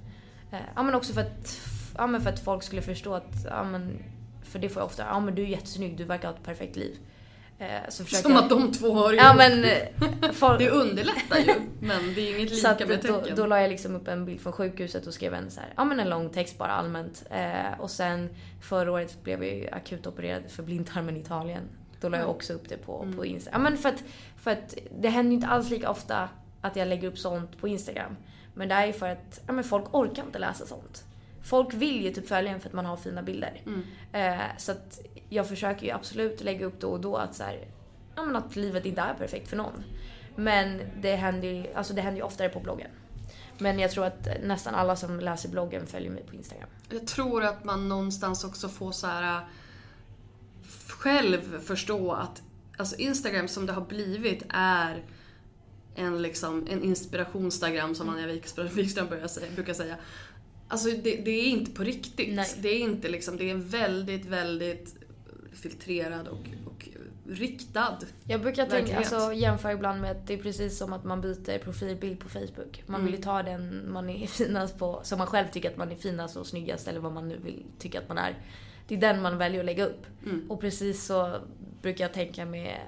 Eh, 0.51 0.59
ja 0.75 0.83
men 0.83 0.95
också 0.95 1.13
för 1.13 1.21
att, 1.21 1.59
ja, 1.97 2.07
men 2.07 2.21
för 2.21 2.29
att 2.29 2.39
folk 2.39 2.63
skulle 2.63 2.81
förstå 2.81 3.13
att, 3.13 3.45
ja 3.45 3.63
men, 3.63 4.03
för 4.45 4.59
det 4.59 4.69
får 4.69 4.79
jag 4.81 4.85
ofta, 4.85 5.03
ja 5.09 5.19
men 5.19 5.35
du 5.35 5.41
är 5.41 5.47
jättesnygg, 5.47 5.97
du 5.97 6.03
verkar 6.03 6.27
ha 6.27 6.35
ett 6.35 6.43
perfekt 6.43 6.75
liv. 6.75 6.97
Eh, 7.59 7.67
så 7.89 8.03
försöker 8.05 8.23
Som 8.23 8.37
att 8.37 8.49
de 8.49 8.71
två 8.71 8.93
har 8.93 9.13
Ja 9.13 9.33
men... 9.33 9.65
folk- 10.33 10.59
Det 10.59 10.69
underlättar 10.69 11.37
ju, 11.37 11.53
men 11.79 12.13
det 12.15 12.21
är 12.21 12.37
inget 12.39 12.55
så 12.57 12.71
lika 12.71 12.85
med 12.85 12.99
då, 13.03 13.19
tecken. 13.21 13.35
då 13.35 13.45
la 13.45 13.61
jag 13.61 13.69
liksom 13.69 13.95
upp 13.95 14.07
en 14.07 14.25
bild 14.25 14.41
från 14.41 14.53
sjukhuset 14.53 15.07
och 15.07 15.13
skrev 15.13 15.33
en, 15.33 15.51
så 15.51 15.59
här, 15.59 15.73
ja, 15.77 15.85
men 15.85 15.99
en 15.99 16.09
lång 16.09 16.29
text 16.29 16.57
bara 16.57 16.71
allmänt. 16.71 17.23
Eh, 17.29 17.79
och 17.79 17.91
sen 17.91 18.29
förra 18.61 18.91
året 18.91 19.23
blev 19.23 19.43
jag 19.43 19.55
ju 19.55 19.69
akut 19.69 20.07
opererad 20.07 20.43
för 20.51 20.63
blindtarmen 20.63 21.17
i 21.17 21.19
Italien. 21.19 21.63
Då 22.01 22.09
la 22.09 22.17
jag 22.17 22.29
också 22.29 22.53
upp 22.53 22.69
det 22.69 22.77
på, 22.77 23.07
på 23.17 23.25
Instagram. 23.25 23.61
Ja, 23.63 23.69
men 23.69 23.77
för, 23.77 23.89
att, 23.89 24.03
för 24.37 24.51
att 24.51 24.75
det 24.99 25.09
händer 25.09 25.29
ju 25.31 25.35
inte 25.35 25.47
alls 25.47 25.69
lika 25.69 25.89
ofta 25.89 26.29
att 26.61 26.75
jag 26.75 26.87
lägger 26.87 27.07
upp 27.07 27.17
sånt 27.17 27.57
på 27.57 27.67
Instagram. 27.67 28.15
Men 28.53 28.67
det 28.69 28.75
är 28.75 28.85
ju 28.85 28.93
för 28.93 29.09
att 29.09 29.41
ja, 29.47 29.53
men 29.53 29.63
folk 29.63 29.85
orkar 29.95 30.23
inte 30.23 30.39
läsa 30.39 30.65
sånt. 30.65 31.03
Folk 31.45 31.73
vill 31.73 32.03
ju 32.05 32.11
typ 32.11 32.27
följa 32.27 32.51
en 32.51 32.59
för 32.59 32.69
att 32.69 32.73
man 32.73 32.85
har 32.85 32.97
fina 32.97 33.21
bilder. 33.21 33.61
Eh, 34.11 34.57
så 34.57 34.71
att 34.71 34.99
jag 35.29 35.47
försöker 35.47 35.85
ju 35.85 35.91
absolut 35.91 36.41
lägga 36.41 36.65
upp 36.65 36.79
då 36.79 36.89
och 36.89 37.01
då 37.01 37.15
att 37.15 37.35
så 37.35 37.43
här, 37.43 37.67
ja, 38.15 38.23
men 38.23 38.35
att 38.35 38.55
livet 38.55 38.85
inte 38.85 39.01
är 39.01 39.13
perfekt 39.13 39.49
för 39.49 39.57
någon. 39.57 39.83
Men 40.35 40.81
det 41.01 41.15
händer 41.15 41.47
ju, 41.47 41.73
alltså 41.73 41.93
det 41.93 42.01
händer 42.01 42.19
ju 42.21 42.25
oftare 42.25 42.49
på 42.49 42.59
bloggen. 42.59 42.89
Men 43.57 43.79
jag 43.79 43.91
tror 43.91 44.05
att 44.05 44.27
nästan 44.43 44.75
alla 44.75 44.95
som 44.95 45.19
läser 45.19 45.49
bloggen 45.49 45.87
följer 45.87 46.11
mig 46.11 46.23
på 46.23 46.35
Instagram. 46.35 46.69
Jag 46.89 47.07
tror 47.07 47.43
att 47.43 47.63
man 47.63 47.89
någonstans 47.89 48.43
också 48.43 48.69
får 48.69 48.91
så 48.91 49.07
här 49.07 49.37
äh, 49.37 49.43
själv 50.87 51.59
förstå 51.59 52.11
att 52.11 52.41
alltså 52.77 52.95
Instagram 52.95 53.47
som 53.47 53.65
det 53.65 53.73
har 53.73 53.85
blivit 53.85 54.43
är 54.49 55.03
en, 55.95 56.21
liksom, 56.21 56.67
en 56.69 56.83
inspirationstagram 56.83 57.95
som 57.95 58.09
Anja 58.09 58.27
Wikström, 58.27 59.07
brukar 59.55 59.73
säga. 59.73 59.95
Alltså 60.67 60.89
det, 60.89 61.15
det 61.15 61.31
är 61.31 61.45
inte 61.47 61.71
på 61.71 61.83
riktigt. 61.83 62.35
Nej. 62.35 62.47
Det 62.61 62.69
är 62.69 62.79
inte 62.79 63.09
liksom, 63.09 63.37
det 63.37 63.49
är 63.49 63.55
väldigt, 63.55 64.25
väldigt 64.25 64.95
filtrerad 65.53 66.27
och, 66.27 66.49
och 66.65 66.89
riktad. 67.27 67.97
Jag 68.23 68.41
brukar 68.41 68.65
tänka, 68.65 68.91
alltså, 69.15 69.33
jämföra 69.33 69.71
ibland 69.73 70.01
med 70.01 70.11
att 70.11 70.27
det 70.27 70.33
är 70.33 70.37
precis 70.37 70.77
som 70.77 70.93
att 70.93 71.03
man 71.03 71.21
byter 71.21 71.59
profilbild 71.59 72.19
på 72.19 72.29
Facebook. 72.29 72.83
Man 72.85 73.05
vill 73.05 73.15
ju 73.15 73.21
ta 73.21 73.43
den 73.43 73.91
man 73.91 74.09
är 74.09 74.27
finast 74.27 74.77
på, 74.79 74.99
som 75.03 75.17
man 75.17 75.27
själv 75.27 75.47
tycker 75.51 75.71
att 75.71 75.77
man 75.77 75.91
är 75.91 75.95
finast 75.95 76.37
och 76.37 76.47
snyggast 76.47 76.87
eller 76.87 76.99
vad 76.99 77.11
man 77.11 77.27
nu 77.27 77.37
vill 77.37 77.65
tycka 77.79 77.99
att 77.99 78.07
man 78.07 78.17
är. 78.17 78.35
Det 78.87 78.95
är 78.95 78.99
den 78.99 79.21
man 79.21 79.37
väljer 79.37 79.59
att 79.59 79.65
lägga 79.65 79.85
upp. 79.85 80.05
Och 80.49 80.61
precis 80.61 81.03
så 81.05 81.35
brukar 81.81 82.03
jag 82.03 82.13
tänka 82.13 82.45
med, 82.45 82.79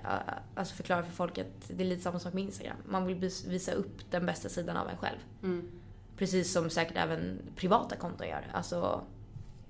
alltså 0.55 0.75
förklara 0.75 1.03
för 1.03 1.11
folk 1.11 1.37
att 1.37 1.47
det 1.67 1.83
är 1.83 1.87
lite 1.87 2.01
samma 2.03 2.19
sak 2.19 2.33
med 2.33 2.43
Instagram. 2.43 2.77
Man 2.85 3.05
vill 3.05 3.15
vis- 3.15 3.45
visa 3.47 3.71
upp 3.71 4.11
den 4.11 4.25
bästa 4.25 4.49
sidan 4.49 4.77
av 4.77 4.89
en 4.89 4.97
själv. 4.97 5.17
Precis 6.17 6.53
som 6.53 6.69
säkert 6.69 6.97
även 6.97 7.39
privata 7.55 7.95
konton 7.95 8.27
gör. 8.27 8.47
Alltså, 8.53 9.01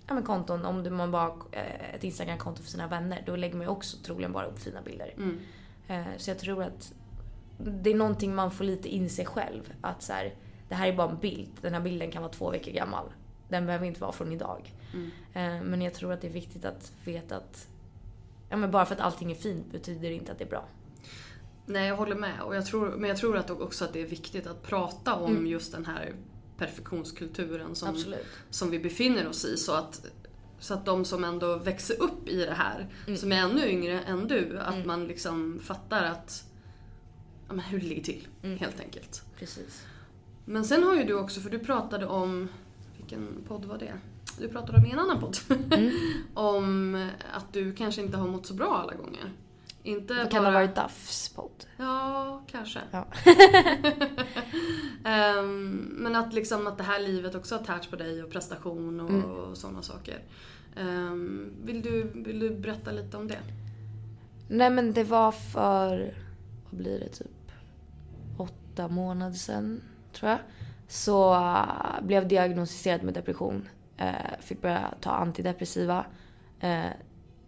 ja 0.08 0.14
men 0.14 0.24
konton, 0.24 0.66
om 0.66 0.84
du- 0.84 0.90
man 0.90 1.12
bara 1.12 1.22
har 1.22 1.38
eh, 1.52 1.94
ett 1.96 2.04
Instagram-konto 2.04 2.62
för 2.64 2.70
sina 2.70 2.88
vänner, 2.88 3.24
då 3.26 3.36
lägger 3.36 3.56
man 3.56 3.62
ju 3.66 3.68
också 3.72 3.98
troligen 3.98 4.32
bara 4.32 4.46
upp 4.46 4.60
fina 4.60 4.82
bilder. 4.82 5.14
Eh, 5.88 6.06
Så 6.18 6.30
jag 6.30 6.40
tror 6.40 6.64
att 6.64 6.94
det 7.60 7.90
är 7.90 7.96
någonting 7.96 8.36
man 8.36 8.52
får 8.52 8.64
lite 8.64 8.90
inse 8.90 9.26
själv. 9.26 9.74
Att 9.82 10.02
så 10.04 10.14
här, 10.14 10.34
det 10.70 10.76
här 10.76 10.88
är 10.88 10.94
bara 10.96 11.10
en 11.10 11.18
bild. 11.18 11.50
Den 11.62 11.74
här 11.74 11.82
bilden 11.82 12.12
kan 12.12 12.22
vara 12.22 12.32
två 12.34 12.50
veckor 12.52 12.72
gammal. 12.72 13.06
Den 13.50 13.66
behöver 13.66 13.86
inte 13.86 14.02
vara 14.02 14.12
från 14.12 14.32
idag. 14.32 14.74
Eh, 15.34 15.62
Men 15.62 15.82
jag 15.82 15.94
tror 15.94 16.14
att 16.14 16.22
det 16.22 16.28
är 16.28 16.32
viktigt 16.32 16.66
att 16.66 16.92
veta 17.06 17.38
att 17.38 17.68
ja, 18.50 18.58
men 18.58 18.72
bara 18.72 18.86
för 18.86 18.96
att 18.96 19.02
allting 19.02 19.32
är 19.32 19.36
fint 19.36 19.72
betyder 19.72 20.10
det 20.10 20.16
inte 20.16 20.32
att 20.32 20.38
det 20.38 20.44
är 20.44 20.50
bra. 20.50 20.66
Nej, 21.66 21.88
jag 21.88 21.96
håller 21.98 22.16
med. 22.16 22.42
Och 22.42 22.56
jag 22.56 22.66
tror, 22.66 22.88
men 22.98 23.10
jag 23.10 23.18
tror 23.18 23.38
att 23.38 23.50
också 23.50 23.86
att 23.86 23.94
det 23.94 24.02
är 24.02 24.08
viktigt 24.08 24.48
att 24.48 24.64
prata 24.64 25.16
om 25.16 25.32
Mm. 25.32 25.48
just 25.48 25.72
den 25.72 25.86
här 25.86 26.14
perfektionskulturen 26.58 27.76
som, 27.76 27.90
Absolut. 27.90 28.26
som 28.50 28.70
vi 28.70 28.80
befinner 28.80 29.28
oss 29.28 29.46
i. 29.46 29.58
Så 29.58 29.74
att, 29.74 30.06
så 30.60 30.74
att 30.74 30.86
de 30.86 31.06
som 31.06 31.24
ändå 31.24 31.58
växer 31.58 32.02
upp 32.02 32.30
i 32.30 32.46
det 32.46 32.54
här, 32.54 32.88
som 33.18 33.32
är 33.32 33.38
ännu 33.42 33.68
yngre 33.68 34.02
än 34.02 34.28
du, 34.28 34.60
att 34.60 34.86
man 34.86 35.08
liksom 35.08 35.60
fattar 35.64 36.04
att 36.04 36.44
ja, 37.48 37.54
men 37.54 37.60
hur 37.60 37.80
det 37.80 37.86
ligger 37.86 38.04
till, 38.04 38.28
helt 38.60 38.80
enkelt. 38.80 39.22
Precis. 39.40 39.86
Men 40.46 40.66
sen 40.66 40.84
har 40.84 40.96
ju 40.96 41.04
du 41.04 41.14
också, 41.14 41.42
för 41.42 41.50
du 41.50 41.60
pratade 41.60 42.06
om, 42.06 42.50
vilken 42.98 43.44
podd 43.48 43.66
var 43.66 43.78
det? 43.78 43.94
Du 44.40 44.48
pratade 44.48 44.78
om 44.78 44.86
i 44.86 44.92
en 44.92 45.00
annan 45.00 45.20
podd. 45.20 45.38
om 46.34 47.10
att 47.34 47.54
du 47.54 47.74
kanske 47.74 48.02
inte 48.02 48.18
har 48.18 48.28
mått 48.28 48.46
så 48.46 48.54
bra 48.54 48.78
alla 48.78 48.94
gånger. 48.94 49.34
Inte 49.88 50.14
Det 50.14 50.20
bara... 50.24 50.30
kan 50.32 50.46
ha 50.46 50.52
varit 50.52 50.76
Duffs 50.76 51.30
podd. 51.30 51.66
Ja, 51.78 52.44
kanske. 52.48 52.80
Ja. 52.92 53.06
Ehm, 55.06 55.76
men 55.98 56.16
att 56.16 56.34
liksom 56.34 56.68
att 56.68 56.78
det 56.78 56.84
här 56.84 57.00
livet 57.00 57.36
också 57.36 57.56
har 57.58 57.64
tärt 57.64 57.90
på 57.90 57.96
dig 57.96 58.24
och 58.24 58.32
prestation 58.32 59.00
och, 59.00 59.10
Mm. 59.10 59.32
och 59.32 59.58
sådana 59.58 59.82
saker. 59.82 60.20
Ehm, 60.76 61.54
vill, 61.64 61.82
du, 61.82 62.04
vill 62.04 62.40
du 62.40 62.50
berätta 62.50 62.92
lite 62.92 63.18
om 63.18 63.28
det? 63.28 63.40
Nej 64.50 64.70
men 64.70 64.94
det 64.94 65.04
var 65.04 65.32
för, 65.32 66.14
vad 66.70 66.78
blir 66.82 67.00
det, 67.00 67.10
typ 67.10 67.52
åtta 68.38 68.88
månader 68.88 69.36
sedan 69.36 69.82
tror 70.14 70.30
jag. 70.32 70.40
Så 70.88 71.34
äh, 71.36 72.02
blev 72.02 72.28
diagnostiserad 72.28 73.04
med 73.04 73.14
depression. 73.14 73.68
Eh, 73.98 74.14
fick 74.42 74.62
börja 74.62 74.94
ta 75.02 75.12
antidepressiva. 75.12 76.06
Eh, 76.60 76.86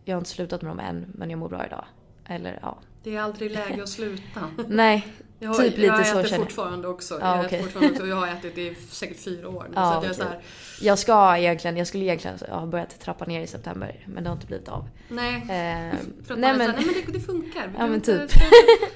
jag 0.06 0.16
har 0.16 0.20
inte 0.20 0.30
slutat 0.30 0.62
med 0.62 0.72
dem 0.72 0.80
än 0.80 1.06
men 1.16 1.30
jag 1.30 1.40
mår 1.40 1.50
bra 1.50 1.66
idag. 1.66 1.86
Eller 2.30 2.60
ja. 2.62 2.78
Det 3.04 3.16
är 3.16 3.22
aldrig 3.22 3.52
läge 3.52 3.84
att 3.84 3.90
sluta. 3.90 4.50
Nej, 4.68 5.08
Jag, 5.40 5.58
typ 5.58 5.78
lite 5.78 5.82
jag 5.86 6.08
så 6.08 6.20
äter 6.20 6.30
känner 6.30 6.40
jag. 6.44 6.48
fortfarande 6.50 6.88
också. 6.88 7.18
Ja, 7.22 7.36
jag, 7.38 7.46
äter 7.46 7.62
fortfarande 7.64 7.92
också. 7.92 8.08
jag 8.08 8.16
har 8.16 8.28
ätit 8.28 8.58
i 8.58 8.76
säkert 8.90 9.20
fyra 9.20 9.50
år 9.50 9.64
nu. 9.70 9.74
Ja, 9.76 9.92
så 9.92 9.98
att 9.98 10.06
jag 10.06 10.16
så 10.16 10.24
här, 10.24 10.42
Jag 10.82 11.00
ska 11.00 11.38
egentligen, 11.38 11.78
jag 11.78 11.88
skulle 11.88 12.04
egentligen 12.04 12.38
ha 12.50 12.66
börjat 12.66 13.00
trappa 13.00 13.26
ner 13.26 13.42
i 13.42 13.48
september 13.48 14.04
men 14.08 14.24
det 14.24 14.30
har 14.30 14.36
inte 14.36 14.48
blivit 14.48 14.70
av. 14.70 14.90
nej. 15.10 15.36
Eh, 15.36 15.96
För 16.26 16.34
att 16.34 16.40
nej, 16.40 16.58
men, 16.58 16.68
så 16.68 16.72
här, 16.72 16.78
nej 16.78 16.86
men 16.86 17.06
det, 17.06 17.20
det 17.20 17.26
funkar. 17.26 17.74
Ja, 17.78 17.88
men 17.88 18.02
typ. 18.02 18.22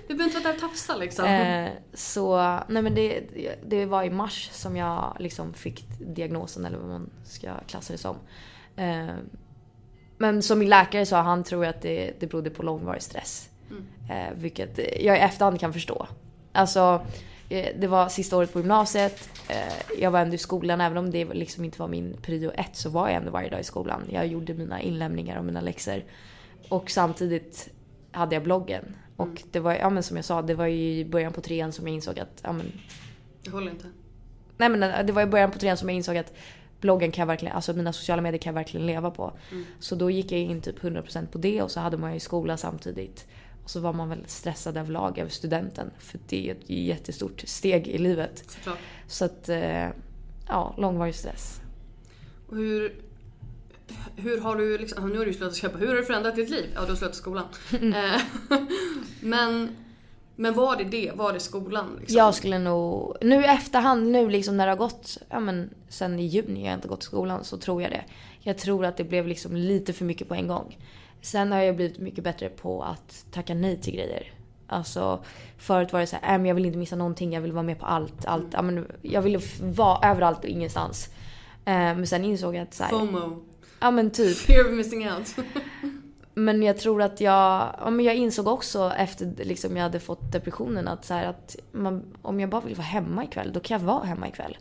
Vi 0.08 0.16
behöver 0.16 0.24
inte 0.24 0.40
vara 0.40 0.44
där 0.44 0.54
och 0.64 0.70
tafsa 0.70 0.96
liksom. 0.96 1.26
Eh, 1.26 1.70
så, 1.94 2.38
nej 2.68 2.84
men 2.84 2.96
det, 2.96 3.24
det 3.66 3.86
var 3.86 4.04
i 4.04 4.10
mars 4.10 4.50
som 4.54 4.78
jag 4.78 5.18
liksom 5.20 5.54
fick 5.54 5.86
diagnosen 6.00 6.66
eller 6.66 6.78
vad 6.78 6.90
man 6.90 7.10
ska 7.26 7.50
klassa 7.68 7.94
det 7.94 8.00
som. 8.00 8.16
Eh, 8.76 9.08
men 10.24 10.42
som 10.44 10.60
min 10.60 10.70
läkare 10.70 11.06
sa, 11.06 11.22
han 11.22 11.44
tror 11.44 11.66
att 11.66 11.82
det, 11.82 12.14
det 12.20 12.28
berodde 12.28 12.50
på 12.50 12.64
långvarig 12.64 13.02
stress. 13.02 13.50
Eh, 14.10 14.34
vilket 14.36 14.78
jag 14.78 15.18
i 15.18 15.20
efterhand 15.20 15.60
kan 15.60 15.74
förstå. 15.74 16.08
Alltså, 16.52 17.06
eh, 17.50 17.68
det 17.80 17.88
var 17.88 18.10
sista 18.10 18.38
året 18.38 18.54
på 18.54 18.60
gymnasiet. 18.60 19.30
Eh, 19.50 20.00
jag 20.00 20.12
var 20.12 20.20
ändå 20.20 20.36
i 20.36 20.38
skolan, 20.38 20.82
även 20.82 20.98
om 20.98 21.12
det 21.12 21.26
liksom 21.26 21.66
inte 21.66 21.80
var 21.80 21.88
min 21.88 22.18
prio 22.22 22.52
ett 22.52 22.76
så 22.76 22.90
var 22.90 23.08
jag 23.08 23.18
ändå 23.18 23.32
varje 23.32 23.50
dag 23.50 23.60
i 23.60 23.64
skolan. 23.64 24.02
Jag 24.10 24.28
gjorde 24.28 24.54
mina 24.54 24.82
inlämningar 24.82 25.38
och 25.38 25.46
mina 25.46 25.62
läxor. 25.62 26.04
Och 26.70 26.92
samtidigt 26.92 27.70
hade 28.12 28.36
jag 28.36 28.44
bloggen. 28.44 28.96
Och 29.16 29.44
det 29.52 29.60
var, 29.60 29.74
ja 29.74 29.90
men 29.90 30.04
som 30.04 30.16
jag 30.16 30.26
sa, 30.26 30.42
det 30.42 30.56
var 30.56 30.66
ju 30.66 31.00
i 31.00 31.06
början 31.06 31.34
på 31.34 31.42
trean 31.42 31.72
som 31.72 31.88
jag 31.88 31.96
insåg 31.96 32.20
att, 32.20 32.42
ja 32.44 32.52
men, 32.52 32.72
Det 33.44 33.52
håller 33.52 33.72
inte. 33.72 33.88
nej 34.58 34.70
men 34.70 35.06
det 35.06 35.14
var 35.14 35.22
i 35.22 35.26
början 35.26 35.52
på 35.52 35.60
trean 35.60 35.78
som 35.78 35.90
jag 35.90 35.96
insåg 35.96 36.18
att 36.18 36.34
bloggen 36.84 37.12
kan 37.12 37.22
jag 37.22 37.28
verkligen, 37.28 37.56
alltså 37.56 37.74
mina 37.74 37.94
sociala 37.94 38.22
medier 38.22 38.42
kan 38.42 38.50
jag 38.50 38.56
verkligen 38.56 38.86
leva 38.86 39.12
på. 39.12 39.34
Så 39.80 39.96
då 39.96 40.12
gick 40.12 40.32
jag 40.32 40.40
in 40.40 40.62
typ 40.62 40.80
100% 40.80 41.28
på 41.28 41.38
det 41.38 41.62
och 41.62 41.72
så 41.72 41.80
hade 41.80 41.98
man 41.98 42.14
ju 42.14 42.20
skola 42.20 42.58
samtidigt. 42.58 43.28
Och 43.64 43.70
så 43.70 43.80
var 43.80 43.94
man 43.94 44.10
väl 44.10 44.24
stressad 44.28 44.78
överlag 44.78 45.18
över 45.18 45.30
studenten. 45.30 45.92
För 46.00 46.20
det 46.28 46.38
är 46.38 46.42
ju 46.42 46.52
ett 46.52 46.70
jättestort 46.70 47.44
steg 47.46 47.88
i 47.88 47.98
livet. 47.98 48.44
Såklart. 48.48 48.78
Så 49.08 49.26
att, 49.26 49.50
eh, 49.50 49.88
ja, 50.48 50.76
långvarig 50.78 51.16
stress. 51.16 51.62
Och 52.48 52.58
hur, 52.58 52.96
hur 54.16 54.42
har 54.42 54.56
du 54.56 54.78
liksom, 54.78 55.10
nu 55.10 55.18
har 55.18 55.26
du 55.26 55.34
slutat 55.34 55.56
köpa, 55.56 55.78
hur 55.78 55.88
har 55.88 55.96
du 55.96 56.04
förändrat 56.04 56.36
ditt 56.36 56.50
liv? 56.50 56.66
Ja, 56.76 56.82
du 56.82 56.88
har 56.88 56.96
slutat 56.96 57.16
skolan. 57.16 57.46
Eh, 57.72 58.22
men, 59.22 59.76
men 60.36 60.54
var 60.54 60.76
det 60.76 60.84
det? 60.84 61.12
Var 61.16 61.34
det 61.34 61.40
skolan? 61.40 61.98
Liksom? 62.00 62.18
Jag 62.18 62.36
skulle 62.36 62.58
nog, 62.60 63.16
nu 63.22 63.36
i 63.42 63.46
efterhand, 63.48 64.08
nu 64.12 64.30
liksom 64.30 64.58
när 64.58 64.66
det 64.66 64.72
har 64.72 64.78
gått, 64.78 65.18
ja 65.30 65.40
men 65.40 65.70
sen 65.90 66.20
i 66.20 66.26
juni, 66.26 66.66
jag 66.66 66.74
inte 66.74 66.88
gått 66.88 67.04
i 67.04 67.06
skolan, 67.06 67.44
så 67.44 67.58
tror 67.58 67.82
jag 67.82 67.92
det. 67.92 68.04
Jag 68.40 68.58
tror 68.58 68.86
att 68.86 68.98
det 68.98 69.04
blev 69.04 69.28
liksom 69.28 69.56
lite 69.56 69.94
för 69.94 70.06
mycket 70.06 70.28
på 70.28 70.34
en 70.36 70.48
gång. 70.48 70.78
Sen 71.22 71.52
har 71.52 71.60
jag 71.60 71.76
blivit 71.76 72.00
mycket 72.00 72.24
bättre 72.24 72.50
på 72.50 72.84
att 72.84 73.26
tacka 73.32 73.54
nej 73.54 73.82
till 73.82 73.94
grejer. 73.94 74.32
Alltså 74.68 75.24
förut 75.58 75.94
var 75.94 76.00
det 76.00 76.08
så 76.08 76.16
här, 76.22 76.40
äh, 76.40 76.48
jag 76.48 76.56
vill 76.56 76.66
inte 76.66 76.78
missa 76.78 76.96
någonting, 76.96 77.34
jag 77.34 77.42
vill 77.42 77.52
vara 77.52 77.64
med 77.64 77.80
på 77.80 77.86
allt. 77.86 78.26
allt. 78.26 78.48
Ja, 78.52 78.62
men 78.62 78.88
jag 79.02 79.22
ville 79.22 79.38
f- 79.38 79.60
vara 79.62 80.10
överallt 80.12 80.40
och 80.40 80.46
ingenstans. 80.46 81.10
Eh, 81.66 81.74
men 81.74 82.08
sen 82.08 82.26
insåg 82.26 82.56
jag 82.56 82.62
att 82.64 82.74
så 82.74 82.84
här, 82.84 82.90
FOMO. 82.90 83.44
ja 83.80 83.92
men 83.92 84.12
typ. 84.12 84.38
Fear 84.48 84.66
of 84.66 84.72
missing 84.72 85.12
out. 85.12 85.36
Men 86.34 86.64
jag 86.64 86.78
tror 86.78 87.02
att 87.02 87.22
jag, 87.22 87.76
ja, 87.80 87.90
men 87.90 88.06
jag 88.06 88.16
insåg 88.16 88.48
också 88.48 88.94
efter 88.98 89.34
liksom 89.38 89.78
jag 89.78 89.84
hade 89.84 90.00
fått 90.00 90.32
depressionen 90.32 90.88
att, 90.88 91.06
så 91.06 91.14
här, 91.14 91.26
att 91.26 91.56
man, 91.72 92.04
om 92.22 92.40
jag 92.40 92.50
bara 92.50 92.62
vill 92.62 92.76
vara 92.76 92.88
hemma 92.88 93.24
ikväll, 93.24 93.54
då 93.54 93.60
kan 93.60 93.80
jag 93.80 93.86
vara 93.86 94.04
hemma 94.04 94.28
ikväll. 94.28 94.58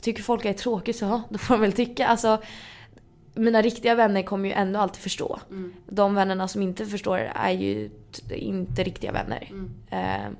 Tycker 0.00 0.22
folk 0.22 0.44
jag 0.44 0.54
är 0.54 0.58
tråkig 0.58 0.94
så 0.94 1.04
ja, 1.04 1.22
då 1.28 1.38
får 1.38 1.54
de 1.54 1.60
väl 1.60 1.72
tycka. 1.72 2.06
Alltså, 2.06 2.38
mina 3.34 3.62
riktiga 3.62 3.94
vänner 3.94 4.22
kommer 4.22 4.48
ju 4.48 4.54
ändå 4.54 4.80
alltid 4.80 5.02
förstå. 5.02 5.40
De 5.86 6.14
vännerna 6.14 6.48
som 6.48 6.62
inte 6.62 6.86
förstår 6.86 7.18
är 7.34 7.50
ju 7.50 7.90
inte 8.30 8.82
riktiga 8.82 9.12
vänner. 9.12 9.52
Eh, 9.90 10.30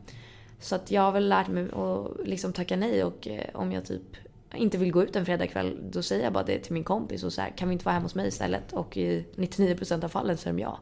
så 0.60 0.74
att 0.74 0.90
jag 0.90 1.02
har 1.02 1.12
väl 1.12 1.28
lärt 1.28 1.48
mig 1.48 1.64
att 1.64 2.26
liksom 2.26 2.52
tacka 2.52 2.76
nej 2.76 3.04
och 3.04 3.28
eh, 3.28 3.44
om 3.54 3.72
jag 3.72 3.84
typ 3.84 4.16
inte 4.56 4.78
vill 4.78 4.92
gå 4.92 5.02
ut 5.02 5.16
en 5.16 5.24
fredagkväll 5.26 5.76
då 5.90 6.02
säger 6.02 6.24
jag 6.24 6.32
bara 6.32 6.44
det 6.44 6.58
till 6.58 6.72
min 6.72 6.84
kompis 6.84 7.24
och 7.24 7.32
så 7.32 7.40
här, 7.40 7.50
kan 7.56 7.68
vi 7.68 7.72
inte 7.72 7.84
vara 7.84 7.92
hemma 7.92 8.04
hos 8.04 8.14
mig 8.14 8.28
istället? 8.28 8.72
Och 8.72 8.96
i 8.96 9.26
99% 9.36 10.04
av 10.04 10.08
fallen 10.08 10.36
så 10.36 10.48
är 10.48 10.52
de 10.52 10.58
ja. 10.58 10.78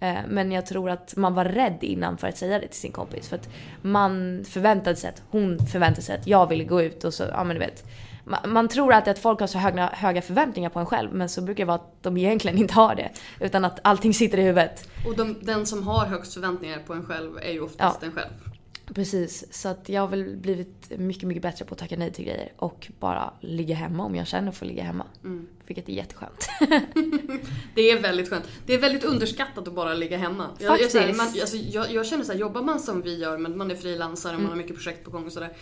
Eh, 0.00 0.18
Men 0.28 0.52
jag 0.52 0.66
tror 0.66 0.90
att 0.90 1.16
man 1.16 1.34
var 1.34 1.44
rädd 1.44 1.78
innan 1.80 2.18
för 2.18 2.28
att 2.28 2.38
säga 2.38 2.58
det 2.58 2.66
till 2.68 2.80
sin 2.80 2.92
kompis. 2.92 3.28
För 3.28 3.36
att 3.36 3.48
man 3.82 4.44
förväntade 4.48 4.96
sig 4.96 5.08
att 5.10 5.22
hon 5.30 5.58
förväntade 5.66 6.02
sig 6.02 6.16
att 6.18 6.26
jag 6.26 6.48
ville 6.48 6.64
gå 6.64 6.82
ut 6.82 7.04
och 7.04 7.14
så, 7.14 7.24
ja 7.32 7.44
men 7.44 7.56
du 7.56 7.60
vet. 7.60 7.84
Ma- 8.24 8.46
Man 8.46 8.68
tror 8.68 8.92
alltid 8.92 9.10
att 9.10 9.18
folk 9.18 9.40
har 9.40 9.46
så 9.46 9.58
höga, 9.58 9.86
höga 9.92 10.22
förväntningar 10.22 10.70
på 10.70 10.78
en 10.78 10.86
själv 10.86 11.12
men 11.14 11.28
så 11.28 11.42
brukar 11.42 11.64
det 11.64 11.66
vara 11.68 11.74
att 11.76 12.02
de 12.02 12.16
egentligen 12.16 12.58
inte 12.62 12.74
har 12.74 12.94
det. 12.94 13.10
Utan 13.40 13.64
att 13.64 13.80
allting 13.84 14.14
sitter 14.14 14.38
i 14.38 14.42
huvudet. 14.42 14.88
Och 15.06 15.16
de, 15.16 15.36
den 15.42 15.66
som 15.66 15.82
har 15.86 16.06
högst 16.06 16.34
förväntningar 16.34 16.78
på 16.86 16.92
en 16.92 17.04
själv 17.06 17.36
är 17.42 17.52
ju 17.52 17.60
oftast 17.60 17.98
Ja. 18.02 18.06
en 18.06 18.12
själv. 18.12 18.30
Precis, 18.94 19.44
så 19.50 19.68
att 19.68 19.88
jag 19.88 20.00
har 20.00 20.08
väl 20.08 20.36
blivit 20.36 20.92
mycket, 20.98 21.22
mycket 21.28 21.42
bättre 21.42 21.64
på 21.64 21.74
att 21.74 21.78
tacka 21.78 21.96
nej 21.96 22.12
till 22.12 22.24
grejer. 22.24 22.52
Och 22.56 22.90
bara 23.00 23.32
ligga 23.40 23.74
hemma 23.74 24.04
om 24.04 24.14
jag 24.14 24.26
känner 24.26 24.52
för 24.52 24.64
att 24.66 24.70
ligga 24.72 24.82
hemma. 24.82 25.06
Vilket 25.66 25.88
är 25.88 25.92
jätteskönt. 25.92 26.48
Det 27.74 27.90
är 27.90 28.02
väldigt 28.02 28.30
skönt. 28.30 28.44
Det 28.66 28.74
är 28.74 28.78
väldigt 28.78 29.04
underskattat 29.04 29.68
att 29.68 29.74
bara 29.74 29.94
ligga 29.94 30.16
hemma. 30.18 30.46
Jag, 30.58 30.80
jag, 30.80 30.88
här, 30.88 31.12
man, 31.12 31.26
alltså, 31.26 31.56
jag, 31.56 31.92
jag 31.92 32.06
känner 32.06 32.24
så 32.24 32.32
här, 32.32 32.38
jobbar 32.38 32.62
man 32.62 32.80
som 32.80 33.02
vi 33.02 33.18
gör, 33.18 33.38
men 33.38 33.58
man 33.58 33.70
är 33.70 33.74
frilansare 33.74 34.32
och 34.32 34.38
Mm. 34.38 34.42
man 34.42 34.50
har 34.58 34.62
mycket 34.62 34.76
projekt 34.76 35.04
på 35.04 35.10
gång 35.10 35.26
och 35.26 35.32
sådär. 35.32 35.52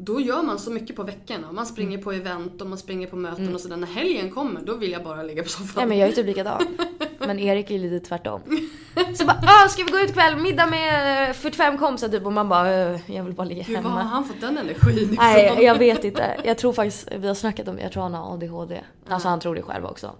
Då 0.00 0.20
gör 0.20 0.42
man 0.42 0.58
så 0.58 0.70
mycket 0.70 0.96
på 0.96 1.02
veckorna. 1.02 1.52
Man 1.52 1.66
springer 1.66 1.92
Mm. 1.92 2.04
på 2.04 2.12
event 2.12 2.60
och 2.60 2.66
man 2.68 2.78
springer 2.78 3.06
på 3.06 3.16
möten 3.16 3.54
och 3.54 3.60
sådär. 3.60 3.76
När 3.76 3.86
helgen 3.86 4.30
kommer, 4.30 4.60
då 4.60 4.74
vill 4.76 4.90
jag 4.92 5.04
bara 5.04 5.22
ligga 5.22 5.42
på 5.42 5.48
soffan. 5.48 5.82
Ja 5.82 5.86
men 5.86 5.98
jag 5.98 6.08
är 6.08 6.12
typ 6.12 6.26
likadan. 6.26 6.62
Men 7.18 7.38
Erik 7.38 7.70
är 7.70 7.78
lite 7.78 8.06
tvärtom. 8.08 8.40
Så 9.14 9.24
bara 9.26 9.68
ska 9.68 9.84
vi 9.84 9.90
gå 9.90 9.98
ut 9.98 10.10
ikväll? 10.10 10.36
Middag 10.36 10.66
med 10.66 11.28
eh, 11.28 11.34
45 11.34 11.78
kompisar 11.78 12.08
typ 12.08 12.26
och 12.26 12.32
man 12.32 12.48
bara 12.48 12.68
"Eh, 12.74 13.00
jag 13.06 13.24
vill 13.24 13.34
bara 13.34 13.44
ligga 13.44 13.62
Gud, 13.62 13.76
var 13.76 13.82
har 13.82 13.90
hemma. 13.98 14.10
han 14.10 14.24
fått 14.24 14.40
den 14.40 14.58
energin 14.58 14.98
ifrån? 14.98 15.16
Nej 15.18 15.58
jag 15.64 15.78
vet 15.78 16.04
inte. 16.04 16.36
Jag 16.44 16.58
tror 16.58 16.72
faktiskt, 16.72 17.08
vi 17.18 17.26
har 17.28 17.34
snackat 17.34 17.68
om 17.68 17.78
jag 17.78 17.92
tror 17.92 18.02
han 18.02 18.14
har 18.14 18.34
ADHD. 18.34 18.80
Alltså 19.08 19.28
han 19.28 19.40
tror 19.40 19.54
det 19.54 19.62
själv 19.62 19.84
också. 19.86 20.12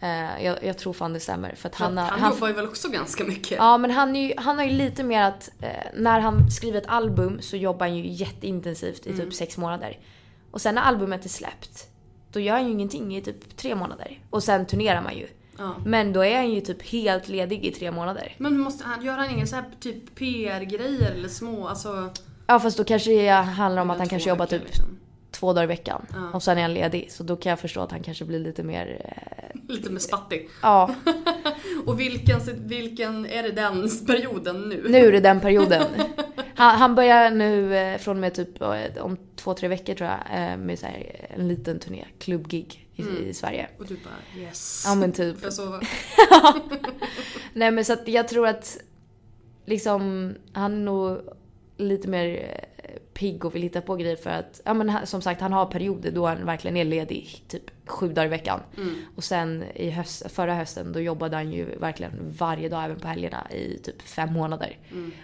Eh, 0.00 0.44
jag, 0.44 0.64
jag 0.64 0.78
tror 0.78 0.92
fan 0.92 1.12
det 1.12 1.20
stämmer. 1.20 1.54
För 1.54 1.68
att 1.68 1.74
han, 1.74 1.98
har- 1.98 2.04
han, 2.04 2.32
jobbar 2.32 2.48
ju 2.48 2.54
väl 2.54 2.64
också 2.68 2.88
ganska 2.88 3.24
mycket. 3.24 3.58
Ja 3.58 3.78
men 3.78 3.90
han, 3.90 4.16
är 4.16 4.28
ju, 4.28 4.34
han 4.36 4.58
har 4.58 4.64
ju 4.64 4.70
lite 4.70 5.02
mer 5.04 5.22
att 5.22 5.50
eh, 5.60 5.68
när 5.94 6.20
han 6.20 6.50
skriver 6.50 6.78
ett 6.78 6.88
album 6.88 7.38
så 7.42 7.56
jobbar 7.56 7.86
han 7.86 7.96
ju 7.96 8.06
jätteintensivt 8.12 9.06
i 9.06 9.10
Mm. 9.10 9.20
typ 9.24 9.34
sex 9.34 9.58
månader. 9.58 9.98
Och 10.50 10.60
sen 10.60 10.74
när 10.74 10.82
albumet 10.82 11.24
är 11.24 11.28
släppt, 11.28 11.86
då 12.32 12.40
gör 12.40 12.54
han 12.54 12.64
ju 12.66 12.70
ingenting 12.72 13.16
i 13.16 13.22
typ 13.22 13.56
tre 13.56 13.74
månader. 13.74 14.20
Och 14.30 14.42
sen 14.42 14.66
turnerar 14.66 15.02
man 15.02 15.16
ju. 15.16 15.26
Ja. 15.58 15.74
Men 15.84 16.12
då 16.12 16.24
är 16.24 16.36
han 16.36 16.50
ju 16.50 16.60
typ 16.60 16.82
helt 16.82 17.28
ledig 17.28 17.64
i 17.64 17.70
tre 17.72 17.90
månader. 17.90 18.34
Men 18.38 18.58
måste 18.60 18.84
han, 18.84 19.04
gör 19.04 19.16
han 19.16 19.30
inga 19.30 19.46
så 19.46 19.56
här 19.56 19.64
typ 19.80 20.14
PR-grejer 20.14 21.10
eller 21.10 21.28
små, 21.28 21.68
alltså... 21.68 22.10
Ja 22.46 22.60
fast 22.60 22.76
då 22.78 22.84
kanske 22.84 23.10
det 23.10 23.28
handlar 23.28 23.82
om 23.82 23.90
att 23.90 23.98
han 23.98 24.08
kanske 24.08 24.28
jobbar 24.28 24.46
typ 24.46 24.64
liksom. 24.64 24.98
Två 25.38 25.52
dagar 25.52 25.64
i 25.64 25.66
veckan. 25.66 26.06
Ja. 26.12 26.30
Och 26.32 26.42
sen 26.42 26.58
är 26.58 26.62
han 26.62 26.74
ledig. 26.74 27.12
Så 27.12 27.22
då 27.22 27.36
kan 27.36 27.50
jag 27.50 27.60
förstå 27.60 27.80
att 27.80 27.90
han 27.90 28.02
kanske 28.02 28.24
blir 28.24 28.38
lite 28.38 28.62
mer... 28.62 29.00
Eh, 29.04 29.60
Lite 29.68 29.90
med 29.90 30.02
spattig. 30.02 30.48
ja, 30.62 30.94
Och 31.86 32.00
vilken, 32.00 32.40
vilken 32.56 33.26
är 33.26 33.42
det 33.42 33.52
den 33.52 33.88
perioden 34.06 34.60
nu? 34.68 34.86
nu 34.88 35.06
är 35.06 35.12
det 35.12 35.20
den 35.20 35.40
perioden. 35.40 35.82
Han, 36.54 36.76
han 36.78 36.94
börjar 36.94 37.30
nu 37.30 37.76
eh, 37.76 37.98
från 37.98 38.16
och 38.16 38.20
med 38.20 38.34
typ 38.34 38.62
eh, 38.62 38.70
om 39.00 39.16
två, 39.36 39.54
tre 39.54 39.68
veckor 39.68 39.94
tror 39.94 40.10
jag 40.10 40.18
eh, 40.50 40.56
med 40.56 40.78
så 40.78 40.86
här, 40.86 41.26
en 41.36 41.48
liten 41.48 41.78
turné, 41.78 42.04
klubbgig 42.18 42.88
i, 42.94 43.02
i 43.28 43.34
Sverige. 43.34 43.68
Och 43.78 43.86
du 43.86 43.94
bara 43.94 44.42
yes. 44.42 44.84
Ja 44.86 44.94
men 44.94 45.12
typ. 45.12 45.36
Jag 45.42 45.52
sova? 45.52 45.80
Nej 47.52 47.70
men 47.70 47.84
så 47.84 47.92
att 47.92 48.08
jag 48.08 48.28
tror 48.28 48.46
att 48.46 48.78
liksom, 49.66 50.34
han 50.52 50.72
är 50.72 50.78
nog 50.84 51.18
lite 51.76 52.08
mer 52.08 52.56
pigg 53.14 53.44
och 53.44 53.54
vill 53.54 53.62
hitta 53.62 53.80
på 53.80 53.96
grejer 53.96 54.16
för 54.16 54.30
att, 54.30 54.60
ja 54.64 54.74
men 54.74 55.06
som 55.06 55.22
sagt 55.22 55.40
han 55.40 55.52
har 55.52 55.66
perioder 55.66 56.10
då 56.10 56.26
han 56.26 56.46
verkligen 56.46 56.76
är 56.76 56.84
ledig 56.84 57.44
typ 57.48 57.62
sju 57.86 58.08
dagar 58.08 58.26
i 58.26 58.30
veckan. 58.30 58.60
Och 59.16 59.24
sen 59.24 59.64
i 59.74 59.90
höst, 59.90 60.30
förra 60.30 60.54
hösten 60.54 60.92
då 60.92 61.00
jobbade 61.00 61.36
han 61.36 61.52
ju 61.52 61.64
verkligen 61.78 62.12
varje 62.38 62.68
dag 62.68 62.84
även 62.84 63.00
på 63.00 63.08
helgerna 63.08 63.50
i 63.50 63.78
typ 63.78 64.02
fem 64.02 64.32
månader. 64.32 64.78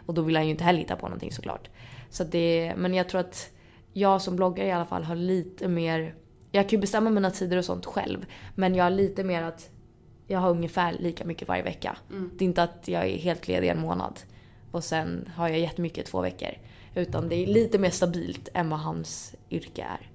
Och 0.06 0.14
då 0.14 0.22
vill 0.22 0.36
han 0.36 0.44
ju 0.44 0.50
inte 0.50 0.64
heller 0.64 0.78
hitta 0.78 0.96
på 0.96 1.06
någonting 1.06 1.32
såklart. 1.32 1.68
Så 2.10 2.24
det, 2.24 2.74
men 2.76 2.94
jag 2.94 3.08
tror 3.08 3.20
att 3.20 3.50
jag 3.92 4.22
som 4.22 4.36
bloggare 4.36 4.66
i 4.66 4.72
alla 4.72 4.86
fall 4.86 5.04
har 5.04 5.16
lite 5.16 5.68
mer, 5.68 6.14
jag 6.50 6.68
kan 6.68 6.76
ju 6.76 6.80
bestämma 6.80 7.10
mina 7.10 7.30
tider 7.30 7.56
och 7.56 7.64
sånt 7.64 7.86
själv. 7.86 8.26
Men 8.54 8.74
jag 8.74 8.84
har 8.84 8.90
lite 8.90 9.24
mer 9.24 9.42
att 9.42 9.70
jag 10.26 10.38
har 10.38 10.50
ungefär 10.50 10.92
lika 10.92 11.24
mycket 11.24 11.48
varje 11.48 11.62
vecka. 11.62 11.96
Det 12.38 12.44
är 12.44 12.46
inte 12.46 12.62
att 12.62 12.88
jag 12.88 13.06
är 13.06 13.16
helt 13.16 13.48
ledig 13.48 13.68
en 13.68 13.80
månad 13.80 14.20
och 14.70 14.84
sen 14.84 15.30
har 15.34 15.48
jag 15.48 15.58
jättemycket 15.58 16.06
två 16.06 16.20
veckor. 16.20 16.48
Utan 16.94 17.28
det 17.28 17.34
är 17.34 17.46
lite 17.46 17.78
mer 17.78 17.90
stabilt 17.90 18.48
än 18.54 18.68
vad 18.70 18.80
hans 18.80 19.34
yrke 19.50 19.82
är. 19.82 20.08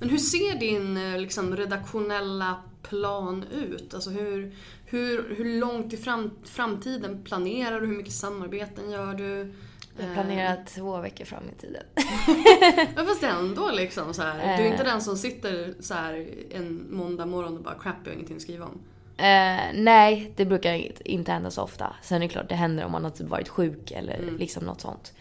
Men 0.00 0.08
hur 0.10 0.18
ser 0.18 0.58
din 0.60 0.96
eh, 0.96 1.20
liksom, 1.20 1.56
redaktionella 1.56 2.56
plan 2.82 3.44
ut? 3.54 3.94
Alltså 3.94 4.10
hur, 4.10 4.54
hur, 4.86 5.34
hur 5.36 5.60
långt 5.60 5.92
i 5.92 5.96
fram, 5.96 6.30
framtiden 6.44 7.22
planerar 7.24 7.80
du? 7.80 7.86
Hur 7.86 7.96
mycket 7.96 8.12
samarbeten 8.12 8.90
gör 8.90 9.14
du? 9.14 9.52
Jag 10.00 10.14
planerar 10.14 10.64
två 10.66 11.00
veckor 11.00 11.24
fram 11.24 11.42
i 11.56 11.60
tiden. 11.60 11.82
Ja, 12.96 13.04
fast 13.04 13.22
ändå 13.22 13.70
liksom 13.70 14.14
så 14.14 14.22
här. 14.22 14.56
Du 14.58 14.62
är 14.64 14.70
inte 14.72 14.84
den 14.84 15.00
som 15.00 15.16
sitter 15.16 15.74
så 15.80 15.94
här 15.94 16.28
en 16.50 16.86
måndag 16.90 17.26
morgon 17.26 17.56
och 17.56 17.62
bara 17.62 17.74
crap, 17.74 17.96
jag 18.04 18.10
har 18.10 18.14
ingenting 18.14 18.36
att 18.36 18.42
skriva 18.42 18.64
om. 18.64 18.80
Eh, 19.16 19.60
nej, 19.74 20.32
det 20.36 20.44
brukar 20.44 20.74
inte- 21.04 21.32
hända 21.32 21.50
så 21.50 21.62
ofta. 21.62 21.96
Sen 22.02 22.16
är 22.16 22.20
det 22.20 22.32
klart, 22.32 22.48
det 22.48 22.54
händer 22.54 22.84
om 22.84 22.92
man 22.92 23.04
har 23.04 23.10
typ 23.10 23.28
varit 23.28 23.48
sjuk 23.48 23.90
eller 23.90 24.30
liksom 24.38 24.64
något 24.64 24.80
sånt. 24.80 25.12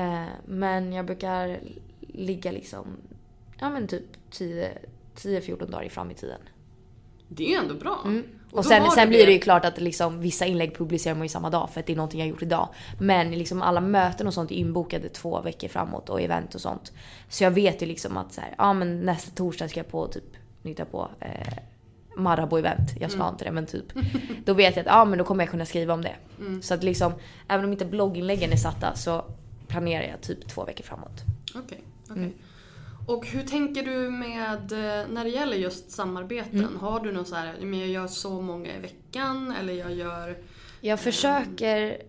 Eh, 0.00 0.28
men 0.46 0.92
jag 0.92 1.06
brukar 1.06 1.60
ligga 2.00 2.52
liksom, 2.52 2.86
ja 3.58 3.70
men 3.70 3.88
typ 3.88 4.04
10 4.30 4.78
10-14 5.16 5.70
dagar 5.70 5.88
fram 5.88 6.10
i 6.10 6.14
tiden. 6.14 6.40
Det 7.28 7.44
är 7.44 7.48
ju 7.48 7.54
ändå 7.54 7.74
bra. 7.74 7.98
Mm. 8.04 8.24
Och, 8.50 8.56
då 8.56 8.62
sen, 8.62 8.90
sen 8.90 9.08
blir 9.08 9.26
det 9.26 9.32
ju 9.32 9.38
klart 9.38 9.64
att 9.64 9.80
liksom, 9.80 10.20
vissa 10.20 10.46
inlägg 10.46 10.76
publicerar 10.76 11.14
man 11.14 11.22
ju 11.22 11.28
samma 11.28 11.50
dag 11.50 11.70
för 11.70 11.80
att 11.80 11.86
det 11.86 11.92
är 11.92 11.96
någonting 11.96 12.20
jag 12.20 12.28
gjort 12.28 12.42
idag. 12.42 12.68
Men 13.00 13.30
liksom 13.30 13.62
alla 13.62 13.80
möten 13.80 14.26
och 14.26 14.34
sånt 14.34 14.50
är 14.50 14.54
inbokade 14.54 15.08
två 15.08 15.40
veckor 15.40 15.68
framåt 15.68 16.08
och 16.08 16.20
event 16.20 16.54
och 16.54 16.60
sånt. 16.60 16.92
Så 17.28 17.44
jag 17.44 17.50
vet 17.50 17.82
ju 17.82 17.86
liksom 17.86 18.16
att 18.16 18.32
så 18.32 18.40
här, 18.40 18.54
ja 18.58 18.72
men 18.72 19.00
nästa 19.00 19.30
torsdag 19.36 19.68
ska 19.68 19.80
jag 19.80 19.88
på 19.88 20.06
typ, 20.06 20.36
nytta 20.62 20.84
på 20.84 21.10
eh, 21.20 21.58
Marabou-event. 22.16 22.96
Jag 23.00 23.10
ska 23.10 23.28
inte 23.28 23.44
det 23.44 23.52
men 23.52 23.66
typ. 23.66 23.86
Då 24.44 24.54
vet 24.54 24.76
jag 24.76 24.80
att 24.80 24.92
ja 24.92 25.04
men 25.04 25.18
då 25.18 25.24
kommer 25.24 25.44
jag 25.44 25.50
kunna 25.50 25.66
skriva 25.66 25.94
om 25.94 26.02
det. 26.02 26.14
Så 26.62 26.74
att 26.74 26.82
liksom, 26.82 27.12
även 27.48 27.64
om 27.64 27.72
inte 27.72 27.84
blogginläggen 27.84 28.52
är 28.52 28.56
satta 28.56 28.94
så 28.94 29.24
planerar 29.70 30.08
jag 30.08 30.20
typ 30.20 30.48
två 30.48 30.64
veckor 30.64 30.84
framåt. 30.84 31.22
Okej, 31.54 31.84
okej. 32.02 32.22
Mm. 32.22 32.32
Och 33.06 33.26
hur 33.26 33.42
tänker 33.42 33.82
du 33.82 34.10
med, 34.10 34.72
eh, 34.72 35.08
när 35.08 35.24
det 35.24 35.30
gäller 35.30 35.56
just 35.56 35.90
samarbeten? 35.90 36.58
Mm. 36.58 36.76
Har 36.76 37.00
du 37.00 37.12
något 37.12 37.28
så 37.28 37.34
här, 37.34 37.54
men 37.60 37.78
jag 37.78 37.88
gör 37.88 38.06
så 38.06 38.40
många 38.40 38.76
i 38.76 38.80
veckan 38.80 39.54
eller 39.60 39.72
jag 39.72 39.94
gör... 39.94 40.38
Jag 40.80 41.00
försöker 41.00 42.02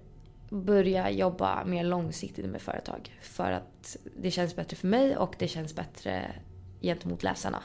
börja 0.49 1.09
jobba 1.09 1.65
mer 1.65 1.83
långsiktigt 1.83 2.45
med 2.45 2.61
företag. 2.61 3.17
För 3.21 3.51
att 3.51 3.97
det 4.17 4.31
känns 4.31 4.55
bättre 4.55 4.77
för 4.77 4.87
mig 4.87 5.17
och 5.17 5.35
det 5.39 5.47
känns 5.47 5.75
bättre 5.75 6.35
gentemot 6.81 7.23
läsarna. 7.23 7.63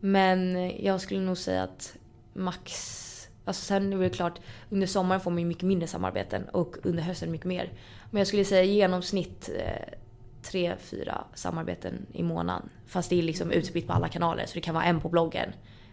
Men 0.00 0.70
jag 0.84 1.00
skulle 1.00 1.20
nog 1.20 1.38
säga 1.38 1.62
att 1.62 1.96
max... 2.34 3.02
Alltså 3.44 3.64
sen 3.64 3.92
är 3.92 3.98
det 3.98 4.10
klart, 4.10 4.40
under 4.70 4.86
sommaren 4.86 5.20
får 5.20 5.30
man 5.30 5.40
ju 5.40 5.46
mycket 5.46 5.62
mindre 5.62 5.88
samarbeten 5.88 6.48
och 6.48 6.76
under 6.82 7.02
hösten 7.02 7.30
mycket 7.30 7.46
mer. 7.46 7.72
Men 8.16 8.20
jag 8.20 8.26
skulle 8.26 8.44
säga 8.44 8.64
i 8.64 8.74
genomsnitt 8.74 9.50
eh, 9.58 9.94
tre, 10.42 10.76
fyra 10.80 11.24
samarbeten 11.34 12.06
i 12.12 12.22
månaden. 12.22 12.68
Fast 12.86 13.10
det 13.10 13.18
är 13.18 13.22
liksom 13.22 13.50
utspritt 13.50 13.86
på 13.86 13.92
alla 13.92 14.08
kanaler 14.08 14.46
så 14.46 14.54
det 14.54 14.60
kan 14.60 14.74
vara 14.74 14.84
en 14.84 15.00
på 15.00 15.08
bloggen 15.08 15.52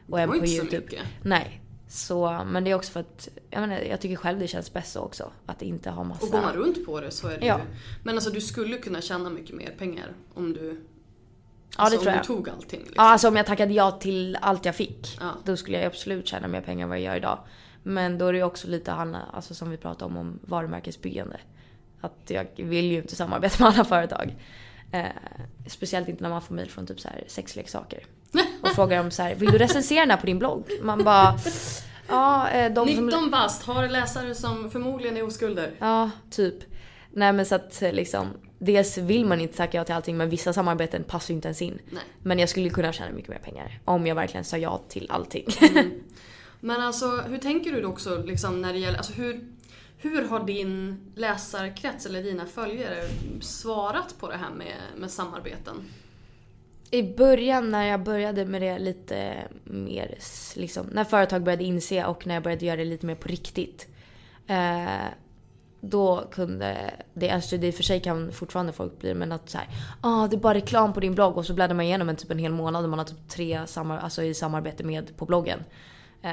och 0.09 0.19
en 0.19 0.30
på 0.30 0.36
inte 0.36 0.47
så 0.47 0.53
YouTube. 0.53 0.82
mycket. 0.82 1.03
Nej. 1.24 1.61
Så, 1.88 2.43
men 2.45 2.63
det 2.63 2.71
är 2.71 2.76
också 2.76 2.91
för 2.91 2.99
att 2.99 3.30
jag, 3.49 3.61
menar, 3.61 3.80
jag 3.80 4.01
tycker 4.01 4.15
själv 4.15 4.39
det 4.39 4.47
känns 4.47 4.74
bäst 4.74 4.91
så 4.91 4.99
också. 4.99 5.32
Att 5.45 5.61
inte 5.61 5.89
ha 5.89 6.03
massa... 6.03 6.26
Och 6.26 6.32
går 6.32 6.41
man 6.41 6.53
runt 6.53 6.86
på 6.86 7.01
det 7.01 7.11
så 7.11 7.28
är 7.28 7.39
det 7.39 7.45
Ja. 7.45 7.57
ju... 7.57 7.63
Men 8.03 8.15
alltså 8.15 8.30
du 8.30 8.41
skulle 8.41 8.78
kunna 8.78 9.01
tjäna 9.01 9.30
mycket 9.30 9.55
mer 9.55 9.76
pengar 9.78 10.13
om 10.34 10.53
du... 10.53 10.67
Ja, 10.69 10.76
det 11.78 11.82
alltså, 11.84 11.99
tror 11.99 12.07
om 12.11 12.13
jag. 12.15 12.24
du 12.24 12.28
tog 12.28 12.49
allting. 12.49 12.80
Liksom. 12.80 12.95
Ja, 12.97 13.03
alltså 13.11 13.28
om 13.28 13.36
jag 13.36 13.45
tackade 13.45 13.74
ja 13.74 13.91
till 13.91 14.38
allt 14.41 14.65
jag 14.65 14.76
fick. 14.76 15.17
Ja. 15.19 15.32
Då 15.45 15.57
skulle 15.57 15.78
jag 15.78 15.86
absolut 15.86 16.28
tjäna 16.28 16.47
mer 16.47 16.61
pengar 16.61 16.84
än 16.84 16.89
vad 16.89 16.97
jag 16.97 17.05
gör 17.05 17.15
idag. 17.15 17.39
Men 17.84 18.17
då 18.17 18.28
är 18.28 18.34
det 18.34 18.38
ju 18.38 18.45
också 18.45 18.67
lite 18.67 18.91
handla, 18.91 19.21
alltså 19.34 19.53
som 19.53 19.69
vi 19.69 19.78
pratade 19.78 20.05
om, 20.05 20.17
om 20.17 20.39
varumärkesbyggande. 20.41 21.39
Att 22.04 22.22
jag 22.28 22.47
vill 22.56 22.91
ju 22.91 22.97
inte 22.97 23.16
samarbeta 23.16 23.64
med 23.64 23.74
alla 23.74 23.86
företag. 23.86 24.36
Eh, 24.91 25.06
speciellt 25.68 26.08
inte 26.08 26.24
när 26.24 26.30
man 26.30 26.41
får 26.41 26.56
mejl 26.56 26.70
från 26.70 26.88
typ 26.88 26.99
så 26.99 27.08
här 27.08 27.24
sexleksaker. 27.28 28.06
Och 28.62 28.70
frågar 28.70 28.99
om 28.99 29.12
så 29.12 29.24
här, 29.24 29.36
vill 29.36 29.51
du 29.51 29.58
recensera 29.58 29.99
den 29.99 30.10
här 30.10 30.18
på 30.18 30.26
din 30.26 30.39
blogg? 30.39 30.66
Man 30.82 31.04
bara, 31.04 31.39
ja, 32.08 32.49
eh, 32.49 32.74
de 32.74 32.95
som... 32.95 33.06
19 33.06 33.32
bast, 33.32 33.64
har 33.64 33.88
läsare 33.88 34.36
som 34.36 34.72
förmodligen 34.72 35.18
är 35.18 35.24
oskulder. 35.24 35.72
Ja, 35.80 36.10
typ. 36.30 36.56
Nej 37.12 37.34
men 37.34 37.45
så 37.45 37.56
att 37.56 37.84
liksom, 37.91 38.28
dels 38.60 38.97
vill 38.97 39.26
man 39.26 39.41
inte 39.41 39.58
tacka 39.58 39.78
ja 39.78 39.84
till 39.84 39.95
allting 39.95 40.18
men 40.18 40.30
vissa 40.30 40.54
samarbeten 40.54 41.04
passar 41.04 41.34
ju 41.34 41.36
inte 41.36 41.47
ens 41.47 41.62
in. 41.62 41.80
Nej. 41.89 42.04
Men 42.22 42.39
jag 42.39 42.49
skulle 42.49 42.70
kunna 42.70 42.93
tjäna 42.93 43.12
mycket 43.12 43.30
mer 43.30 43.39
pengar 43.39 43.80
om 43.86 44.08
jag 44.08 44.16
verkligen 44.16 44.43
sa 44.43 44.58
ja 44.58 44.82
till 44.89 45.08
allting. 45.10 45.45
Men 46.60 46.82
alltså 46.82 47.08
hur 47.08 47.38
tänker 47.38 47.72
du 47.72 47.82
då 47.82 47.88
också 47.88 48.24
liksom 48.26 48.62
när 48.62 48.74
det 48.74 48.80
gäller, 48.80 48.97
alltså 48.97 49.14
hur, 49.14 49.47
hur 50.04 50.28
har 50.28 50.43
din 50.43 50.99
läsarkrets 51.16 52.06
eller 52.06 52.24
dina 52.24 52.45
följare 52.45 53.08
svarat 53.41 54.16
på 54.20 54.30
det 54.30 54.38
här 54.38 54.49
med, 54.49 54.76
med 54.97 55.12
samarbeten? 55.12 55.76
I 56.91 57.04
början 57.04 57.72
när 57.72 57.86
jag 57.86 58.04
började 58.04 58.45
med 58.45 58.62
det 58.62 58.80
lite 58.80 59.34
mer, 59.64 60.18
liksom, 60.56 60.88
när 60.88 61.04
företag 61.04 61.43
började 61.43 61.64
inse 61.64 62.06
och 62.06 62.28
när 62.28 62.34
jag 62.34 62.43
började 62.43 62.66
göra 62.66 62.78
det 62.78 62.86
lite 62.86 63.06
mer 63.06 63.16
på 63.16 63.28
riktigt. 63.28 63.88
Eh, 64.47 65.08
då 65.82 66.28
kunde 66.32 66.93
det, 67.14 67.30
alltså 67.30 67.58
det 67.58 67.68
i 67.68 67.72
och 67.72 67.76
för 67.76 67.84
sig 67.84 68.01
kan 68.01 68.32
fortfarande 68.32 68.74
folk 68.74 68.99
bli 68.99 69.14
men 69.14 69.32
att 69.32 69.49
såhär... 69.49 69.68
ah, 70.01 70.28
det 70.28 70.36
är 70.36 70.39
bara 70.39 70.54
reklam 70.54 70.93
på 70.93 70.99
din 70.99 71.16
blogg 71.16 71.38
och 71.38 71.45
så 71.45 71.54
bläddrar 71.54 71.76
man 71.76 71.86
igenom 71.86 72.10
en 72.10 72.16
typ 72.16 72.32
en 72.32 72.39
hel 72.39 72.51
månad 72.51 72.84
och 72.84 72.89
man 72.89 72.99
har 72.99 73.06
typ 73.06 73.30
tre 73.30 73.68
samar- 73.68 73.99
alltså 73.99 74.24
i 74.24 74.34
samarbete 74.34 74.84
med 74.84 75.18
på 75.18 75.26
bloggen. 75.26 75.60
Eh, 76.22 76.32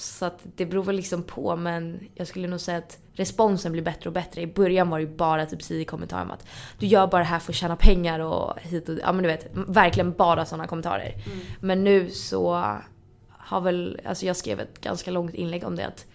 så 0.00 0.24
att 0.24 0.40
det 0.56 0.66
beror 0.66 0.84
väl 0.84 0.96
liksom 0.96 1.22
på 1.22 1.56
men 1.56 2.08
jag 2.14 2.26
skulle 2.26 2.48
nog 2.48 2.60
säga 2.60 2.78
att 2.78 2.98
responsen 3.12 3.72
blir 3.72 3.82
bättre 3.82 4.08
och 4.08 4.14
bättre. 4.14 4.40
I 4.40 4.46
början 4.46 4.90
var 4.90 4.98
det 4.98 5.04
ju 5.04 5.16
bara 5.16 5.46
typ 5.46 5.70
i 5.70 5.84
kommentarer 5.84 6.22
om 6.22 6.30
att 6.30 6.46
du 6.78 6.86
gör 6.86 7.06
bara 7.06 7.18
det 7.18 7.28
här 7.28 7.38
för 7.38 7.52
att 7.52 7.56
tjäna 7.56 7.76
pengar 7.76 8.20
och 8.20 8.60
hit 8.60 8.88
och 8.88 8.98
Ja 9.02 9.12
men 9.12 9.22
du 9.22 9.28
vet, 9.28 9.50
verkligen 9.52 10.12
bara 10.12 10.44
sådana 10.44 10.66
kommentarer. 10.66 11.14
Men 11.60 11.84
nu 11.84 12.10
så 12.10 12.54
har 13.28 13.60
väl, 13.60 14.00
alltså 14.04 14.26
jag 14.26 14.36
skrev 14.36 14.60
ett 14.60 14.80
ganska 14.80 15.10
långt 15.10 15.34
inlägg 15.34 15.64
om 15.64 15.76
det 15.76 15.86
att 15.86 16.06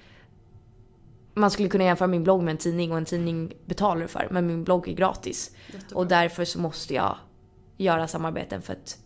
man 1.34 1.52
skulle 1.52 1.70
kunna 1.70 1.84
jämföra 1.84 2.08
min 2.08 2.24
blogg 2.24 2.44
med 2.44 2.52
en 2.52 2.58
tidning 2.58 2.92
och 2.92 2.98
en 2.98 3.06
tidning 3.06 3.54
betalar 3.66 4.02
du 4.02 4.08
för 4.08 4.28
men 4.32 4.48
min 4.48 4.64
blogg 4.64 4.88
är 4.88 4.94
gratis. 4.94 5.56
Och 5.94 6.08
därför 6.08 6.46
så 6.46 6.60
måste 6.60 6.94
jag 6.94 7.18
göra 7.78 8.08
samarbeten 8.08 8.62
för 8.62 8.74
att 8.74 8.98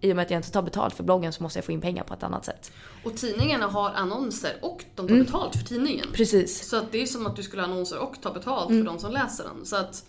i 0.00 0.12
och 0.12 0.16
med 0.16 0.22
att 0.22 0.30
jag 0.30 0.38
inte 0.38 0.50
tar 0.50 0.62
betalt 0.62 0.94
för 0.94 1.04
bloggen 1.04 1.32
så 1.32 1.42
måste 1.42 1.58
jag 1.58 1.64
få 1.64 1.72
in 1.72 1.80
pengar 1.80 2.04
på 2.04 2.14
ett 2.14 2.22
annat 2.22 2.44
sätt. 2.44 2.72
Och 3.04 3.16
tidningarna 3.16 3.66
har 3.66 3.90
annonser 3.90 4.52
och 4.62 4.84
de 4.94 5.08
tar 5.08 5.14
betalt 5.16 5.56
för 5.56 5.64
tidningen. 5.64 6.00
Mm. 6.04 6.12
Precis. 6.14 6.68
Så 6.68 6.76
att 6.76 6.92
det 6.92 7.02
är 7.02 7.06
som 7.06 7.26
att 7.26 7.36
du 7.36 7.42
skulle 7.42 7.62
ha 7.62 7.68
annonser 7.68 7.98
och 7.98 8.14
ta 8.22 8.32
betalt 8.32 8.70
Mm. 8.70 8.84
för 8.86 8.92
de 8.92 8.98
som 9.00 9.12
läser 9.12 9.44
den. 9.44 9.66
Så 9.66 9.76
att 9.76 10.04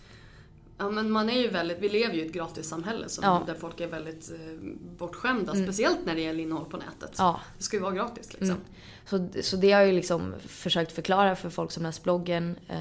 Ja 0.78 0.90
men 0.90 1.10
man 1.10 1.30
är 1.30 1.38
ju 1.40 1.48
väldigt, 1.48 1.78
vi 1.80 1.88
lever 1.88 2.14
ju 2.14 2.22
i 2.22 2.26
ett 2.26 2.32
gratissamhälle 2.32 3.08
som, 3.08 3.24
Ja. 3.24 3.42
där 3.46 3.54
folk 3.54 3.80
är 3.80 3.86
väldigt 3.86 4.30
eh, 4.30 4.36
bortskämda. 4.98 5.54
Speciellt 5.54 5.98
när 6.06 6.14
det 6.14 6.20
gäller 6.20 6.42
innehåll 6.42 6.64
på 6.64 6.76
nätet. 6.76 7.14
Ja. 7.18 7.40
Det 7.58 7.64
ska 7.64 7.76
ju 7.76 7.82
vara 7.82 7.94
gratis 7.94 8.32
liksom. 8.32 8.56
Så, 9.06 9.28
så 9.42 9.56
det 9.56 9.72
har 9.72 9.80
jag 9.80 9.88
ju 9.88 9.94
liksom 9.94 10.34
försökt 10.46 10.92
förklara 10.92 11.36
för 11.36 11.50
folk 11.50 11.70
som 11.72 11.82
läst 11.82 12.02
bloggen. 12.02 12.56
Eh, 12.68 12.76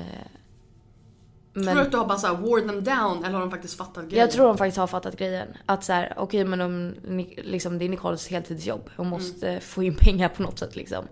Tror 1.54 1.64
men 1.66 1.76
du 1.76 1.82
att 1.82 1.92
du 1.92 1.98
har 1.98 2.06
bara 2.06 2.18
såhär 2.18 2.36
wore 2.36 2.62
them 2.62 2.84
down 2.84 3.24
eller 3.26 3.34
har 3.34 3.40
de 3.42 3.52
faktiskt 3.52 3.78
fattat 3.78 4.04
grejen? 4.06 4.20
jag 4.20 4.32
tror 4.32 4.48
de 4.48 4.58
faktiskt 4.58 4.78
har 4.78 4.88
fattat 4.88 5.18
grejen. 5.18 5.48
Att 5.66 5.84
så 5.84 5.94
här, 5.94 6.14
okej 6.18 6.46
men 6.46 6.62
om, 6.62 6.96
liksom, 7.38 7.78
det 7.78 7.86
är 7.86 7.90
Nicoles 7.90 8.28
heltidsjobb. 8.28 8.90
Hon 8.98 9.08
måste 9.08 9.60
få 9.60 9.84
in 9.84 9.96
pengar 9.96 10.30
på 10.30 10.44
något 10.44 10.60
sätt 10.60 10.76
liksom. 10.76 11.06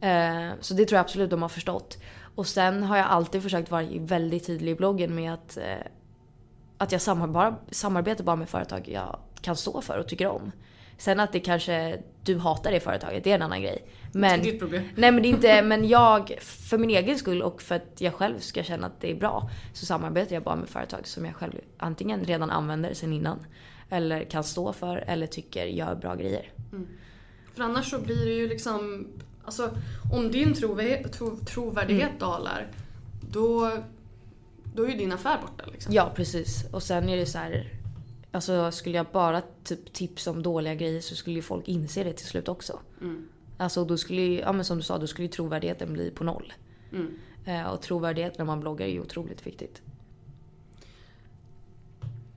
Eh, 0.00 0.48
så 0.60 0.74
det 0.74 0.84
tror 0.84 0.96
jag 0.96 1.00
absolut 1.04 1.30
de 1.30 1.42
har 1.42 1.48
förstått. 1.48 1.98
Och 2.34 2.46
sen 2.46 2.82
har 2.82 2.96
jag 2.96 3.06
alltid 3.06 3.42
försökt 3.42 3.70
vara 3.70 3.86
väldigt 4.00 4.46
tydlig 4.46 4.72
i 4.72 4.74
bloggen 4.74 5.14
med 5.14 5.32
att, 5.34 5.56
eh, 5.56 5.86
att 6.78 6.92
jag 6.92 7.00
samar- 7.00 7.26
bara, 7.28 7.56
samarbetar 7.70 8.24
bara 8.24 8.36
med 8.36 8.48
företag 8.48 8.88
jag 8.88 9.18
kan 9.40 9.56
stå 9.56 9.80
för 9.80 9.98
och 9.98 10.08
tycker 10.08 10.26
om. 10.26 10.52
Sen 10.98 11.20
att 11.20 11.32
det 11.32 11.40
kanske 11.40 11.98
du 12.24 12.38
hatar 12.38 12.70
det 12.72 12.80
företaget, 12.80 13.24
det 13.24 13.30
är 13.30 13.34
en 13.34 13.42
annan 13.42 13.62
grej. 13.62 13.84
Men, 14.12 14.40
Det 14.40 14.48
är 14.48 14.52
ditt 14.52 14.60
problem. 14.60 14.82
Nej 14.96 15.12
men 15.12 15.22
det 15.22 15.28
är 15.28 15.30
inte, 15.30 15.62
men 15.62 15.88
jag, 15.88 16.34
för 16.40 16.78
min 16.78 16.90
egen 16.90 17.18
skull 17.18 17.42
och 17.42 17.62
för 17.62 17.74
att 17.74 18.00
jag 18.00 18.14
själv 18.14 18.38
ska 18.38 18.62
känna 18.62 18.86
att 18.86 19.00
det 19.00 19.10
är 19.10 19.14
bra 19.14 19.50
så 19.72 19.86
samarbetar 19.86 20.34
jag 20.34 20.42
bara 20.42 20.56
med 20.56 20.68
företag 20.68 21.06
som 21.06 21.24
jag 21.24 21.34
själv 21.34 21.52
antingen 21.78 22.24
redan 22.24 22.50
använder 22.50 22.94
sen 22.94 23.12
innan 23.12 23.46
eller 23.90 24.24
kan 24.24 24.44
stå 24.44 24.72
för 24.72 24.96
eller 24.96 25.26
tycker 25.26 25.66
gör 25.66 25.94
bra 25.94 26.14
grejer. 26.14 26.52
För 27.54 27.62
annars 27.62 27.90
så 27.90 27.98
blir 27.98 28.24
det 28.26 28.32
ju 28.32 28.48
liksom, 28.48 29.08
alltså 29.44 29.70
om 30.12 30.30
din 30.30 30.54
trovärdighet, 30.54 31.12
tro, 31.12 31.36
trovärdighet 31.36 32.08
Mm. 32.08 32.18
dalar, 32.18 32.66
då, 33.30 33.70
då 34.74 34.84
är 34.84 34.88
ju 34.88 34.96
din 34.98 35.12
affär 35.12 35.38
borta 35.40 35.70
liksom. 35.72 35.94
Ja, 35.94 36.12
precis. 36.16 36.64
Och 36.72 36.82
sen 36.82 37.08
är 37.08 37.16
det 37.16 37.26
så 37.26 37.38
här... 37.38 37.72
Alltså 38.32 38.70
skulle 38.70 38.96
jag 38.96 39.06
bara 39.12 39.42
typ 39.64 39.92
tipsa 39.92 40.30
om 40.30 40.42
dåliga 40.42 40.74
grejer 40.74 41.00
så 41.00 41.14
skulle 41.14 41.36
ju 41.36 41.42
folk 41.42 41.68
inse 41.68 42.04
det 42.04 42.12
till 42.12 42.26
slut 42.26 42.48
också. 42.48 42.80
Mm. 43.00 43.28
Alltså 43.56 43.84
då 43.84 43.96
skulle 43.96 44.22
ju, 44.22 44.38
ja 44.38 44.52
men 44.52 44.64
som 44.64 44.76
du 44.76 44.82
sa, 44.82 44.98
då 44.98 45.06
skulle 45.06 45.26
ju 45.26 45.32
trovärdigheten 45.32 45.92
bli 45.92 46.10
på 46.10 46.24
noll. 46.24 46.52
Mm. 46.92 47.18
Eh, 47.44 47.66
och 47.72 47.82
trovärdighet 47.82 48.38
när 48.38 48.44
man 48.44 48.60
bloggar 48.60 48.86
är 48.86 48.90
ju 48.90 49.00
otroligt 49.00 49.46
viktigt. 49.46 49.82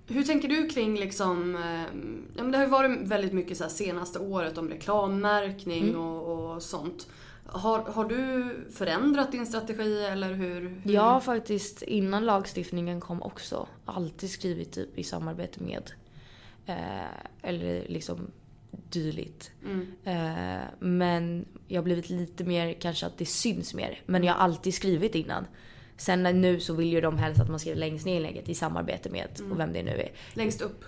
Hur 0.07 0.23
tänker 0.23 0.47
du 0.47 0.69
kring 0.69 0.99
liksom, 0.99 1.55
eh, 1.55 2.01
ja 2.35 2.43
men 2.43 2.51
det 2.51 2.57
har 2.57 2.65
ju 2.65 2.71
varit 2.71 3.07
väldigt 3.07 3.33
mycket 3.33 3.57
så 3.57 3.69
senaste 3.69 4.19
året 4.19 4.57
om 4.57 4.69
reklammärkning 4.69 5.83
Mm. 5.89 6.01
och, 6.01 6.53
och 6.55 6.63
sånt. 6.63 7.07
Har, 7.53 7.79
har 7.79 8.05
du 8.05 8.49
förändrat 8.73 9.31
din 9.31 9.45
strategi 9.45 10.05
eller 10.05 10.33
hur? 10.33 10.61
hur? 10.83 10.93
Jag 10.93 11.01
har 11.01 11.19
faktiskt 11.19 11.81
innan 11.81 12.25
lagstiftningen 12.25 12.99
kom 12.99 13.21
också 13.21 13.67
alltid 13.85 14.29
skrivit 14.29 14.71
typ 14.71 14.99
i 14.99 15.03
samarbete 15.03 15.63
med 15.63 15.91
eh, 16.65 17.19
eller 17.41 17.85
liksom 17.87 18.31
dylikt. 18.89 19.51
Mm. 19.65 19.87
Eh, 20.03 20.67
men 20.79 21.45
jag 21.67 21.77
har 21.77 21.83
blivit 21.83 22.09
lite 22.09 22.43
mer 22.43 22.73
kanske 22.73 23.05
att 23.05 23.17
det 23.17 23.25
syns 23.25 23.73
mer. 23.73 24.01
Men 24.05 24.23
jag 24.23 24.33
har 24.33 24.39
alltid 24.39 24.73
skrivit 24.73 25.15
innan. 25.15 25.47
Sen 25.97 26.23
nu 26.23 26.59
så 26.59 26.73
vill 26.73 26.93
ju 26.93 27.01
de 27.01 27.17
helst 27.17 27.41
att 27.41 27.49
man 27.49 27.59
skriver 27.59 27.79
längst 27.79 28.05
ner 28.05 28.13
i 28.13 28.15
inlägget 28.15 28.49
i 28.49 28.53
samarbete 28.53 29.09
med 29.09 29.27
Mm. 29.39 29.51
och 29.51 29.59
vem 29.59 29.73
det 29.73 29.83
nu 29.83 29.91
är. 29.91 30.11
Längst 30.33 30.61
upp. 30.61 30.85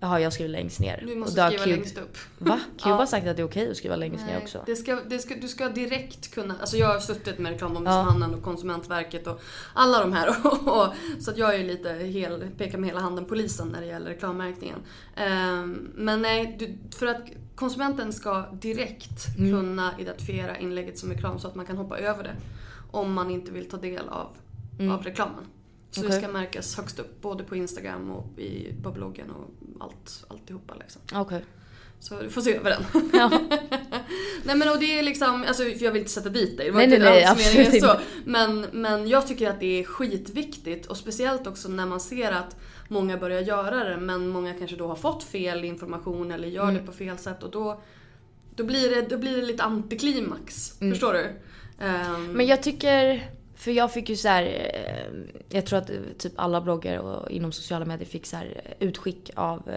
Jaha, 0.00 0.20
jag 0.20 0.32
skriver 0.32 0.50
längst 0.50 0.80
ner. 0.80 1.04
Du 1.06 1.16
måste 1.16 1.32
skriva 1.48 1.64
Cube- 1.64 1.66
längst 1.76 1.98
upp. 1.98 2.16
Va? 2.38 2.60
Cube 2.78 2.78
Ja. 2.90 2.94
har 2.96 3.06
sagt 3.06 3.26
att 3.26 3.36
det 3.36 3.42
är 3.42 3.46
okej 3.46 3.70
att 3.70 3.76
skriva 3.76 3.96
längst 3.96 4.26
ner 4.26 4.32
Nej, 4.34 4.42
också. 4.42 4.62
Det 4.66 4.76
ska, 4.76 4.94
det 5.08 5.18
ska, 5.18 5.34
du 5.34 5.48
ska 5.48 5.68
direkt 5.68 6.34
kunna, 6.34 6.54
alltså 6.60 6.76
jag 6.76 6.86
har 6.88 6.98
suttit 7.00 7.38
med 7.38 7.52
reklamombudsmannen 7.52 8.34
och 8.34 8.42
konsumentverket 8.42 9.26
och 9.26 9.40
alla 9.74 10.00
de 10.00 10.12
här. 10.12 10.28
Och, 10.68 10.86
så 11.22 11.30
att 11.30 11.36
jag 11.38 11.54
är 11.54 11.64
lite 11.64 11.92
hel, 11.92 12.48
pekar 12.58 12.78
med 12.78 12.88
hela 12.90 13.00
handen 13.00 13.24
polisen 13.24 13.68
när 13.68 13.80
det 13.80 13.86
gäller 13.86 14.06
reklammärkningen. 14.10 14.78
Ehm, 15.16 15.90
men 15.94 16.22
nej, 16.22 16.56
du, 16.58 16.78
för 16.98 17.06
att 17.06 17.22
konsumenten 17.54 18.12
ska 18.12 18.46
direkt 18.52 19.38
Mm. 19.38 19.50
kunna 19.52 19.92
identifiera 19.98 20.58
inlägget 20.58 20.98
som 20.98 21.10
reklam 21.12 21.38
så 21.38 21.48
att 21.48 21.54
man 21.54 21.66
kan 21.66 21.76
hoppa 21.76 21.98
över 21.98 22.22
det. 22.24 22.34
Om 22.90 23.12
man 23.12 23.30
inte 23.30 23.52
vill 23.52 23.68
ta 23.70 23.76
del 23.76 24.08
av, 24.08 24.28
Mm. 24.78 24.92
av 24.94 25.02
reklamen. 25.02 25.44
Så 25.96 26.02
det 26.02 26.08
Okej. 26.08 26.18
ska 26.22 26.32
märkas 26.32 26.76
högst 26.76 26.98
upp, 26.98 27.22
både 27.22 27.44
på 27.44 27.56
Instagram 27.56 28.10
och 28.10 28.38
i, 28.38 28.74
på 28.82 28.90
bloggen 28.90 29.30
och 29.30 29.50
allt, 29.80 30.24
alltihopa 30.28 30.74
liksom. 30.74 31.02
Okej. 31.14 31.44
Så 32.00 32.22
du 32.22 32.30
får 32.30 32.40
se 32.40 32.56
över 32.56 32.70
den. 32.70 32.84
Ja. 33.12 33.30
nej 34.44 34.56
men 34.56 34.68
och 34.68 34.78
det 34.80 34.98
är 34.98 35.02
liksom, 35.02 35.44
alltså 35.48 35.64
jag 35.64 35.92
vill 35.92 36.00
inte 36.00 36.10
sätta 36.12 36.28
dit 36.28 36.56
dig. 36.56 36.66
Det 36.66 36.72
var 36.72 36.78
Nej, 36.78 36.84
inte 36.84 36.98
nej, 36.98 37.12
nej, 37.14 37.24
absolut 37.24 37.68
så. 37.70 37.74
inte. 37.76 38.00
Men, 38.24 38.66
men 38.72 39.08
jag 39.08 39.26
tycker 39.26 39.50
att 39.50 39.60
det 39.60 39.80
är 39.80 39.84
skitviktigt 39.84 40.86
och 40.86 40.96
speciellt 40.96 41.46
också 41.46 41.68
när 41.68 41.86
man 41.86 42.00
ser 42.00 42.32
att 42.32 42.56
många 42.88 43.16
börjar 43.16 43.40
göra 43.40 43.84
det 43.84 43.96
men 43.96 44.28
många 44.28 44.54
kanske 44.54 44.76
då 44.76 44.86
har 44.86 44.96
fått 44.96 45.24
fel 45.24 45.64
information 45.64 46.30
eller 46.32 46.48
gör 46.48 46.62
Mm. 46.62 46.74
det 46.74 46.82
på 46.82 46.92
fel 46.92 47.18
sätt 47.18 47.42
och 47.42 47.50
då, 47.50 47.80
då, 48.54 48.64
blir, 48.64 48.90
det, 48.90 49.02
då 49.02 49.18
blir 49.18 49.36
det 49.36 49.42
lite 49.42 49.62
antiklimax. 49.62 50.80
Mm. 50.80 50.92
Förstår 50.92 51.12
du? 51.12 51.26
Ehm, 51.84 52.32
Men 52.32 52.46
jag 52.46 52.62
tycker, 52.62 53.30
för 53.56 53.70
jag 53.70 53.92
fick 53.92 54.08
ju 54.08 54.16
så 54.16 54.28
här, 54.28 54.42
eh, 54.44 55.12
jag 55.48 55.66
tror 55.66 55.78
att 55.78 55.90
eh, 55.90 55.96
typ 56.18 56.32
alla 56.36 56.60
bloggar 56.60 56.98
och 56.98 57.30
inom 57.30 57.52
sociala 57.52 57.84
medier 57.84 58.08
fick 58.08 58.26
så 58.26 58.36
eh, 58.36 58.42
utskick 58.78 59.30
av, 59.34 59.70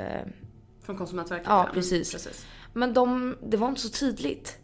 Från 0.84 0.98
Konsumentverket? 0.98 1.48
ja 1.48 1.62
Mm, 1.64 1.74
precis. 1.74 2.12
precis. 2.12 2.46
Men 2.74 2.94
de, 2.94 3.38
det 3.44 3.58
var 3.58 3.68
inte 3.70 3.82
så 3.82 3.90
tydligt. 3.90 4.58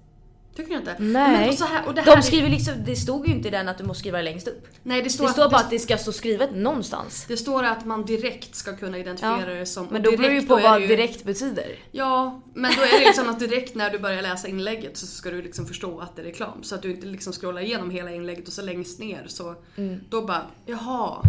Tycker 0.56 0.70
du 0.70 0.76
inte? 0.78 0.96
Nej. 1.00 1.50
Och 1.50 1.68
här, 1.68 1.88
och 1.88 1.94
det 1.96 2.02
de 2.02 2.12
är- 2.12 2.22
skriver 2.22 2.50
liksom, 2.50 2.74
det 2.86 2.96
stod 2.96 3.28
ju 3.28 3.34
inte 3.34 3.48
i 3.48 3.52
den 3.52 3.68
att 3.70 3.78
du 3.78 3.84
måste 3.84 4.00
skriva 4.00 4.18
det 4.18 4.24
längst 4.24 4.48
upp. 4.48 4.68
Nej, 4.84 5.02
det 5.02 5.10
står, 5.10 5.24
Det 5.24 5.30
att- 5.30 5.36
står 5.36 5.50
bara 5.50 5.62
att 5.62 5.70
det 5.70 5.80
ska 5.80 5.98
stå 5.98 6.12
skrivet 6.12 6.56
någonstans. 6.56 7.26
Det 7.28 7.38
står 7.38 7.64
att 7.64 7.86
man 7.86 8.06
direkt 8.06 8.56
ska 8.56 8.76
kunna 8.76 8.98
identifiera 8.98 9.54
det 9.54 9.66
som... 9.66 9.88
Men 9.92 10.02
då 10.04 10.12
beror 10.12 10.30
det 10.30 10.34
ju 10.36 10.48
på 10.48 10.56
vad 10.56 10.78
det 10.78 10.82
ju- 10.82 10.88
direkt 10.88 11.24
betyder. 11.24 11.80
Ja, 11.92 12.42
men 12.54 12.72
då 12.76 12.82
är 12.82 13.00
det 13.00 13.06
liksom 13.06 13.30
att 13.30 13.40
direkt 13.40 13.76
när 13.76 13.90
du 13.92 14.00
börjar 14.00 14.22
läsa 14.22 14.48
inlägget 14.48 14.98
så 14.98 15.06
ska 15.08 15.30
du 15.30 15.42
liksom 15.42 15.66
förstå 15.66 16.00
att 16.00 16.16
det 16.16 16.22
är 16.22 16.26
reklam. 16.26 16.64
Så 16.64 16.76
att 16.76 16.82
du 16.82 16.92
inte 16.92 17.08
liksom 17.08 17.34
scrollar 17.34 17.62
igenom 17.62 17.90
hela 17.90 18.12
inlägget 18.12 18.48
och 18.48 18.54
så 18.54 18.62
längst 18.62 19.00
ner 19.00 19.24
så 19.28 19.56
Mm. 19.78 20.00
då 20.10 20.22
bara, 20.22 20.42
jaha. 20.66 21.22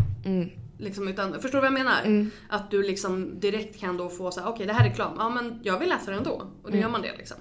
Liksom 0.78 1.08
utan, 1.08 1.32
förstår 1.32 1.48
du 1.58 1.60
vad 1.60 1.66
jag 1.66 1.72
menar? 1.84 2.02
Mm. 2.04 2.30
Att 2.48 2.70
du 2.70 2.82
liksom 2.82 3.40
direkt 3.40 3.80
kan 3.80 3.96
då 3.96 4.08
få 4.08 4.30
så 4.30 4.44
okej 4.46 4.66
det 4.66 4.72
här 4.72 4.84
är 4.86 4.88
reklam, 4.90 5.14
ja 5.18 5.28
men 5.28 5.60
jag 5.62 5.78
vill 5.78 5.88
läsa 5.88 6.10
det 6.10 6.16
ändå. 6.16 6.30
Och 6.32 6.46
då 6.62 6.68
Mm. 6.68 6.80
gör 6.80 6.88
man 6.88 7.02
det 7.02 7.12
liksom. 7.18 7.36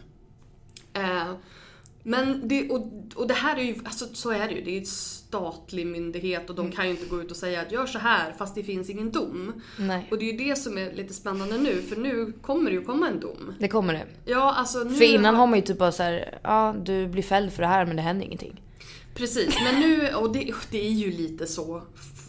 Eh, 0.94 1.32
men 2.08 2.48
det, 2.48 2.70
och, 2.70 2.92
och 3.16 3.28
det 3.28 3.34
här 3.34 3.58
är 3.58 3.64
ju, 3.64 3.76
alltså 3.86 4.06
så 4.14 4.32
är 4.32 4.48
det 4.48 4.54
ju. 4.54 4.62
Det 4.64 4.72
är 4.72 4.80
en 4.80 4.86
statlig 4.86 5.88
myndighet 5.88 6.50
och 6.50 6.56
de 6.56 6.62
Mm. 6.66 6.76
kan 6.76 6.86
ju 6.86 6.92
inte 6.92 7.06
gå 7.06 7.22
ut 7.22 7.32
och 7.32 7.38
säga 7.38 7.62
att 7.62 7.72
gör 7.72 7.86
så 7.86 8.00
här 8.00 8.34
fast 8.38 8.56
det 8.56 8.64
finns 8.64 8.90
ingen 8.90 9.12
dom. 9.12 9.62
Nej. 9.80 10.08
Och 10.12 10.18
det 10.18 10.30
är 10.30 10.32
ju 10.34 10.38
det 10.50 10.56
som 10.56 10.78
är 10.78 10.94
lite 10.94 11.14
spännande 11.14 11.58
nu 11.58 11.82
för 11.82 11.96
nu 11.96 12.34
kommer 12.42 12.70
det 12.70 12.76
ju 12.76 12.84
komma 12.84 13.08
en 13.08 13.20
dom. 13.20 13.54
Det 13.60 13.68
kommer 13.68 13.94
det. 13.94 14.06
Ja, 14.26 14.54
alltså 14.54 14.84
nu... 14.84 14.96
För 14.96 15.06
innan 15.06 15.36
har 15.36 15.48
man 15.48 15.60
ju 15.60 15.66
typ 15.66 15.78
bara 15.78 15.92
såhär, 15.92 16.40
ja 16.44 16.76
du 16.84 17.08
blir 17.08 17.24
fälld 17.24 17.54
för 17.54 17.62
det 17.62 17.68
här 17.68 17.86
men 17.86 17.96
det 17.96 18.02
händer 18.02 18.26
ingenting. 18.26 18.62
Precis, 19.16 19.56
men 19.64 19.80
nu, 19.82 20.14
och 20.14 20.34
det, 20.34 20.54
det 20.72 20.88
är 20.88 20.92
ju 20.92 21.12
lite 21.12 21.48
så 21.48 21.82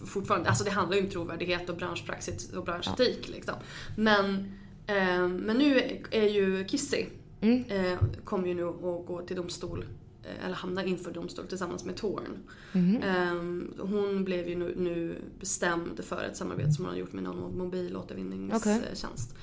fortfarande. 0.07 0.49
Alltså 0.49 0.65
det 0.65 0.71
handlar 0.71 0.97
ju 0.97 1.03
om 1.05 1.11
trovärdighet 1.11 1.69
och 1.71 1.77
branschpraxis 1.77 2.53
och 2.53 2.65
branschetik 2.65 3.29
liksom. 3.29 3.55
Men, 3.97 4.53
eh, 4.87 5.29
men 5.29 5.57
nu 5.59 6.01
är 6.11 6.29
ju 6.29 6.65
Kissy, 6.65 7.05
Mm. 7.41 7.65
eh, 7.69 7.99
kommer 8.25 8.49
ju 8.49 8.55
nu 8.55 8.69
att 8.69 8.81
gå 8.81 9.23
till 9.27 9.37
domstol. 9.37 9.85
eh, 10.25 10.45
Eller 10.47 10.55
hamna 10.55 10.85
inför 10.85 11.11
domstol 11.13 11.47
tillsammans 11.47 11.85
med 11.85 11.97
Torn. 11.97 12.39
Mhm. 12.73 12.97
Eh, 13.03 13.85
hon 13.87 14.25
blev 14.25 14.49
ju 14.49 14.57
nu, 14.57 14.75
nu 14.77 15.17
bestämd 15.41 16.05
för 16.05 16.23
ett 16.25 16.37
samarbete 16.37 16.73
som 16.73 16.85
hon 16.85 16.95
har 16.95 17.01
gjort 17.01 17.13
med 17.13 17.25
någon 17.25 17.59
mobilåtervinningstjänst. 17.59 19.35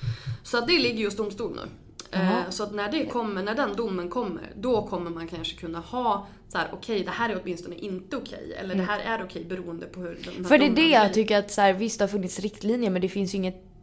Så 0.42 0.58
att 0.58 0.66
det 0.68 0.78
ligger 0.78 0.98
ju 0.98 1.04
hos 1.04 1.16
domstol 1.16 1.52
nu. 1.54 1.60
Jaha. 2.10 2.44
Så 2.50 2.62
att 2.62 2.74
när 2.74 2.92
det 2.92 3.06
kommer, 3.06 3.42
när 3.42 3.54
den 3.54 3.76
domen 3.76 4.10
kommer, 4.10 4.52
då 4.56 4.86
kommer 4.86 5.10
man 5.10 5.28
kanske 5.28 5.56
kunna 5.56 5.80
ha 5.80 6.26
så 6.48 6.58
här: 6.58 6.68
okej 6.72 7.04
det 7.04 7.10
här 7.10 7.30
är 7.30 7.40
åtminstone 7.42 7.76
inte 7.76 8.16
okej. 8.16 8.54
Eller 8.60 8.74
det 8.74 8.82
här 8.82 9.00
är 9.18 9.24
okej 9.24 9.44
beroende 9.44 9.86
på 9.86 10.00
hur 10.00 10.08
den 10.14 10.24
här 10.24 10.32
Mm. 10.32 10.44
För 10.44 10.58
det 10.58 10.66
är 10.66 10.70
det 10.70 10.88
jag 10.88 11.14
tycker 11.14 11.38
att 11.38 11.50
så 11.50 11.60
här, 11.60 11.72
visst 11.72 11.98
det 11.98 12.02
har 12.04 12.08
funnits 12.08 12.40
riktlinjer 12.40 12.90
men 12.90 13.02
det 13.02 13.08
finns 13.08 13.34
ju 13.34 13.38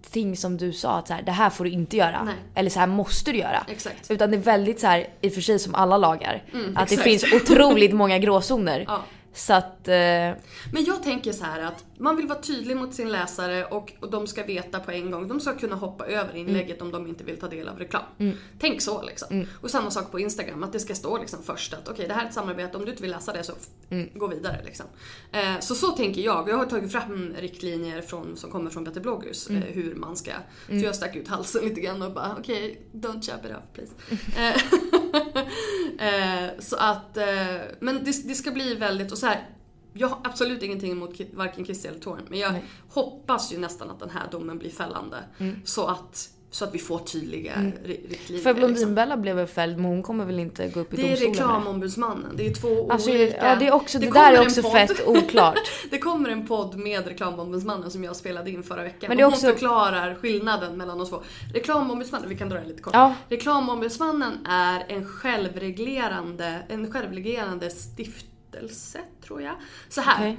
ingenting 0.05 0.37
som 0.37 0.57
du 0.57 0.73
sa 0.73 0.97
att 0.97 1.07
så 1.07 1.13
här, 1.13 1.21
det 1.21 1.31
här 1.31 1.49
får 1.49 1.63
du 1.63 1.69
inte 1.71 1.97
göra. 1.97 2.23
Nej. 2.23 2.35
Eller 2.55 2.69
så 2.69 2.79
här 2.79 2.87
måste 2.87 3.31
du 3.31 3.37
göra. 3.37 3.65
Exakt. 3.67 4.11
Utan 4.11 4.31
det 4.31 4.37
är 4.37 4.41
väldigt 4.41 4.79
så 4.79 4.87
här, 4.87 5.07
i 5.21 5.29
och 5.29 5.33
för 5.33 5.41
sig 5.41 5.59
som 5.59 5.75
alla 5.75 5.97
lagar, 5.97 6.43
Mm, 6.53 6.77
att 6.77 6.89
det 6.89 6.95
exakt. 6.95 7.03
finns 7.03 7.33
otroligt 7.33 7.93
många 7.93 8.17
gråzoner. 8.19 8.85
Ja. 8.87 9.01
Så 9.33 9.53
att, 9.53 9.87
eh, 9.87 9.93
Men 10.71 10.83
jag 10.87 11.03
tänker 11.03 11.31
så 11.33 11.43
här 11.43 11.61
att 11.61 11.85
man 11.97 12.15
vill 12.15 12.27
vara 12.27 12.41
tydlig 12.41 12.77
mot 12.77 12.93
sin 12.93 13.09
läsare 13.11 13.65
och, 13.65 13.93
och 13.99 14.11
de 14.11 14.27
ska 14.27 14.43
veta 14.43 14.79
på 14.79 14.91
en 14.91 15.11
gång. 15.11 15.27
De 15.27 15.39
ska 15.39 15.55
kunna 15.57 15.75
hoppa 15.75 16.05
över 16.05 16.35
inlägget 16.35 16.81
om 16.81 16.91
de 16.91 17.07
inte 17.07 17.23
vill 17.23 17.39
ta 17.39 17.47
del 17.47 17.67
av 17.67 17.79
reklam. 17.79 18.03
Mm. 18.17 18.37
Tänk 18.59 18.81
så 18.81 19.01
liksom. 19.01 19.45
Och 19.61 19.71
samma 19.71 19.91
sak 19.91 20.11
på 20.11 20.19
Instagram, 20.19 20.63
att 20.63 20.73
det 20.73 20.79
ska 20.79 20.95
stå 20.95 21.17
liksom 21.17 21.43
först 21.43 21.73
att 21.73 21.87
okej 21.89 22.07
det 22.07 22.13
här 22.13 22.23
är 22.25 22.27
ett 22.27 22.33
samarbete, 22.33 22.77
om 22.77 22.85
du 22.85 22.91
inte 22.91 23.01
vill 23.03 23.11
läsa 23.11 23.33
det 23.33 23.43
så 23.43 23.53
Mm. 23.89 24.09
gå 24.15 24.27
vidare 24.27 24.61
liksom. 24.65 24.85
Eh, 25.31 25.59
så 25.59 25.75
så 25.75 25.87
tänker 25.87 26.21
jag. 26.21 26.49
Jag 26.49 26.57
har 26.57 26.65
tagit 26.65 26.91
fram 26.91 27.33
riktlinjer 27.39 28.01
från, 28.01 28.37
som 28.37 28.51
kommer 28.51 28.69
från 28.69 28.83
Better 28.83 29.01
bloggers 29.01 29.49
Mm. 29.49 29.63
eh, 29.63 29.69
hur 29.69 29.95
man 29.95 30.15
ska. 30.15 30.31
Så 30.67 30.75
jag 30.75 30.95
stack 30.95 31.15
ut 31.15 31.27
halsen 31.27 31.63
lite 31.65 31.81
grann 31.81 32.01
och 32.01 32.11
bara 32.11 32.35
okej, 32.39 32.81
don't 32.91 33.21
chop 33.31 33.45
it 33.45 33.51
off 33.51 33.63
please. 33.73 33.91
Eh, 35.99 36.49
så 36.59 36.75
att, 36.75 37.17
eh, 37.17 37.55
men 37.79 38.03
det, 38.03 38.27
det 38.27 38.35
ska 38.35 38.51
bli 38.51 38.75
väldigt, 38.75 39.11
och 39.11 39.17
så 39.17 39.25
här. 39.25 39.49
Jag 39.93 40.07
har 40.07 40.17
absolut 40.23 40.63
ingenting 40.63 40.91
emot 40.91 41.19
varken 41.33 41.65
Kissy 41.65 41.87
eller 41.87 41.99
Torn, 41.99 42.21
men 42.29 42.39
jag 42.39 42.51
Nej. 42.51 42.63
hoppas 42.89 43.53
ju 43.53 43.57
nästan 43.57 43.89
att 43.89 43.99
den 43.99 44.09
här 44.09 44.27
domen 44.31 44.57
blir 44.57 44.69
fällande. 44.69 45.17
Så, 45.65 45.87
att, 45.87 46.29
så 46.53 46.65
att 46.65 46.75
vi 46.75 46.79
får 46.79 46.99
tydliga 46.99 47.53
ri- 47.55 47.75
riktlinjer. 47.83 48.17
för 48.27 48.33
liksom. 48.35 48.53
Blondinbella 48.55 49.17
blev 49.17 49.35
väl 49.35 49.47
fälld 49.47 49.77
men 49.77 49.85
hon 49.85 50.03
kommer 50.03 50.25
väl 50.25 50.39
inte 50.39 50.67
gå 50.67 50.79
upp 50.79 50.93
i 50.93 50.95
Det 50.95 51.01
är 51.01 51.07
domstolen? 51.07 51.33
reklamombudsmannen. 51.33 52.31
Det 52.35 52.47
är 52.47 52.53
två 52.53 52.91
Alltså, 52.91 53.09
olika... 53.09 53.45
ja, 53.49 53.55
det 53.55 53.67
är 53.67 53.71
också- 53.71 53.99
det 53.99 54.05
där 54.05 54.11
kommer 54.11 54.33
är 54.33 54.41
också 54.41 54.61
podd. 54.61 54.71
fett 54.71 55.07
oklart. 55.07 55.59
det 55.89 55.97
kommer 55.97 56.29
en 56.29 56.47
podd 56.47 56.75
med 56.77 57.07
reklamombudsmannen 57.07 57.91
som 57.91 58.03
jag 58.03 58.15
spelade 58.15 58.49
in 58.51 58.63
förra 58.63 58.83
veckan. 58.83 59.07
Men 59.07 59.17
det 59.17 59.23
är 59.23 59.27
också- 59.27 59.45
Hon 59.47 59.53
förklarar 59.53 60.15
skillnaden 60.15 60.77
mellan 60.77 60.97
de 60.97 61.07
två. 61.07 61.21
Reklamombudsmannen, 61.53 62.29
vi 62.29 62.35
kan 62.35 62.49
dra 62.49 62.59
det 62.59 62.67
lite 62.67 62.81
kort. 62.81 62.93
Ja. 62.93 63.15
Reklamombudsmannen 63.29 64.45
är 64.49 64.85
en 64.87 65.05
självreglerande, 65.07 66.59
en 66.69 66.91
självreglerande 66.91 67.69
stiftelse, 67.69 68.99
tror 69.27 69.41
jag. 69.41 69.53
Så 69.89 70.01
här. 70.01 70.15
Okej. 70.15 70.37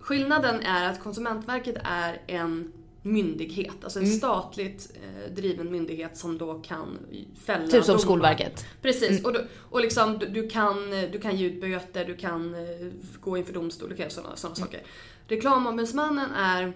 Skillnaden 0.00 0.60
är 0.60 0.88
att 0.90 1.00
Konsumentverket 1.02 1.76
är 1.84 2.22
en 2.26 2.72
myndighet, 3.06 3.84
alltså 3.84 3.98
en 3.98 4.04
Mm. 4.04 4.18
statligt 4.18 4.92
eh, 4.94 5.34
driven 5.34 5.70
myndighet 5.72 6.16
som 6.16 6.38
då 6.38 6.54
kan 6.54 6.98
fälla 7.44 7.66
Typ 7.68 7.84
som. 7.84 7.98
Skolverket. 7.98 8.66
Precis, 8.82 9.24
och, 9.24 9.32
du, 9.32 9.46
och 9.70 9.80
liksom 9.80 10.18
du, 10.18 10.26
du, 10.26 10.48
kan, 10.48 10.90
du 11.12 11.20
kan 11.20 11.36
ge 11.36 11.46
ut 11.46 11.60
böter, 11.60 12.04
du 12.04 12.16
kan 12.16 12.54
eh, 12.54 12.60
gå 13.20 13.36
inför 13.36 13.52
domstol, 13.52 13.88
du 13.88 13.94
kan 13.96 14.02
göra 14.02 14.10
sådana 14.10 14.36
såna 14.36 14.54
saker. 14.54 14.82
Reklamombudsmannen 15.28 16.30
är 16.30 16.72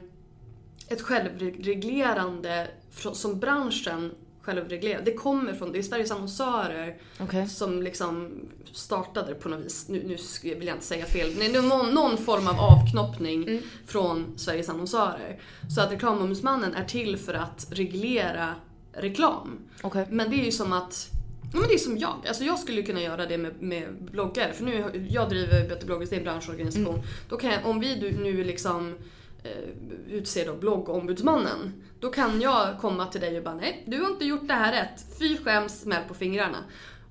ett 0.89 1.03
självreglerande 1.03 2.69
som 3.13 3.39
branschen 3.39 4.15
självreglerad. 4.49 5.05
Det 5.05 5.15
kommer 5.15 5.53
från, 5.53 5.73
det 5.73 5.79
är 5.79 5.83
Sveriges 5.83 6.11
annonsörer 6.11 6.97
Okej. 7.21 7.49
som 7.49 7.83
liksom 7.83 8.31
startade 8.73 9.35
på 9.35 9.49
något 9.49 9.65
vis, 9.65 9.89
nu, 9.89 10.03
nu 10.07 10.17
vill 10.55 10.67
jag 10.67 10.77
inte 10.77 10.87
säga 10.87 11.05
fel, 11.05 11.31
men 11.39 11.69
någon, 11.69 11.95
någon 11.95 12.17
form 12.17 12.49
av 12.49 12.61
avknoppning 12.61 13.63
från 13.87 14.39
Sveriges 14.39 14.69
annonsörer. 14.69 15.41
Så 15.75 15.81
att 15.81 15.93
reklamombudsmannen 15.93 16.75
är 16.75 16.85
till 16.85 17.17
för 17.17 17.35
att 17.35 17.67
reglera 17.71 18.55
reklam. 18.93 19.59
Okej. 19.83 20.07
Men 20.11 20.31
det 20.31 20.37
är 20.37 20.45
ju 20.45 20.53
som 20.53 20.73
att 20.73 21.11
Ja, 21.53 21.61
men 21.61 21.69
det 21.69 21.75
är 21.75 21.79
som 21.79 21.99
jag. 21.99 22.25
Alltså 22.29 22.45
jag 22.45 22.59
skulle 22.59 22.83
kunna 22.83 23.01
göra 23.01 23.27
det 23.27 23.39
med, 23.39 23.63
med 23.63 23.95
bloggare. 24.01 24.53
För 24.53 24.65
nu, 24.65 25.07
jag 25.11 25.29
driver 25.29 25.69
Bättre 25.69 25.87
bloggers, 25.87 26.11
det 26.11 26.17
är 26.17 26.19
en 26.19 26.25
branschorganisation. 26.25 27.03
Då 27.29 27.37
kan 27.37 27.51
jag, 27.51 27.67
om 27.67 27.81
vi 27.81 28.13
nu 28.23 28.45
liksom 28.45 28.95
eh, 29.43 30.13
utser 30.13 30.47
då 30.47 30.55
bloggombudsmannen. 30.55 31.83
Då 32.01 32.11
kan 32.11 32.41
jag 32.41 32.79
komma 32.81 33.07
till 33.07 33.21
dig 33.21 33.39
och 33.39 33.45
bara 33.45 33.55
nej, 33.55 33.85
du 33.87 34.01
har 34.01 34.11
inte 34.11 34.25
gjort 34.25 34.49
det 34.49 34.55
här 34.55 34.73
rätt. 34.73 35.19
Fy 35.19 35.37
skäms, 35.37 35.81
smäll 35.81 36.03
på 36.09 36.15
fingrarna. 36.15 36.59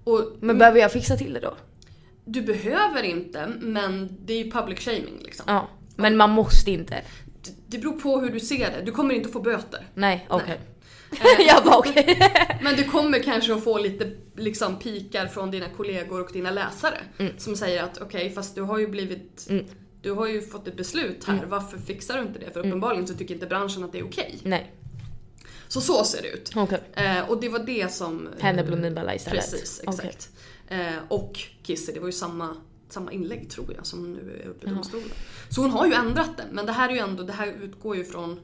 Och 0.04 0.32
Men 0.40 0.58
behöver 0.58 0.80
jag 0.80 0.92
fixa 0.92 1.18
till 1.18 1.34
det 1.34 1.40
då? 1.40 1.54
du 2.28 2.42
behöver 2.42 3.04
inte, 3.04 3.48
men 3.60 4.18
det 4.26 4.34
är 4.34 4.44
ju 4.46 4.52
public 4.52 4.80
shaming 4.80 5.20
liksom. 5.24 5.46
Ja. 5.48 5.68
Men 5.96 6.18
man 6.18 6.30
måste 6.30 6.72
inte? 6.72 7.02
Det, 7.42 7.52
det 7.68 7.78
beror 7.78 8.00
på 8.00 8.20
hur 8.20 8.30
du 8.30 8.40
ser 8.40 8.72
det. 8.72 8.82
Du 8.86 8.92
kommer 8.92 9.16
inte 9.16 9.30
få 9.30 9.40
böter. 9.40 9.88
Nej, 9.94 10.28
okej. 10.30 10.60
Eh, 11.12 11.48
jag 11.48 11.64
bara 11.64 11.78
okej. 11.78 12.20
Men 12.62 12.76
du 12.76 12.84
kommer 12.84 13.20
kanske 13.20 13.54
att 13.54 13.64
få 13.64 13.78
lite 13.78 14.12
liksom, 14.36 14.80
pikar 14.80 15.28
från 15.28 15.52
dina 15.52 15.70
kollegor 15.70 16.22
och 16.22 16.30
dina 16.34 16.52
läsare. 16.52 16.98
Mm. 17.18 17.34
Som 17.38 17.56
säger 17.56 17.84
att 17.84 18.02
okej, 18.02 18.30
fast 18.30 18.56
du 18.56 18.62
har 18.62 18.78
ju 18.78 18.88
blivit... 18.88 19.48
Du 20.02 20.12
har 20.12 20.28
ju 20.28 20.42
fått 20.42 20.68
ett 20.68 20.78
beslut 20.78 21.24
här, 21.26 21.38
Mm. 21.38 21.50
varför 21.50 21.78
fixar 21.78 22.18
du 22.18 22.24
inte 22.28 22.40
det? 22.40 22.52
För 22.54 22.60
uppenbarligen 22.60 23.08
så 23.08 23.14
tycker 23.14 23.34
inte 23.34 23.48
branschen 23.48 23.84
att 23.84 23.92
det 23.92 24.00
är 24.00 24.06
okej. 24.06 24.40
Nej. 24.44 24.74
Så 25.68 25.82
så 25.82 26.04
ser 26.04 26.22
det 26.22 26.28
ut. 26.30 26.52
Okej. 26.56 26.82
Eh, 26.94 27.30
och 27.30 27.42
det 27.42 27.50
var 27.50 27.60
det 27.60 27.94
som... 27.94 28.28
eh, 28.28 28.44
Hände 28.44 28.64
Blondinbella 28.64 29.16
istället? 29.16 29.52
Precis, 29.52 29.82
exakt. 29.88 30.30
Eh, 30.68 30.80
och 31.08 31.40
Kissy, 31.64 31.92
det 31.94 32.00
var 32.00 32.08
ju 32.08 32.12
samma, 32.12 32.56
samma 32.90 33.12
inlägg 33.12 33.50
tror 33.50 33.74
jag 33.76 33.86
som 33.86 34.14
nu 34.14 34.42
är 34.44 34.48
uppe 34.48 34.68
i 34.68 34.70
domstolen. 34.70 35.08
Så 35.50 35.62
hon 35.62 35.72
har 35.72 35.88
ju 35.88 35.94
ändrat 35.94 36.38
det, 36.38 36.44
men 36.52 36.66
det 36.66 36.72
här 36.72 36.90
är 36.90 36.94
ju 36.94 37.00
ändå, 37.00 37.24
det 37.24 37.34
här 37.34 37.48
utgår 37.48 37.96
ju 37.96 38.06
från 38.06 38.40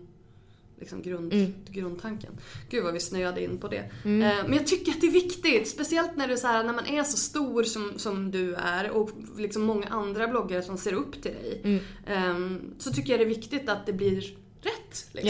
liksom 0.80 1.02
grund, 1.02 1.34
Mm. 1.34 1.54
grundtanken. 1.70 2.32
Gud 2.70 2.84
vad 2.84 2.94
vi 2.94 3.00
snöade 3.00 3.44
in 3.44 3.58
på 3.58 3.68
det. 3.68 3.78
Eh, 3.78 3.90
men 4.04 4.54
jag 4.54 4.68
tycker 4.68 4.92
att 4.92 5.02
det 5.02 5.08
är 5.08 5.12
viktigt, 5.12 5.68
speciellt 5.70 6.16
när, 6.18 6.30
är 6.30 6.36
så 6.36 6.48
här, 6.48 6.64
när 6.64 6.74
man 6.74 6.86
är 6.86 7.04
så 7.04 7.18
stor 7.18 7.64
som, 7.64 7.94
som 8.00 8.32
du 8.32 8.56
är 8.56 8.90
och 8.92 9.10
liksom 9.38 9.62
många 9.64 9.88
andra 9.88 10.28
bloggare 10.28 10.64
som 10.64 10.78
ser 10.78 10.94
upp 10.94 11.14
till 11.22 11.32
dig. 11.32 11.62
Mm. 11.64 11.80
Ehm, 12.08 12.62
så 12.80 12.92
tycker 12.92 13.10
jag 13.14 13.20
det 13.20 13.24
är 13.24 13.30
viktigt 13.30 13.70
att 13.70 13.86
det 13.86 13.94
blir 13.94 14.22
rätt. 14.62 15.08
Liksom. 15.12 15.30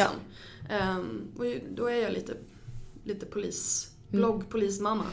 Ehm, 0.70 1.22
och 1.38 1.46
ju- 1.46 1.62
då 1.76 1.86
är 1.88 1.96
jag 1.96 2.14
lite, 2.14 2.34
lite 3.04 3.26
polis, 3.26 3.90
blogg, 4.10 4.50
polismamma. 4.50 5.06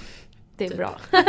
Det 0.61 0.64
är 0.64 0.68
Typ. 0.68 0.78
bra. 0.78 1.00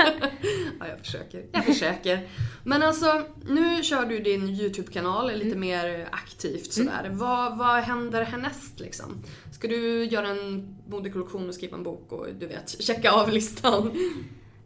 Ja, 0.79 0.87
jag 0.87 0.99
försöker. 0.99 1.45
Jag 1.51 1.65
försöker. 1.65 2.27
Men 2.63 2.83
alltså, 2.83 3.25
nu 3.45 3.83
kör 3.83 4.05
du 4.05 4.19
din 4.19 4.49
YouTube-kanal 4.49 5.31
lite 5.35 5.57
mer 5.57 6.07
aktivt 6.11 6.73
sådär. 6.73 7.09
Vad, 7.11 7.57
vad 7.57 7.83
händer 7.83 8.23
härnäst 8.23 8.79
liksom? 8.79 9.23
Ska 9.53 9.67
du 9.67 10.05
göra 10.05 10.27
en 10.27 10.75
modekollektion 10.87 11.47
och 11.49 11.55
skriva 11.55 11.77
en 11.77 11.83
bok 11.83 12.11
och 12.11 12.27
du 12.39 12.47
vet, 12.47 12.81
checka 12.83 13.11
av 13.11 13.29
listan? 13.29 13.91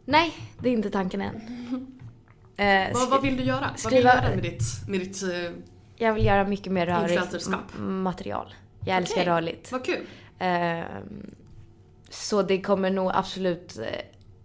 Nej, 0.04 0.34
det 0.58 0.68
är 0.68 0.72
inte 0.72 0.90
tanken 0.90 1.20
än. 1.20 1.40
Eh, 2.58 2.92
Vad, 2.94 3.10
vad 3.10 3.22
vill 3.22 3.36
du 3.36 3.42
göra? 3.42 3.60
Vad 3.60 3.70
vill 3.72 3.78
skriva- 4.02 4.14
du 4.20 4.22
göra 4.26 4.34
med 4.34 4.42
ditt, 4.42 4.62
med 4.88 5.00
ditt 5.00 5.22
eh, 5.22 5.50
Jag 5.96 6.14
vill 6.14 6.24
göra 6.24 6.44
mycket 6.48 6.72
mer 6.72 6.86
rörligt 6.86 7.48
material. 7.78 8.54
Jag 8.86 8.96
älskar 8.96 9.20
Okej. 9.20 9.26
rörligt. 9.32 9.72
Vad 9.72 9.84
kul. 9.84 10.06
Ehm, 10.38 11.30
så 12.10 12.42
det 12.42 12.60
kommer 12.60 12.90
nog 12.90 13.10
absolut 13.14 13.78
eh, 13.78 13.84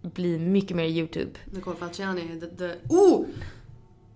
bli 0.01 0.39
mycket 0.39 0.75
mer 0.77 0.85
YouTube. 0.85 1.31
Nicole 1.45 1.75
Falciani, 1.79 2.21
the, 2.39 2.47
the... 2.47 2.73
Oh! 2.89 3.25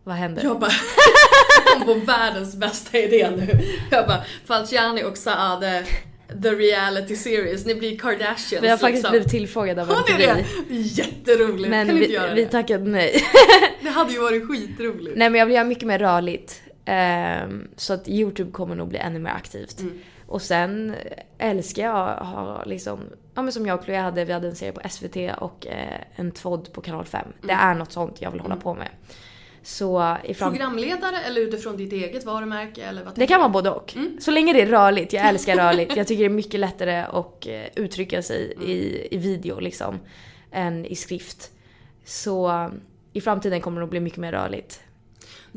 Vad 0.03 0.15
händer? 0.15 0.43
Jag 0.43 0.59
bara... 0.59 0.71
kom 1.73 1.86
på 1.86 1.93
världens 1.93 2.55
bästa 2.55 2.97
idé 2.97 3.31
nu. 3.38 3.59
Jag 3.91 4.07
bara, 4.07 4.23
Falciani 4.45 5.03
och 5.03 5.17
Saad, 5.17 5.63
the 6.43 6.49
reality 6.49 7.15
series. 7.15 7.65
Ni 7.65 7.75
blir 7.75 7.97
Kardashians 7.97 8.63
vi 8.63 8.67
har 8.67 8.77
faktiskt 8.77 8.93
liksom. 8.93 9.11
blivit 9.11 9.29
tillfrågade 9.29 9.81
av 9.81 9.91
en 9.91 10.17
det? 10.17 10.45
Jätteroligt. 10.69 11.69
Men 11.69 11.88
kan 11.88 11.95
ni 11.95 12.01
inte 12.01 12.11
vi, 12.11 12.15
göra 12.15 12.33
vi 12.33 12.43
det? 12.43 12.49
tackade 12.49 12.86
nej. 12.86 13.23
Det 13.81 13.89
hade 13.89 14.13
ju 14.13 14.19
varit 14.19 14.47
skitroligt. 14.47 15.17
nej 15.17 15.29
men 15.29 15.39
jag 15.39 15.45
vill 15.45 15.55
göra 15.55 15.65
mycket 15.65 15.88
mer 15.88 15.99
rörligt. 15.99 16.61
Ehm, 16.86 17.67
så 17.75 17.93
att 17.93 18.07
YouTube 18.07 18.51
kommer 18.51 18.75
nog 18.75 18.89
bli 18.89 18.97
ännu 18.97 19.19
mer 19.19 19.31
aktivt. 19.31 19.79
Mm. 19.79 19.99
Och 20.28 20.41
sen 20.41 20.95
älskar 21.38 21.84
jag 21.84 22.09
att 22.09 22.28
ha 22.28 22.63
liksom, 22.65 22.99
ja 23.36 23.41
men 23.41 23.51
som 23.53 23.65
jag 23.65 23.80
och 23.80 23.86
Chloé 23.86 23.97
hade, 23.97 24.26
vi 24.26 24.34
hade 24.34 24.47
en 24.47 24.55
serie 24.55 24.71
på 24.71 24.89
SVT 24.89 25.15
och 25.41 25.67
eh, 25.67 25.99
en 26.15 26.32
tvådd 26.32 26.73
på 26.73 26.82
kanal 26.82 27.05
5. 27.05 27.28
Det 27.41 27.51
Mm. 27.53 27.69
är 27.69 27.73
något 27.76 27.91
sånt 27.91 28.21
jag 28.21 28.32
vill 28.32 28.39
hålla 28.41 28.55
på 28.55 28.73
med. 28.73 28.88
Så 29.63 30.17
i 30.23 30.34
fram- 30.34 30.51
Programledare 30.51 31.17
eller 31.28 31.41
utifrån 31.41 31.78
ditt 31.78 31.93
eget 31.93 32.26
varumärke 32.26 32.84
eller 32.84 33.03
vad 33.03 33.15
Det 33.15 33.28
kan 33.28 33.39
vara 33.39 33.49
både 33.49 33.69
och. 33.69 33.95
Mm. 33.95 34.17
Så 34.21 34.32
länge 34.32 34.53
det 34.53 34.61
är 34.61 34.65
rörligt. 34.65 35.13
Jag 35.13 35.28
älskar 35.30 35.55
rörligt. 35.67 35.95
Jag 35.95 36.07
tycker 36.07 36.23
det 36.23 36.28
är 36.28 36.36
mycket 36.36 36.59
lättare 36.59 36.95
att 36.97 37.47
eh, 37.47 37.61
uttrycka 37.76 38.21
sig 38.21 38.53
Mm. 38.55 38.69
i, 38.69 39.07
i 39.11 39.17
video 39.17 39.59
liksom. 39.59 39.99
Än 40.51 40.86
i 40.86 40.95
skrift. 40.95 41.51
Så 42.05 42.49
eh, 42.49 42.67
i 43.13 43.21
framtiden 43.21 43.61
kommer 43.61 43.76
det 43.76 43.82
nog 43.82 43.89
bli 43.89 43.99
mycket 43.99 44.19
mer 44.19 44.32
rörligt. 44.32 44.82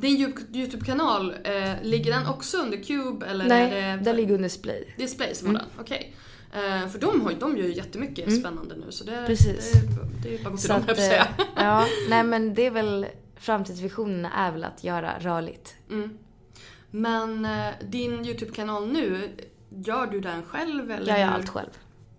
Din 0.00 0.16
Yout- 0.16 0.56
YouTube-kanal, 0.56 1.34
eh, 1.44 1.72
ligger 1.82 2.12
den 2.12 2.26
också 2.26 2.56
under 2.58 2.82
Cube 2.82 3.26
eller 3.26 3.48
Nej, 3.48 3.72
är 3.80 3.96
det... 3.96 4.04
den 4.04 4.16
ligger 4.16 4.34
under 4.34 4.42
display. 4.48 4.94
Display 4.98 5.34
som 5.34 5.46
har 5.48 5.54
den, 5.54 5.64
okej. 5.80 6.14
Eh, 6.52 6.88
för 6.88 6.98
de, 6.98 7.20
har, 7.20 7.30
ju- 7.30 7.36
de 7.38 7.56
gör 7.56 7.64
ju 7.64 7.74
jättemycket 7.74 8.40
spännande 8.40 8.76
nu 8.76 8.92
så 8.92 9.04
det, 9.04 9.12
Mm. 9.12 9.26
Precis. 9.26 9.72
det, 9.72 10.28
det 10.28 10.34
är 10.34 10.44
bara 10.44 10.46
att 10.46 10.52
gå 10.52 10.58
till 10.58 10.68
dem 10.68 10.82
att, 10.82 10.88
eh, 10.88 10.94
säga. 10.94 11.26
ja, 11.56 11.86
nej 12.08 12.22
men 12.24 12.54
det 12.54 12.66
är 12.66 12.70
väl 12.70 13.06
framtidsvisionen 13.36 14.24
är 14.24 14.52
väl 14.52 14.64
att 14.64 14.84
göra 14.84 15.14
rörligt. 15.20 15.74
Mm. 15.90 16.18
Men 16.90 17.44
eh, 17.44 17.74
din 17.90 18.26
YouTube-kanal 18.26 18.88
nu, 18.92 19.30
gör 19.70 20.06
du 20.06 20.20
den 20.20 20.42
själv 20.42 20.90
eller? 20.90 21.08
Jag 21.12 21.20
gör 21.20 21.28
allt 21.28 21.48
själv. 21.48 21.70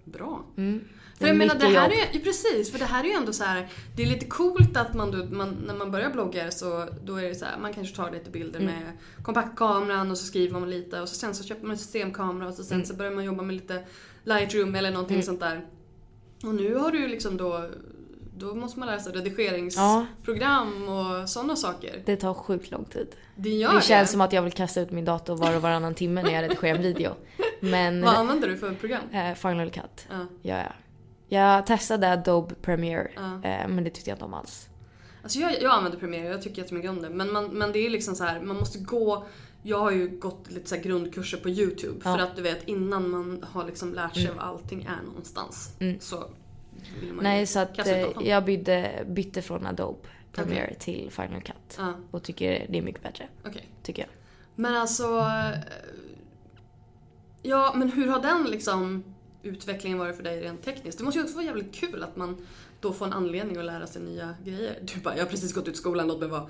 Bra. 0.04 0.46
Mm. 0.58 0.84
För 1.20 1.26
Det 1.26 1.30
jag 1.30 1.38
menar 1.38 1.56
det 1.56 1.66
här 1.66 1.90
jobb. 1.90 1.92
är 2.12 2.14
ju 2.14 2.20
precis, 2.20 2.72
för 2.72 2.80
det 2.80 2.86
här 2.86 3.04
är 3.04 3.08
ju 3.08 3.14
ändå 3.14 3.34
så 3.34 3.44
här. 3.44 3.68
Det 3.96 4.04
är 4.04 4.08
lite 4.08 4.26
coolt 4.26 4.78
att 4.78 4.94
man, 4.94 5.12
då, 5.12 5.26
man 5.36 5.58
när 5.68 5.74
man 5.74 5.92
börjar 5.92 6.10
blogga 6.10 6.52
så 6.52 6.88
då 7.04 7.16
är 7.16 7.30
det 7.30 7.36
så 7.36 7.46
här, 7.46 7.58
man 7.58 7.74
kanske 7.74 7.96
tar 7.96 8.12
lite 8.12 8.30
bilder 8.30 8.60
Mm. 8.60 8.74
med 8.74 8.92
kompaktkameran 9.24 10.12
och 10.12 10.18
så 10.18 10.26
skriver 10.26 10.60
man 10.60 10.70
lite 10.70 11.02
och 11.02 11.10
så 11.10 11.16
sen 11.16 11.36
så 11.36 11.44
köper 11.44 11.62
man 11.62 11.72
en 11.72 11.78
systemkamera 11.78 12.48
och 12.48 12.54
så 12.54 12.64
sen 12.64 12.76
Mm. 12.76 12.86
så 12.88 12.94
börjar 12.94 13.12
man 13.12 13.24
jobba 13.24 13.44
med 13.44 13.56
lite 13.56 13.84
Lightroom 14.24 14.76
eller 14.76 14.92
någonting 14.92 15.24
sånt 15.24 15.40
där. 15.40 15.66
Och 16.44 16.56
nu 16.56 16.76
har 16.76 16.92
du 16.92 17.08
liksom 17.08 17.38
då 17.38 17.70
då 18.38 18.56
måste 18.56 18.80
man 18.80 18.88
lära 18.88 19.00
sig 19.00 19.14
redigeringsprogram 19.14 20.90
och 20.90 21.30
sådana 21.30 21.56
saker. 21.56 22.02
Det 22.06 22.16
tar 22.16 22.34
sjukt 22.34 22.72
lång 22.72 22.86
tid. 22.86 23.08
Det 23.36 23.50
gör 23.50 23.74
det 23.74 23.82
känns 23.82 24.12
som 24.12 24.22
att 24.22 24.34
jag 24.34 24.42
vill 24.42 24.52
kasta 24.54 24.82
ut 24.82 24.92
min 24.92 25.06
dator 25.06 25.36
var 25.36 25.56
och 25.56 25.62
varannan 25.62 25.94
timme 25.96 26.24
när 26.24 26.32
jag 26.32 26.44
redigerar 26.44 26.76
en 26.76 26.82
video. 26.82 27.12
Men 27.60 28.02
Vad 28.02 28.14
använder 28.16 28.48
du 28.48 28.58
för 28.58 28.74
program? 28.74 29.02
eh, 29.14 29.34
Final 29.36 29.70
Cut 29.70 30.08
Ja. 30.10 30.26
gör 30.42 30.58
jag. 30.58 30.74
Jag 31.30 31.66
testade 31.66 32.12
Adobe 32.12 32.56
Premiere 32.56 33.10
eh, 33.44 33.68
men 33.68 33.84
det 33.84 33.90
tyckte 33.90 34.10
jag 34.10 34.16
inte 34.16 34.26
om 34.26 34.34
alls. 34.34 34.70
Alltså 35.24 35.40
jag, 35.40 35.62
jag 35.62 35.72
använder 35.72 36.00
Premiere, 36.00 36.28
jag 36.28 36.42
tycker 36.42 36.62
jättemycket 36.62 36.90
om 36.92 37.02
det. 37.02 37.10
Men, 37.10 37.34
man, 37.34 37.46
men 37.46 37.72
det 37.72 37.80
är 37.80 37.90
liksom 37.90 38.16
så 38.16 38.24
här, 38.24 38.42
man 38.42 38.56
måste 38.56 38.80
gå... 38.80 39.26
Jag 39.64 39.80
har 39.80 39.92
ju 39.92 40.08
gått 40.20 40.52
lite 40.52 40.70
så 40.70 40.76
grundkurser 40.76 41.38
på 41.38 41.50
YouTube. 41.50 42.02
Ja. 42.04 42.16
För 42.16 42.24
att 42.24 42.36
du 42.36 42.42
vet, 42.42 42.68
innan 42.68 43.10
man 43.10 43.46
har 43.52 43.66
liksom 43.66 43.94
lärt 43.94 44.14
sig 44.16 44.32
var 44.32 44.44
allting 44.44 44.84
är 44.84 45.06
någonstans. 45.06 45.76
Mm. 45.80 46.00
Så 46.00 46.24
vill 47.02 47.14
man 47.14 47.24
Nej 47.24 47.40
ju 47.40 47.46
så 47.46 47.60
att 47.60 47.88
eh, 47.88 48.06
jag 48.22 48.46
bytte, 48.46 49.06
bytte 49.08 49.42
från 49.42 49.66
Adobe 49.66 50.00
Premiere 50.34 50.74
till 50.74 51.12
Final 51.12 51.42
Cut. 51.42 51.76
Ja, 51.78 51.94
Och 52.12 52.24
tycker 52.24 52.66
det 52.70 52.78
är 52.78 52.82
mycket 52.82 53.04
bättre. 53.04 53.28
okej. 53.48 53.68
Tycker 53.84 54.02
jag. 54.02 54.10
Men 54.56 54.76
alltså... 54.76 55.20
eh, 55.20 55.60
Ja, 57.42 57.74
men 57.76 57.92
hur 57.92 58.08
har 58.08 58.22
den 58.22 58.44
liksom 58.44 59.04
utvecklingen 59.44 59.98
varit 59.98 60.16
för 60.16 60.24
dig 60.24 60.42
rent 60.42 60.66
tekniskt? 60.66 60.98
Det 60.98 61.04
måste 61.04 61.20
ju 61.20 61.24
också 61.24 61.36
vara 61.36 61.46
jävligt 61.46 61.76
kul 61.76 62.04
att 62.04 62.16
man 62.16 62.38
då 62.80 62.94
får 62.94 63.06
en 63.06 63.14
anledning 63.14 63.58
att 63.58 63.66
lära 63.66 63.88
sig 63.88 64.02
nya 64.02 64.36
grejer. 64.46 64.80
Du 64.82 65.00
bara, 65.02 65.18
jag 65.18 65.24
har 65.24 65.30
precis 65.30 65.54
gått 65.54 65.68
ut 65.68 65.78
skolan, 65.78 66.08
låt 66.08 66.20
mig 66.20 66.30
vara. 66.30 66.48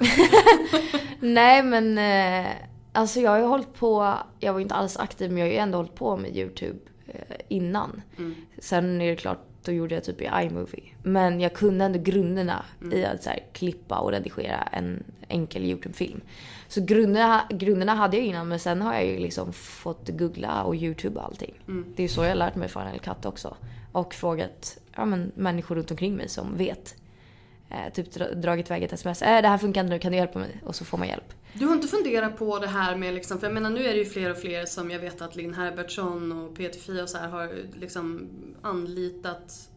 Nej 1.20 1.64
men 1.64 1.98
eh, 1.98 2.52
alltså 2.94 3.20
jag 3.20 3.32
har 3.32 3.38
ju 3.38 3.46
hållit 3.46 3.74
på, 3.74 4.18
jag 4.40 4.54
var 4.54 4.60
ju 4.60 4.64
inte 4.64 4.76
alls 4.76 4.98
aktiv 4.98 5.32
men 5.32 5.38
jag 5.38 5.46
har 5.46 5.52
ju 5.52 5.58
ändå 5.58 5.78
hållit 5.78 5.96
på 5.96 6.18
med 6.18 6.38
YouTube 6.38 6.80
eh, 7.08 7.38
innan. 7.48 8.02
Mm. 8.18 8.36
Sen 8.58 9.02
är 9.02 9.10
det 9.10 9.16
klart, 9.16 9.46
då 9.64 9.72
gjorde 9.72 9.96
jag 9.96 10.04
typ 10.04 10.22
i 10.22 10.30
iMovie. 10.44 10.94
Men 11.04 11.40
jag 11.40 11.54
kunde 11.54 11.86
ändå 11.86 12.00
grunderna 12.00 12.66
i 12.94 13.06
att 13.06 13.24
så 13.24 13.30
här, 13.30 13.40
klippa 13.54 14.00
och 14.00 14.12
redigera 14.12 14.62
en 14.72 15.04
enkel 15.28 15.64
YouTube-film. 15.64 16.22
Så 16.70 16.82
grunderna, 16.82 17.42
grunderna 17.50 17.96
hade 17.96 18.18
jag 18.18 18.26
innan 18.26 18.48
men 18.48 18.60
sen 18.60 18.82
har 18.82 18.94
jag 18.94 19.06
ju 19.06 19.18
liksom 19.20 19.54
fått 19.54 20.10
googla 20.10 20.64
och 20.64 20.76
YouTube 20.76 21.20
och 21.20 21.26
allting. 21.26 21.54
Det 21.96 22.04
är 22.04 22.08
så 22.08 22.22
jag 22.24 22.30
har 22.30 22.36
lärt 22.36 22.56
mig 22.56 22.70
Final 22.70 23.00
Cut 23.00 23.26
också. 23.26 23.58
Och 23.92 24.14
frågat 24.14 24.78
ja, 24.96 25.06
men, 25.06 25.32
människor 25.36 25.76
runt 25.76 25.92
omkring 25.92 26.16
mig 26.16 26.30
som 26.30 26.58
vet. 26.58 26.96
Eh, 27.70 27.94
typ 27.94 28.12
dra- 28.12 28.34
dragit 28.34 28.66
iväg 28.70 28.84
ett 28.84 28.94
sms. 28.94 29.22
Äh, 29.22 29.42
det 29.42 29.48
här 29.48 29.58
funkar 29.58 29.82
inte 29.82 29.94
nu, 29.94 30.00
kan 30.00 30.12
du 30.12 30.18
hjälpa 30.18 30.40
mig? 30.40 30.62
Och 30.66 30.76
så 30.76 30.86
får 30.86 30.98
man 30.98 31.08
hjälp. 31.08 31.34
Du 31.54 31.66
har 31.66 31.74
inte 31.76 31.88
funderat 31.88 32.38
på 32.38 32.60
det 32.60 32.68
här 32.68 32.96
med 32.96 33.14
liksom, 33.14 33.40
för 33.40 33.48
jag 33.48 33.54
menar 33.54 33.70
nu 33.70 33.86
är 33.86 33.94
det 33.94 34.00
ju 34.00 34.06
fler 34.06 34.32
och 34.32 34.38
fler 34.38 34.66
som 34.66 34.92
jag 34.92 35.00
vet 35.00 35.22
att 35.22 35.36
Linn 35.36 35.54
Herbertsson 35.54 36.32
och 36.32 36.56
Peter 36.58 36.80
Fia 36.80 37.04
och 37.04 37.10
så 37.10 37.18
här 37.18 37.30
har 37.30 37.50
liksom 37.80 38.30
anlitat, 38.62 39.70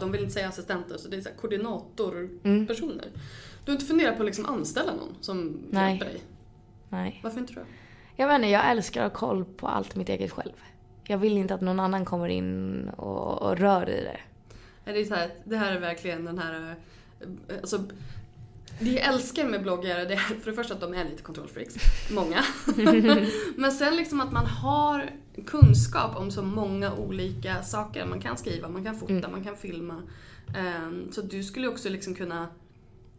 de 0.00 0.12
vill 0.12 0.20
inte 0.20 0.32
säga 0.32 0.48
assistenter, 0.48 0.96
så 0.96 1.08
det 1.08 1.16
är 1.16 1.20
så 1.20 1.28
koordinatorpersoner. 1.40 3.08
Du 3.66 3.72
har 3.72 3.74
inte 3.76 3.86
funderat 3.86 4.16
på 4.16 4.22
att 4.22 4.26
liksom 4.26 4.46
anställa 4.46 4.92
någon 4.94 5.14
som 5.20 5.58
Nej. 5.70 5.90
hjälper 5.90 6.06
dig? 6.06 6.22
Nej. 6.88 7.20
Varför 7.22 7.38
inte 7.40 7.52
det? 7.52 7.64
Jag 8.16 8.26
vet 8.28 8.34
inte, 8.34 8.48
jag 8.48 8.70
älskar 8.70 9.04
att 9.04 9.12
ha 9.12 9.18
koll 9.20 9.44
på 9.44 9.68
allt 9.68 9.96
mitt 9.96 10.08
eget 10.08 10.30
själv. 10.32 10.52
Jag 11.04 11.18
vill 11.18 11.36
inte 11.38 11.54
att 11.54 11.60
någon 11.60 11.80
annan 11.80 12.04
kommer 12.04 12.28
in 12.28 12.88
och, 12.88 13.42
och 13.42 13.58
rör 13.58 13.88
i 13.90 14.00
det. 14.04 14.20
Det, 14.92 14.98
är 15.00 15.04
så 15.04 15.14
här, 15.14 15.30
det 15.44 15.56
här 15.56 15.72
är 15.72 15.80
verkligen 15.80 16.24
den 16.24 16.38
här... 16.38 16.74
eh, 17.20 17.56
Alltså, 17.60 17.78
det 18.80 18.90
jag 18.90 19.14
älskar 19.14 19.48
med 19.48 19.62
bloggare 19.62 20.04
det 20.04 20.14
är 20.14 20.18
för 20.18 20.50
det 20.50 20.56
första 20.56 20.74
att 20.74 20.80
de 20.80 20.94
är 20.94 21.04
lite 21.04 21.22
kontrollfreaks. 21.22 21.74
Många. 22.10 22.44
Men 23.56 23.72
sen 23.72 23.96
liksom 23.96 24.20
att 24.20 24.32
man 24.32 24.46
har 24.46 25.10
kunskap 25.46 26.16
om 26.16 26.30
så 26.30 26.42
många 26.42 26.94
olika 26.94 27.62
saker. 27.62 28.06
Man 28.06 28.20
kan 28.20 28.36
skriva, 28.36 28.68
man 28.68 28.84
kan 28.84 28.96
fota, 28.98 29.28
man 29.30 29.44
kan 29.44 29.56
filma. 29.56 30.02
Ehm, 30.56 31.12
Så 31.12 31.22
du 31.22 31.42
skulle 31.42 31.68
också 31.68 31.88
liksom 31.88 32.14
kunna 32.14 32.46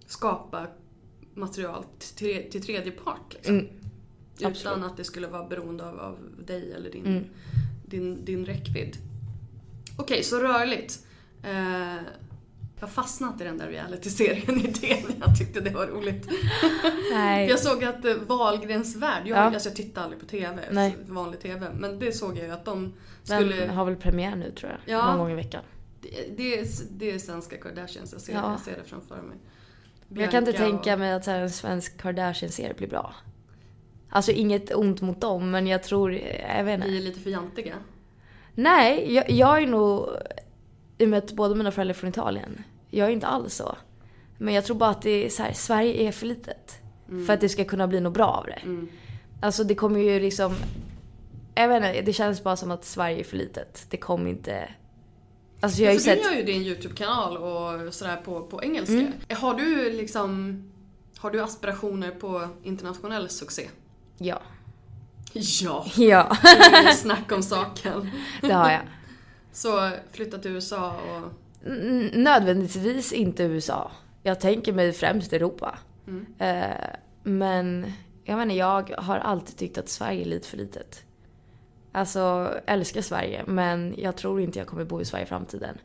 skapa 0.08 0.68
material 1.34 1.84
till, 2.16 2.52
till 2.52 2.62
tredje 2.64 2.92
part. 2.92 3.34
Liksom. 3.34 3.56
Mm. 3.56 3.68
Utan 4.38 4.52
Absolut. 4.52 4.86
att 4.86 4.98
det 4.98 5.04
skulle 5.04 5.28
vara 5.28 5.44
beroende 5.48 5.90
av, 5.90 6.00
av 6.00 6.18
dig 6.46 6.74
eller 6.74 6.92
din, 6.92 7.06
Mm. 7.06 7.24
din, 7.86 8.26
din 8.26 8.46
räckvidd. 8.46 8.98
Okej, 9.98 10.24
så 10.24 10.40
rörligt. 10.40 11.00
Eh, 11.44 11.96
jag 12.80 12.90
fastnat 12.92 13.42
i 13.42 13.44
den 13.44 13.58
där 13.58 13.68
reality-serien 13.68 14.60
idén. 14.66 15.04
Jag 15.20 15.38
tyckte 15.38 15.60
det 15.62 15.70
var 15.70 15.88
roligt. 15.88 16.30
Nej. 17.14 17.50
Jag 17.50 17.60
såg 17.60 17.84
att 17.84 18.06
eh, 18.06 18.16
Wahlgrens 18.16 18.96
värld, 18.96 19.22
jag, 19.28 19.38
Ja. 19.38 19.42
alltså 19.42 19.70
jag 19.70 19.76
tittar 19.76 20.04
aldrig 20.04 20.20
på 20.22 20.26
TV, 20.28 20.62
Nej. 20.72 20.98
vanlig 21.08 21.40
TV, 21.40 21.68
men 21.74 22.00
det 22.00 22.12
såg 22.12 22.38
jag 22.38 22.46
ju 22.46 22.52
att 22.52 22.66
de 22.66 22.94
Den 23.26 23.38
skulle... 23.52 23.66
har 23.68 23.86
väl 23.86 23.96
premiär 23.96 24.36
nu 24.36 24.52
tror 24.52 24.72
jag. 24.72 24.98
Ja. 24.98 25.10
Någon 25.10 25.20
gång 25.20 25.32
i 25.32 25.36
veckan. 25.36 25.64
Det, 26.02 26.38
det, 26.38 26.60
är, 26.60 26.68
det 26.90 27.12
är 27.12 27.20
svenska 27.20 27.58
Kardashians, 27.58 28.12
jag 28.14 28.22
ser, 28.22 28.34
Ja. 28.34 28.52
jag 28.52 28.60
ser 28.60 28.78
det 28.78 28.84
framför 28.90 29.22
mig. 29.22 29.38
Men 30.08 30.22
jag 30.22 30.32
kan 30.32 30.40
inte 30.48 30.52
Bianca 30.52 30.70
tänka 30.70 30.98
mig 30.98 31.12
att 31.12 31.26
så 31.26 31.32
en 31.32 31.50
svensk 31.50 32.02
Kardashian-serie 32.02 32.74
blir 32.74 32.88
bra. 32.88 33.16
Alltså 34.10 34.32
inget 34.32 34.76
ont 34.76 35.02
mot 35.02 35.22
dem, 35.22 35.52
men 35.52 35.68
jag 35.68 35.84
tror, 35.84 36.14
jag 36.58 36.64
vet 36.64 36.76
inte. 36.76 36.88
Vi 36.88 36.98
är 36.98 37.02
lite 37.02 37.20
för 37.20 37.30
jantiga. 37.30 37.76
Nej, 38.56 39.14
jag, 39.14 39.30
jag 39.30 39.64
är 39.64 39.68
nog, 39.68 40.08
i 40.98 41.06
och 41.06 41.10
med 41.10 41.18
att 41.18 41.32
båda 41.32 41.56
mina 41.56 41.72
föräldrar 41.72 41.94
är 41.94 41.98
från 41.98 42.10
Italien, 42.10 42.64
jag 42.90 43.08
är 43.08 43.12
inte 43.12 43.28
alls 43.28 43.54
så. 43.54 43.78
Men 44.38 44.54
jag 44.54 44.66
tror 44.66 44.76
bara 44.76 44.90
att 44.90 45.02
det 45.02 45.26
är 45.26 45.30
så 45.30 45.44
här, 45.44 45.54
Sverige 45.54 46.08
är 46.08 46.12
för 46.12 46.26
litet. 46.26 46.80
För 47.28 47.34
att 47.34 47.42
det 47.42 47.50
ska 47.50 47.66
kunna 47.66 47.88
bli 47.88 48.00
något 48.00 48.14
bra 48.14 48.28
av 48.28 48.46
det. 48.46 48.88
Alltså 49.42 49.64
det 49.64 49.76
kommer 49.76 50.00
ju 50.00 50.20
liksom, 50.20 50.56
jag 51.56 51.68
vet 51.68 51.78
inte, 51.78 52.02
det 52.02 52.14
känns 52.14 52.44
bara 52.44 52.56
som 52.56 52.72
att 52.72 52.86
Sverige 52.86 53.20
är 53.20 53.24
för 53.24 53.38
litet. 53.38 53.86
Det 53.90 53.98
kommer 53.98 54.30
inte... 54.30 54.70
Alltså 55.60 55.82
jag 55.82 55.88
har 55.90 55.94
ju 55.94 56.00
för 56.00 56.06
sett... 56.06 56.18
du 56.24 56.30
gör 56.30 56.34
ju 56.38 56.44
din 56.44 56.62
YouTube-kanal 56.62 57.38
och 57.38 57.94
sådär 57.94 58.16
på, 58.16 58.42
på 58.42 58.64
engelska. 58.64 58.94
Mm. 58.94 59.14
Har 59.30 59.54
du 59.54 59.90
liksom... 59.92 60.64
Har 61.18 61.32
du 61.32 61.42
aspirationer 61.42 62.12
på 62.12 62.48
internationell 62.64 63.30
succé? 63.30 63.70
Ja. 64.18 64.42
Ja. 65.34 65.86
Ja, 65.96 66.38
snack 66.96 67.32
om 67.32 67.44
saken. 67.44 68.12
det 68.42 68.54
har 68.54 68.72
jag. 68.72 68.82
Så 69.52 69.92
flytta 70.12 70.38
till 70.38 70.52
USA 70.52 70.92
och... 70.92 71.32
N- 71.72 72.10
Nödvändigtvis 72.14 73.14
inte 73.14 73.44
USA. 73.44 73.92
Jag 74.24 74.40
tänker 74.40 74.74
mig 74.74 74.94
främst 74.94 75.34
Europa. 75.34 75.78
Eh, 76.40 76.88
men 77.24 77.94
jag 78.24 78.38
menar, 78.38 78.56
jag 78.56 78.92
har 78.98 79.18
alltid 79.18 79.58
tyckt 79.58 79.78
att 79.78 79.90
Sverige 79.90 80.22
är 80.22 80.26
lite 80.26 80.48
för 80.48 80.58
litet. 80.58 81.04
Alltså, 81.98 82.54
älskar 82.66 83.02
Sverige, 83.02 83.44
men 83.48 83.96
jag 83.98 84.16
tror 84.16 84.42
inte 84.42 84.60
jag 84.60 84.68
kommer 84.68 84.86
bo 84.86 85.02
i 85.02 85.06
Sverige 85.06 85.24
i 85.26 85.28
framtiden. 85.28 85.78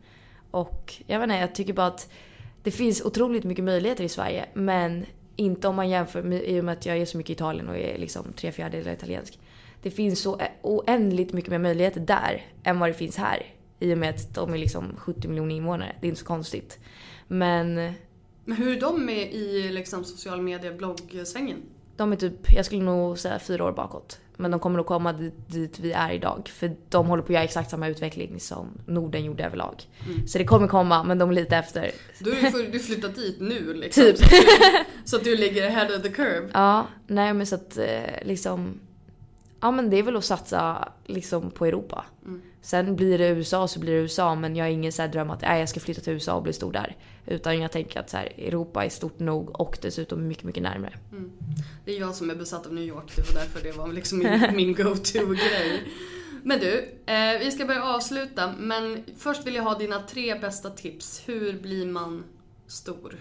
Och 0.51 0.95
jag 1.07 1.19
vet 1.19 1.25
inte, 1.25 1.37
jag 1.37 1.55
tycker 1.55 1.73
bara 1.73 1.87
att 1.87 2.13
det 2.63 2.71
finns 2.71 3.03
otroligt 3.03 3.45
mycket 3.45 3.65
möjligheter 3.65 4.05
i 4.05 4.09
Sverige, 4.09 4.47
men 4.55 5.07
inte 5.37 5.69
om 5.69 5.77
man 5.77 5.91
jämför 5.91 6.23
med, 6.23 6.43
i 6.45 6.61
och 6.61 6.65
med 6.65 6.73
att 6.73 6.87
jag 6.87 6.99
är 6.99 7.07
så 7.07 7.17
mycket 7.17 7.31
i 7.31 7.33
Italien 7.33 7.69
och 7.69 7.77
är 7.77 7.99
liksom 7.99 8.33
tre 8.33 8.53
fjärdedelar 8.53 8.93
italiensk. 8.93 9.39
Det 9.83 9.91
finns 9.91 10.21
så 10.23 10.41
oändligt 10.63 11.33
mycket 11.33 11.51
mer 11.51 11.59
möjligheter 11.59 12.01
där 12.01 12.47
än 12.63 12.79
vad 12.79 12.89
det 12.89 12.95
finns 12.95 13.17
här. 13.17 13.47
I 13.81 13.95
och 13.95 13.99
med 13.99 14.11
att 14.11 14.35
de 14.35 14.55
är 14.55 14.59
liksom 14.59 14.97
70 14.97 15.29
miljoner 15.29 15.55
invånare. 15.55 15.97
Det 16.01 16.07
är 16.07 16.09
inte 16.09 16.21
så 16.21 16.27
konstigt. 16.27 16.79
Men 17.29 17.75
Men 18.45 18.57
hur 18.57 18.77
är 18.77 18.81
de 18.81 19.07
med 19.07 19.33
i 19.33 19.69
liksom 19.69 20.05
social 20.05 20.43
media 20.43 20.73
bloggsvängen? 20.73 21.63
de 21.97 22.13
är 22.13 22.17
typ, 22.17 22.53
jag 22.53 22.67
skulle 22.67 22.83
nog 22.83 23.19
säga 23.19 23.39
fyra 23.39 23.65
år 23.65 23.73
bakåt. 23.73 24.21
Men 24.43 24.51
de 24.51 24.61
kommer 24.61 24.77
nog 24.77 24.87
komma 24.87 25.13
dit, 25.47 25.79
vi 25.79 25.93
är 25.93 26.13
idag. 26.13 26.51
För 26.55 26.77
de 26.89 27.07
håller 27.07 27.23
på 27.23 27.27
att 27.27 27.35
göra 27.35 27.45
exakt 27.45 27.71
samma 27.71 27.89
utveckling 27.89 28.41
som 28.41 28.67
Norden 28.87 29.25
gjorde 29.25 29.45
överlag. 29.45 29.83
Så 30.27 30.39
det 30.39 30.45
kommer 30.45 30.69
komma, 30.69 31.03
men 31.05 31.19
de 31.19 31.31
är 31.31 31.35
lite 31.35 31.57
efter. 31.57 31.91
Då 32.19 32.31
du, 32.31 32.37
för, 32.37 32.73
du 32.73 32.79
flyttat 32.79 33.15
dit 33.15 33.41
nu 33.41 33.75
liksom. 33.75 34.03
Typ. 34.03 34.19
Så, 34.19 34.25
att 34.25 34.31
du, 34.31 34.39
så 35.05 35.17
att 35.17 35.25
du 35.25 35.37
ligger 35.37 35.67
ahead 35.67 35.97
of 35.97 36.03
the 36.03 36.09
curve. 36.09 36.51
Ja, 36.53 36.87
nej 37.07 37.35
men 37.35 37.47
så 37.47 37.55
att 37.55 37.79
eh, 37.79 37.87
liksom... 38.23 38.81
Ja 39.63 39.71
men 39.71 39.91
det 39.91 39.97
är 39.99 40.03
väl 40.03 40.17
att 40.17 40.25
satsa 40.25 40.89
liksom 41.05 41.51
på 41.51 41.67
Europa. 41.67 42.05
Sen 42.63 42.97
blir 42.97 43.19
det 43.19 43.29
USA 43.29 43.69
så 43.69 43.81
blir 43.81 43.93
det 43.93 43.99
USA 43.99 44.35
men 44.35 44.57
jag 44.57 44.65
har 44.65 44.71
ingen 44.71 44.93
så 44.93 45.07
dröm 45.07 45.31
att 45.31 45.43
äh, 45.43 45.59
jag 45.59 45.69
ska 45.69 45.81
flytta 45.81 46.01
till 46.01 46.13
USA 46.13 46.35
och 46.35 46.43
bli 46.43 46.53
stor 46.53 46.73
där. 46.73 46.97
Utan 47.27 47.61
jag 47.61 47.73
tänker 47.73 48.01
att 48.01 48.11
så 48.11 48.17
här, 48.17 48.33
Europa 48.39 48.85
är 48.85 48.89
stort 48.89 49.19
nog 49.19 49.61
och 49.61 49.79
dessutom 49.83 50.29
mycket, 50.29 50.45
mycket 50.45 50.63
närmare. 50.63 50.99
Det 51.85 51.97
är 51.97 52.01
jag 52.01 52.15
som 52.15 52.31
är 52.31 52.35
besatt 52.35 52.67
av 52.67 52.75
New 52.75 52.85
York, 52.85 53.13
det 53.17 53.23
var 53.35 53.41
därför 53.43 53.63
det 53.63 53.73
var 53.73 53.89
liksom 53.93 54.19
min, 54.19 54.41
min 54.57 54.75
go-to-grej. 54.75 55.83
Men 56.43 56.59
du, 56.61 56.79
eh, 57.07 57.39
vi 57.41 57.51
ska 57.51 57.65
börja 57.65 57.85
avsluta 57.85 58.55
men 58.59 59.05
först 59.19 59.47
vill 59.47 59.55
jag 59.55 59.63
ha 59.63 59.79
dina 59.79 60.03
tre 60.03 60.39
bästa 60.39 60.71
tips. 60.71 61.23
Hur 61.27 61.53
blir 61.61 61.87
man 61.87 62.25
stor? 62.67 63.17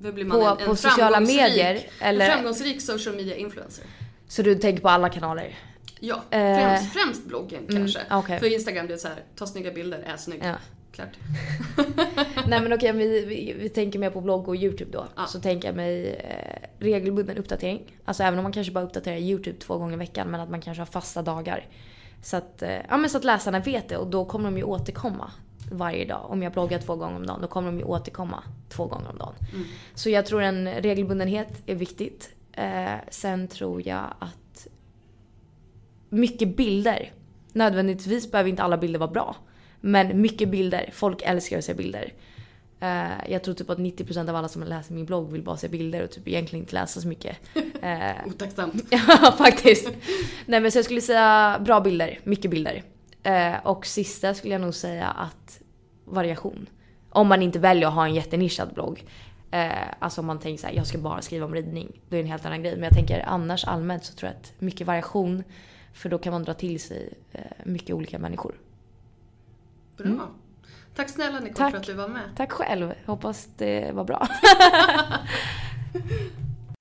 Hur 0.00 0.12
blir 0.12 0.24
man 0.24 0.40
På- 0.40 0.46
en, 0.46 0.58
en 0.58 0.66
på 0.66 0.76
sociala 0.76 1.20
medier, 1.20 1.80
eller- 2.00 2.24
En 2.26 2.32
framgångsrik 2.32 2.82
social 2.82 3.16
media 3.16 3.36
influencer. 3.36 3.84
Så 4.28 4.42
du 4.42 4.54
tänker 4.54 4.82
på 4.82 4.88
alla 4.88 5.08
kanaler? 5.08 5.58
Ja, 6.06 6.22
Eh, 6.30 6.56
främst, 6.58 6.92
främst 6.92 7.24
bloggen 7.26 7.66
kanske. 7.70 8.00
okej. 8.10 8.38
För 8.38 8.54
Instagram 8.54 8.86
det 8.86 8.94
är 8.94 8.98
så 8.98 9.08
här, 9.08 9.16
ta 9.36 9.46
snygga 9.46 9.70
bilder, 9.70 9.98
är 10.06 10.16
snygg. 10.16 10.40
Ja. 10.44 10.54
Klart. 10.92 11.08
Nej 12.46 12.60
men 12.60 12.72
okej, 12.72 12.92
vi, 12.92 13.24
vi, 13.24 13.54
vi 13.58 13.68
tänker 13.68 13.98
mer 13.98 14.10
på 14.10 14.20
blogg 14.20 14.48
och 14.48 14.56
YouTube 14.56 14.90
då. 14.92 15.06
Ja. 15.16 15.26
Så 15.26 15.40
tänker 15.40 15.68
jag 15.68 15.76
mig 15.76 16.08
eh, 16.14 16.68
regelbunden 16.78 17.36
uppdatering. 17.38 17.82
Alltså 18.04 18.22
även 18.22 18.38
om 18.38 18.42
man 18.42 18.52
kanske 18.52 18.72
bara 18.72 18.84
uppdaterar 18.84 19.16
YouTube 19.16 19.58
två 19.58 19.78
gånger 19.78 19.94
i 19.94 19.96
veckan 19.98 20.28
men 20.30 20.40
att 20.40 20.50
man 20.50 20.60
kanske 20.60 20.80
har 20.80 20.86
fasta 20.86 21.22
dagar. 21.22 21.66
Så 22.22 22.36
att, 22.36 22.62
eh, 22.62 22.76
ja, 22.88 22.96
men 22.96 23.10
så 23.10 23.18
att 23.18 23.24
läsarna 23.24 23.60
vet 23.60 23.88
det 23.88 23.96
och 23.96 24.06
då 24.06 24.24
kommer 24.24 24.44
de 24.44 24.56
ju 24.58 24.64
återkomma 24.64 25.30
varje 25.72 26.04
dag. 26.04 26.26
Om 26.28 26.42
jag 26.42 26.52
bloggar 26.52 26.78
två 26.78 26.96
gånger 26.96 27.16
om 27.16 27.26
dagen 27.26 27.40
då 27.40 27.46
kommer 27.48 27.68
de 27.72 27.78
ju 27.78 27.84
återkomma 27.84 28.42
två 28.68 28.86
gånger 28.86 29.10
om 29.10 29.18
dagen. 29.18 29.34
Så 29.94 30.10
jag 30.10 30.26
tror 30.26 30.42
en 30.42 30.68
regelbundenhet 30.68 31.62
är 31.66 31.74
viktigt. 31.74 32.30
Eh, 32.52 32.92
sen 33.10 33.48
tror 33.48 33.88
jag 33.88 34.04
att 34.18 34.34
mycket 36.08 36.56
bilder. 36.56 37.12
Nödvändigtvis 37.52 38.30
behöver 38.30 38.50
inte 38.50 38.62
alla 38.62 38.76
bilder 38.76 38.98
vara 38.98 39.10
bra. 39.10 39.36
Men 39.80 40.20
mycket 40.20 40.48
bilder. 40.48 40.90
Folk 40.92 41.22
älskar 41.22 41.58
att 41.58 41.64
se 41.64 41.74
bilder. 41.74 42.12
Eh, 42.80 43.30
jag 43.32 43.44
tror 43.44 43.54
typ 43.54 43.70
att 43.70 43.78
90% 43.78 44.28
av 44.28 44.36
alla 44.36 44.48
som 44.48 44.62
läser 44.62 44.94
min 44.94 45.06
blogg 45.06 45.32
vill 45.32 45.42
bara 45.42 45.56
se 45.56 45.68
bilder 45.68 46.02
och 46.02 46.10
typ 46.10 46.28
egentligen 46.28 46.62
inte 46.62 46.74
läsa 46.74 47.00
så 47.00 47.08
mycket. 47.08 47.36
Eh, 47.82 48.26
Otacksamt. 48.26 48.84
ja, 48.90 49.34
faktiskt. 49.38 49.88
Nej 50.46 50.60
men 50.60 50.72
så 50.72 50.78
jag 50.78 50.84
skulle 50.84 51.00
säga 51.00 51.60
bra 51.64 51.80
bilder. 51.80 52.18
Mycket 52.24 52.50
bilder. 52.50 52.82
Eh, 53.22 53.54
och 53.62 53.86
sista 53.86 54.34
skulle 54.34 54.54
jag 54.54 54.60
nog 54.60 54.74
säga 54.74 55.06
att 55.06 55.60
variation. 56.04 56.66
Om 57.10 57.28
man 57.28 57.42
inte 57.42 57.58
väljer 57.58 57.88
att 57.88 57.94
ha 57.94 58.06
en 58.06 58.14
jättenischad 58.14 58.74
blogg. 58.74 59.04
Eh, 59.50 59.70
alltså 59.98 60.20
om 60.20 60.26
man 60.26 60.38
tänker 60.38 60.60
så 60.60 60.66
här, 60.66 60.74
jag 60.74 60.86
ska 60.86 60.98
bara 60.98 61.22
skriva 61.22 61.46
om 61.46 61.54
ridning. 61.54 62.00
Då 62.08 62.16
är 62.16 62.18
det 62.18 62.24
en 62.26 62.30
helt 62.30 62.46
annan 62.46 62.62
grej. 62.62 62.72
Men 62.72 62.82
jag 62.82 62.92
tänker 62.92 63.24
annars 63.26 63.64
allmänt 63.64 64.04
så 64.04 64.14
tror 64.14 64.30
jag 64.30 64.40
att 64.40 64.52
mycket 64.58 64.86
variation. 64.86 65.44
För 65.94 66.08
då 66.08 66.18
kan 66.18 66.32
man 66.32 66.42
dra 66.42 66.54
till 66.54 66.80
sig 66.80 67.12
eh, 67.32 67.40
mycket 67.64 67.94
olika 67.96 68.18
människor. 68.18 68.54
Bra. 69.96 70.28
Tack 70.94 71.08
snälla 71.08 71.40
Nicole 71.40 71.48
Mm. 71.48 71.54
Tack. 71.54 71.70
för 71.70 71.78
att 71.78 71.86
du 71.86 71.92
var 71.92 72.08
med. 72.08 72.22
Tack 72.36 72.52
själv. 72.52 72.92
Hoppas 73.06 73.48
det 73.56 73.92
var 73.94 74.04
bra. 74.04 74.26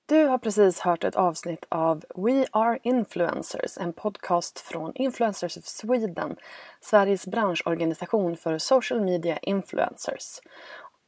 Du 0.05 0.26
har 0.26 0.38
precis 0.38 0.80
hört 0.80 1.03
ett 1.03 1.16
avsnitt 1.16 1.66
av 1.70 2.03
We 2.16 2.45
Are 2.51 2.80
Influencers, 2.84 3.78
en 3.78 3.93
podcast 3.93 4.59
från 4.59 4.91
Influencers 4.95 5.57
of 5.57 5.64
Sweden, 5.66 6.36
Sveriges 6.82 7.28
branschorganisation 7.28 8.38
för 8.38 8.57
social 8.57 9.01
media 9.01 9.38
influencers. 9.38 10.39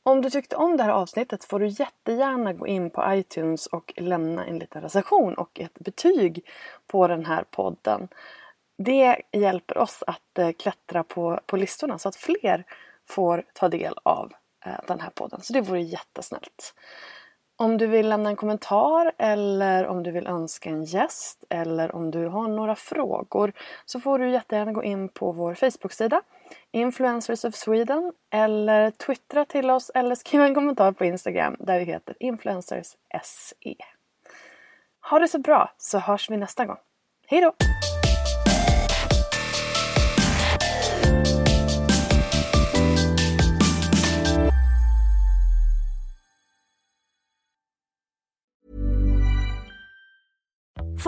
Om 0.07 0.21
du 0.21 0.29
tyckte 0.29 0.55
om 0.55 0.77
det 0.77 0.83
här 0.83 0.91
avsnittet 0.91 1.43
får 1.45 1.59
du 1.59 1.67
jättegärna 1.67 2.53
gå 2.53 2.67
in 2.67 2.89
på 2.89 3.13
iTunes 3.13 3.67
och 3.67 3.93
lämna 3.97 4.45
en 4.45 4.59
liten 4.59 4.81
recension 4.81 5.33
och 5.33 5.59
ett 5.59 5.79
betyg 5.79 6.45
på 6.87 7.07
den 7.07 7.25
här 7.25 7.43
podden. 7.43 8.07
Det 8.77 9.21
hjälper 9.31 9.77
oss 9.77 10.03
att 10.07 10.37
eh, 10.39 10.51
klättra 10.51 11.03
på, 11.03 11.39
på 11.45 11.57
listorna 11.57 11.99
så 11.99 12.09
att 12.09 12.15
fler 12.15 12.63
får 13.05 13.45
ta 13.53 13.69
del 13.69 13.93
av 14.03 14.33
eh, 14.65 14.79
den 14.87 14.99
här 14.99 15.09
podden. 15.09 15.41
Så 15.41 15.53
det 15.53 15.61
vore 15.61 15.81
jättesnällt. 15.81 16.73
Om 17.57 17.77
du 17.77 17.87
vill 17.87 18.09
lämna 18.09 18.29
en 18.29 18.35
kommentar 18.35 19.11
eller 19.17 19.87
om 19.87 20.03
du 20.03 20.11
vill 20.11 20.27
önska 20.27 20.69
en 20.69 20.83
gäst 20.83 21.43
eller 21.49 21.95
om 21.95 22.11
du 22.11 22.25
har 22.25 22.47
några 22.47 22.75
frågor 22.75 23.53
så 23.85 23.99
får 23.99 24.19
du 24.19 24.29
jättegärna 24.29 24.71
gå 24.71 24.83
in 24.83 25.09
på 25.09 25.31
vår 25.31 25.53
Facebook-sida 25.53 26.21
Influencers 26.71 27.45
of 27.45 27.55
Sweden 27.55 28.13
eller 28.29 28.91
twittra 28.91 29.45
till 29.45 29.69
oss 29.69 29.91
eller 29.95 30.15
skriva 30.15 30.45
en 30.45 30.55
kommentar 30.55 30.91
på 30.91 31.05
Instagram 31.05 31.55
där 31.59 31.79
vi 31.79 31.85
heter 31.85 32.15
influencersSE. 32.19 33.75
Ha 35.09 35.19
det 35.19 35.27
så 35.27 35.39
bra 35.39 35.73
så 35.77 35.99
hörs 35.99 36.29
vi 36.29 36.37
nästa 36.37 36.65
gång. 36.65 36.77
Hej 37.27 37.41
då! 37.41 37.74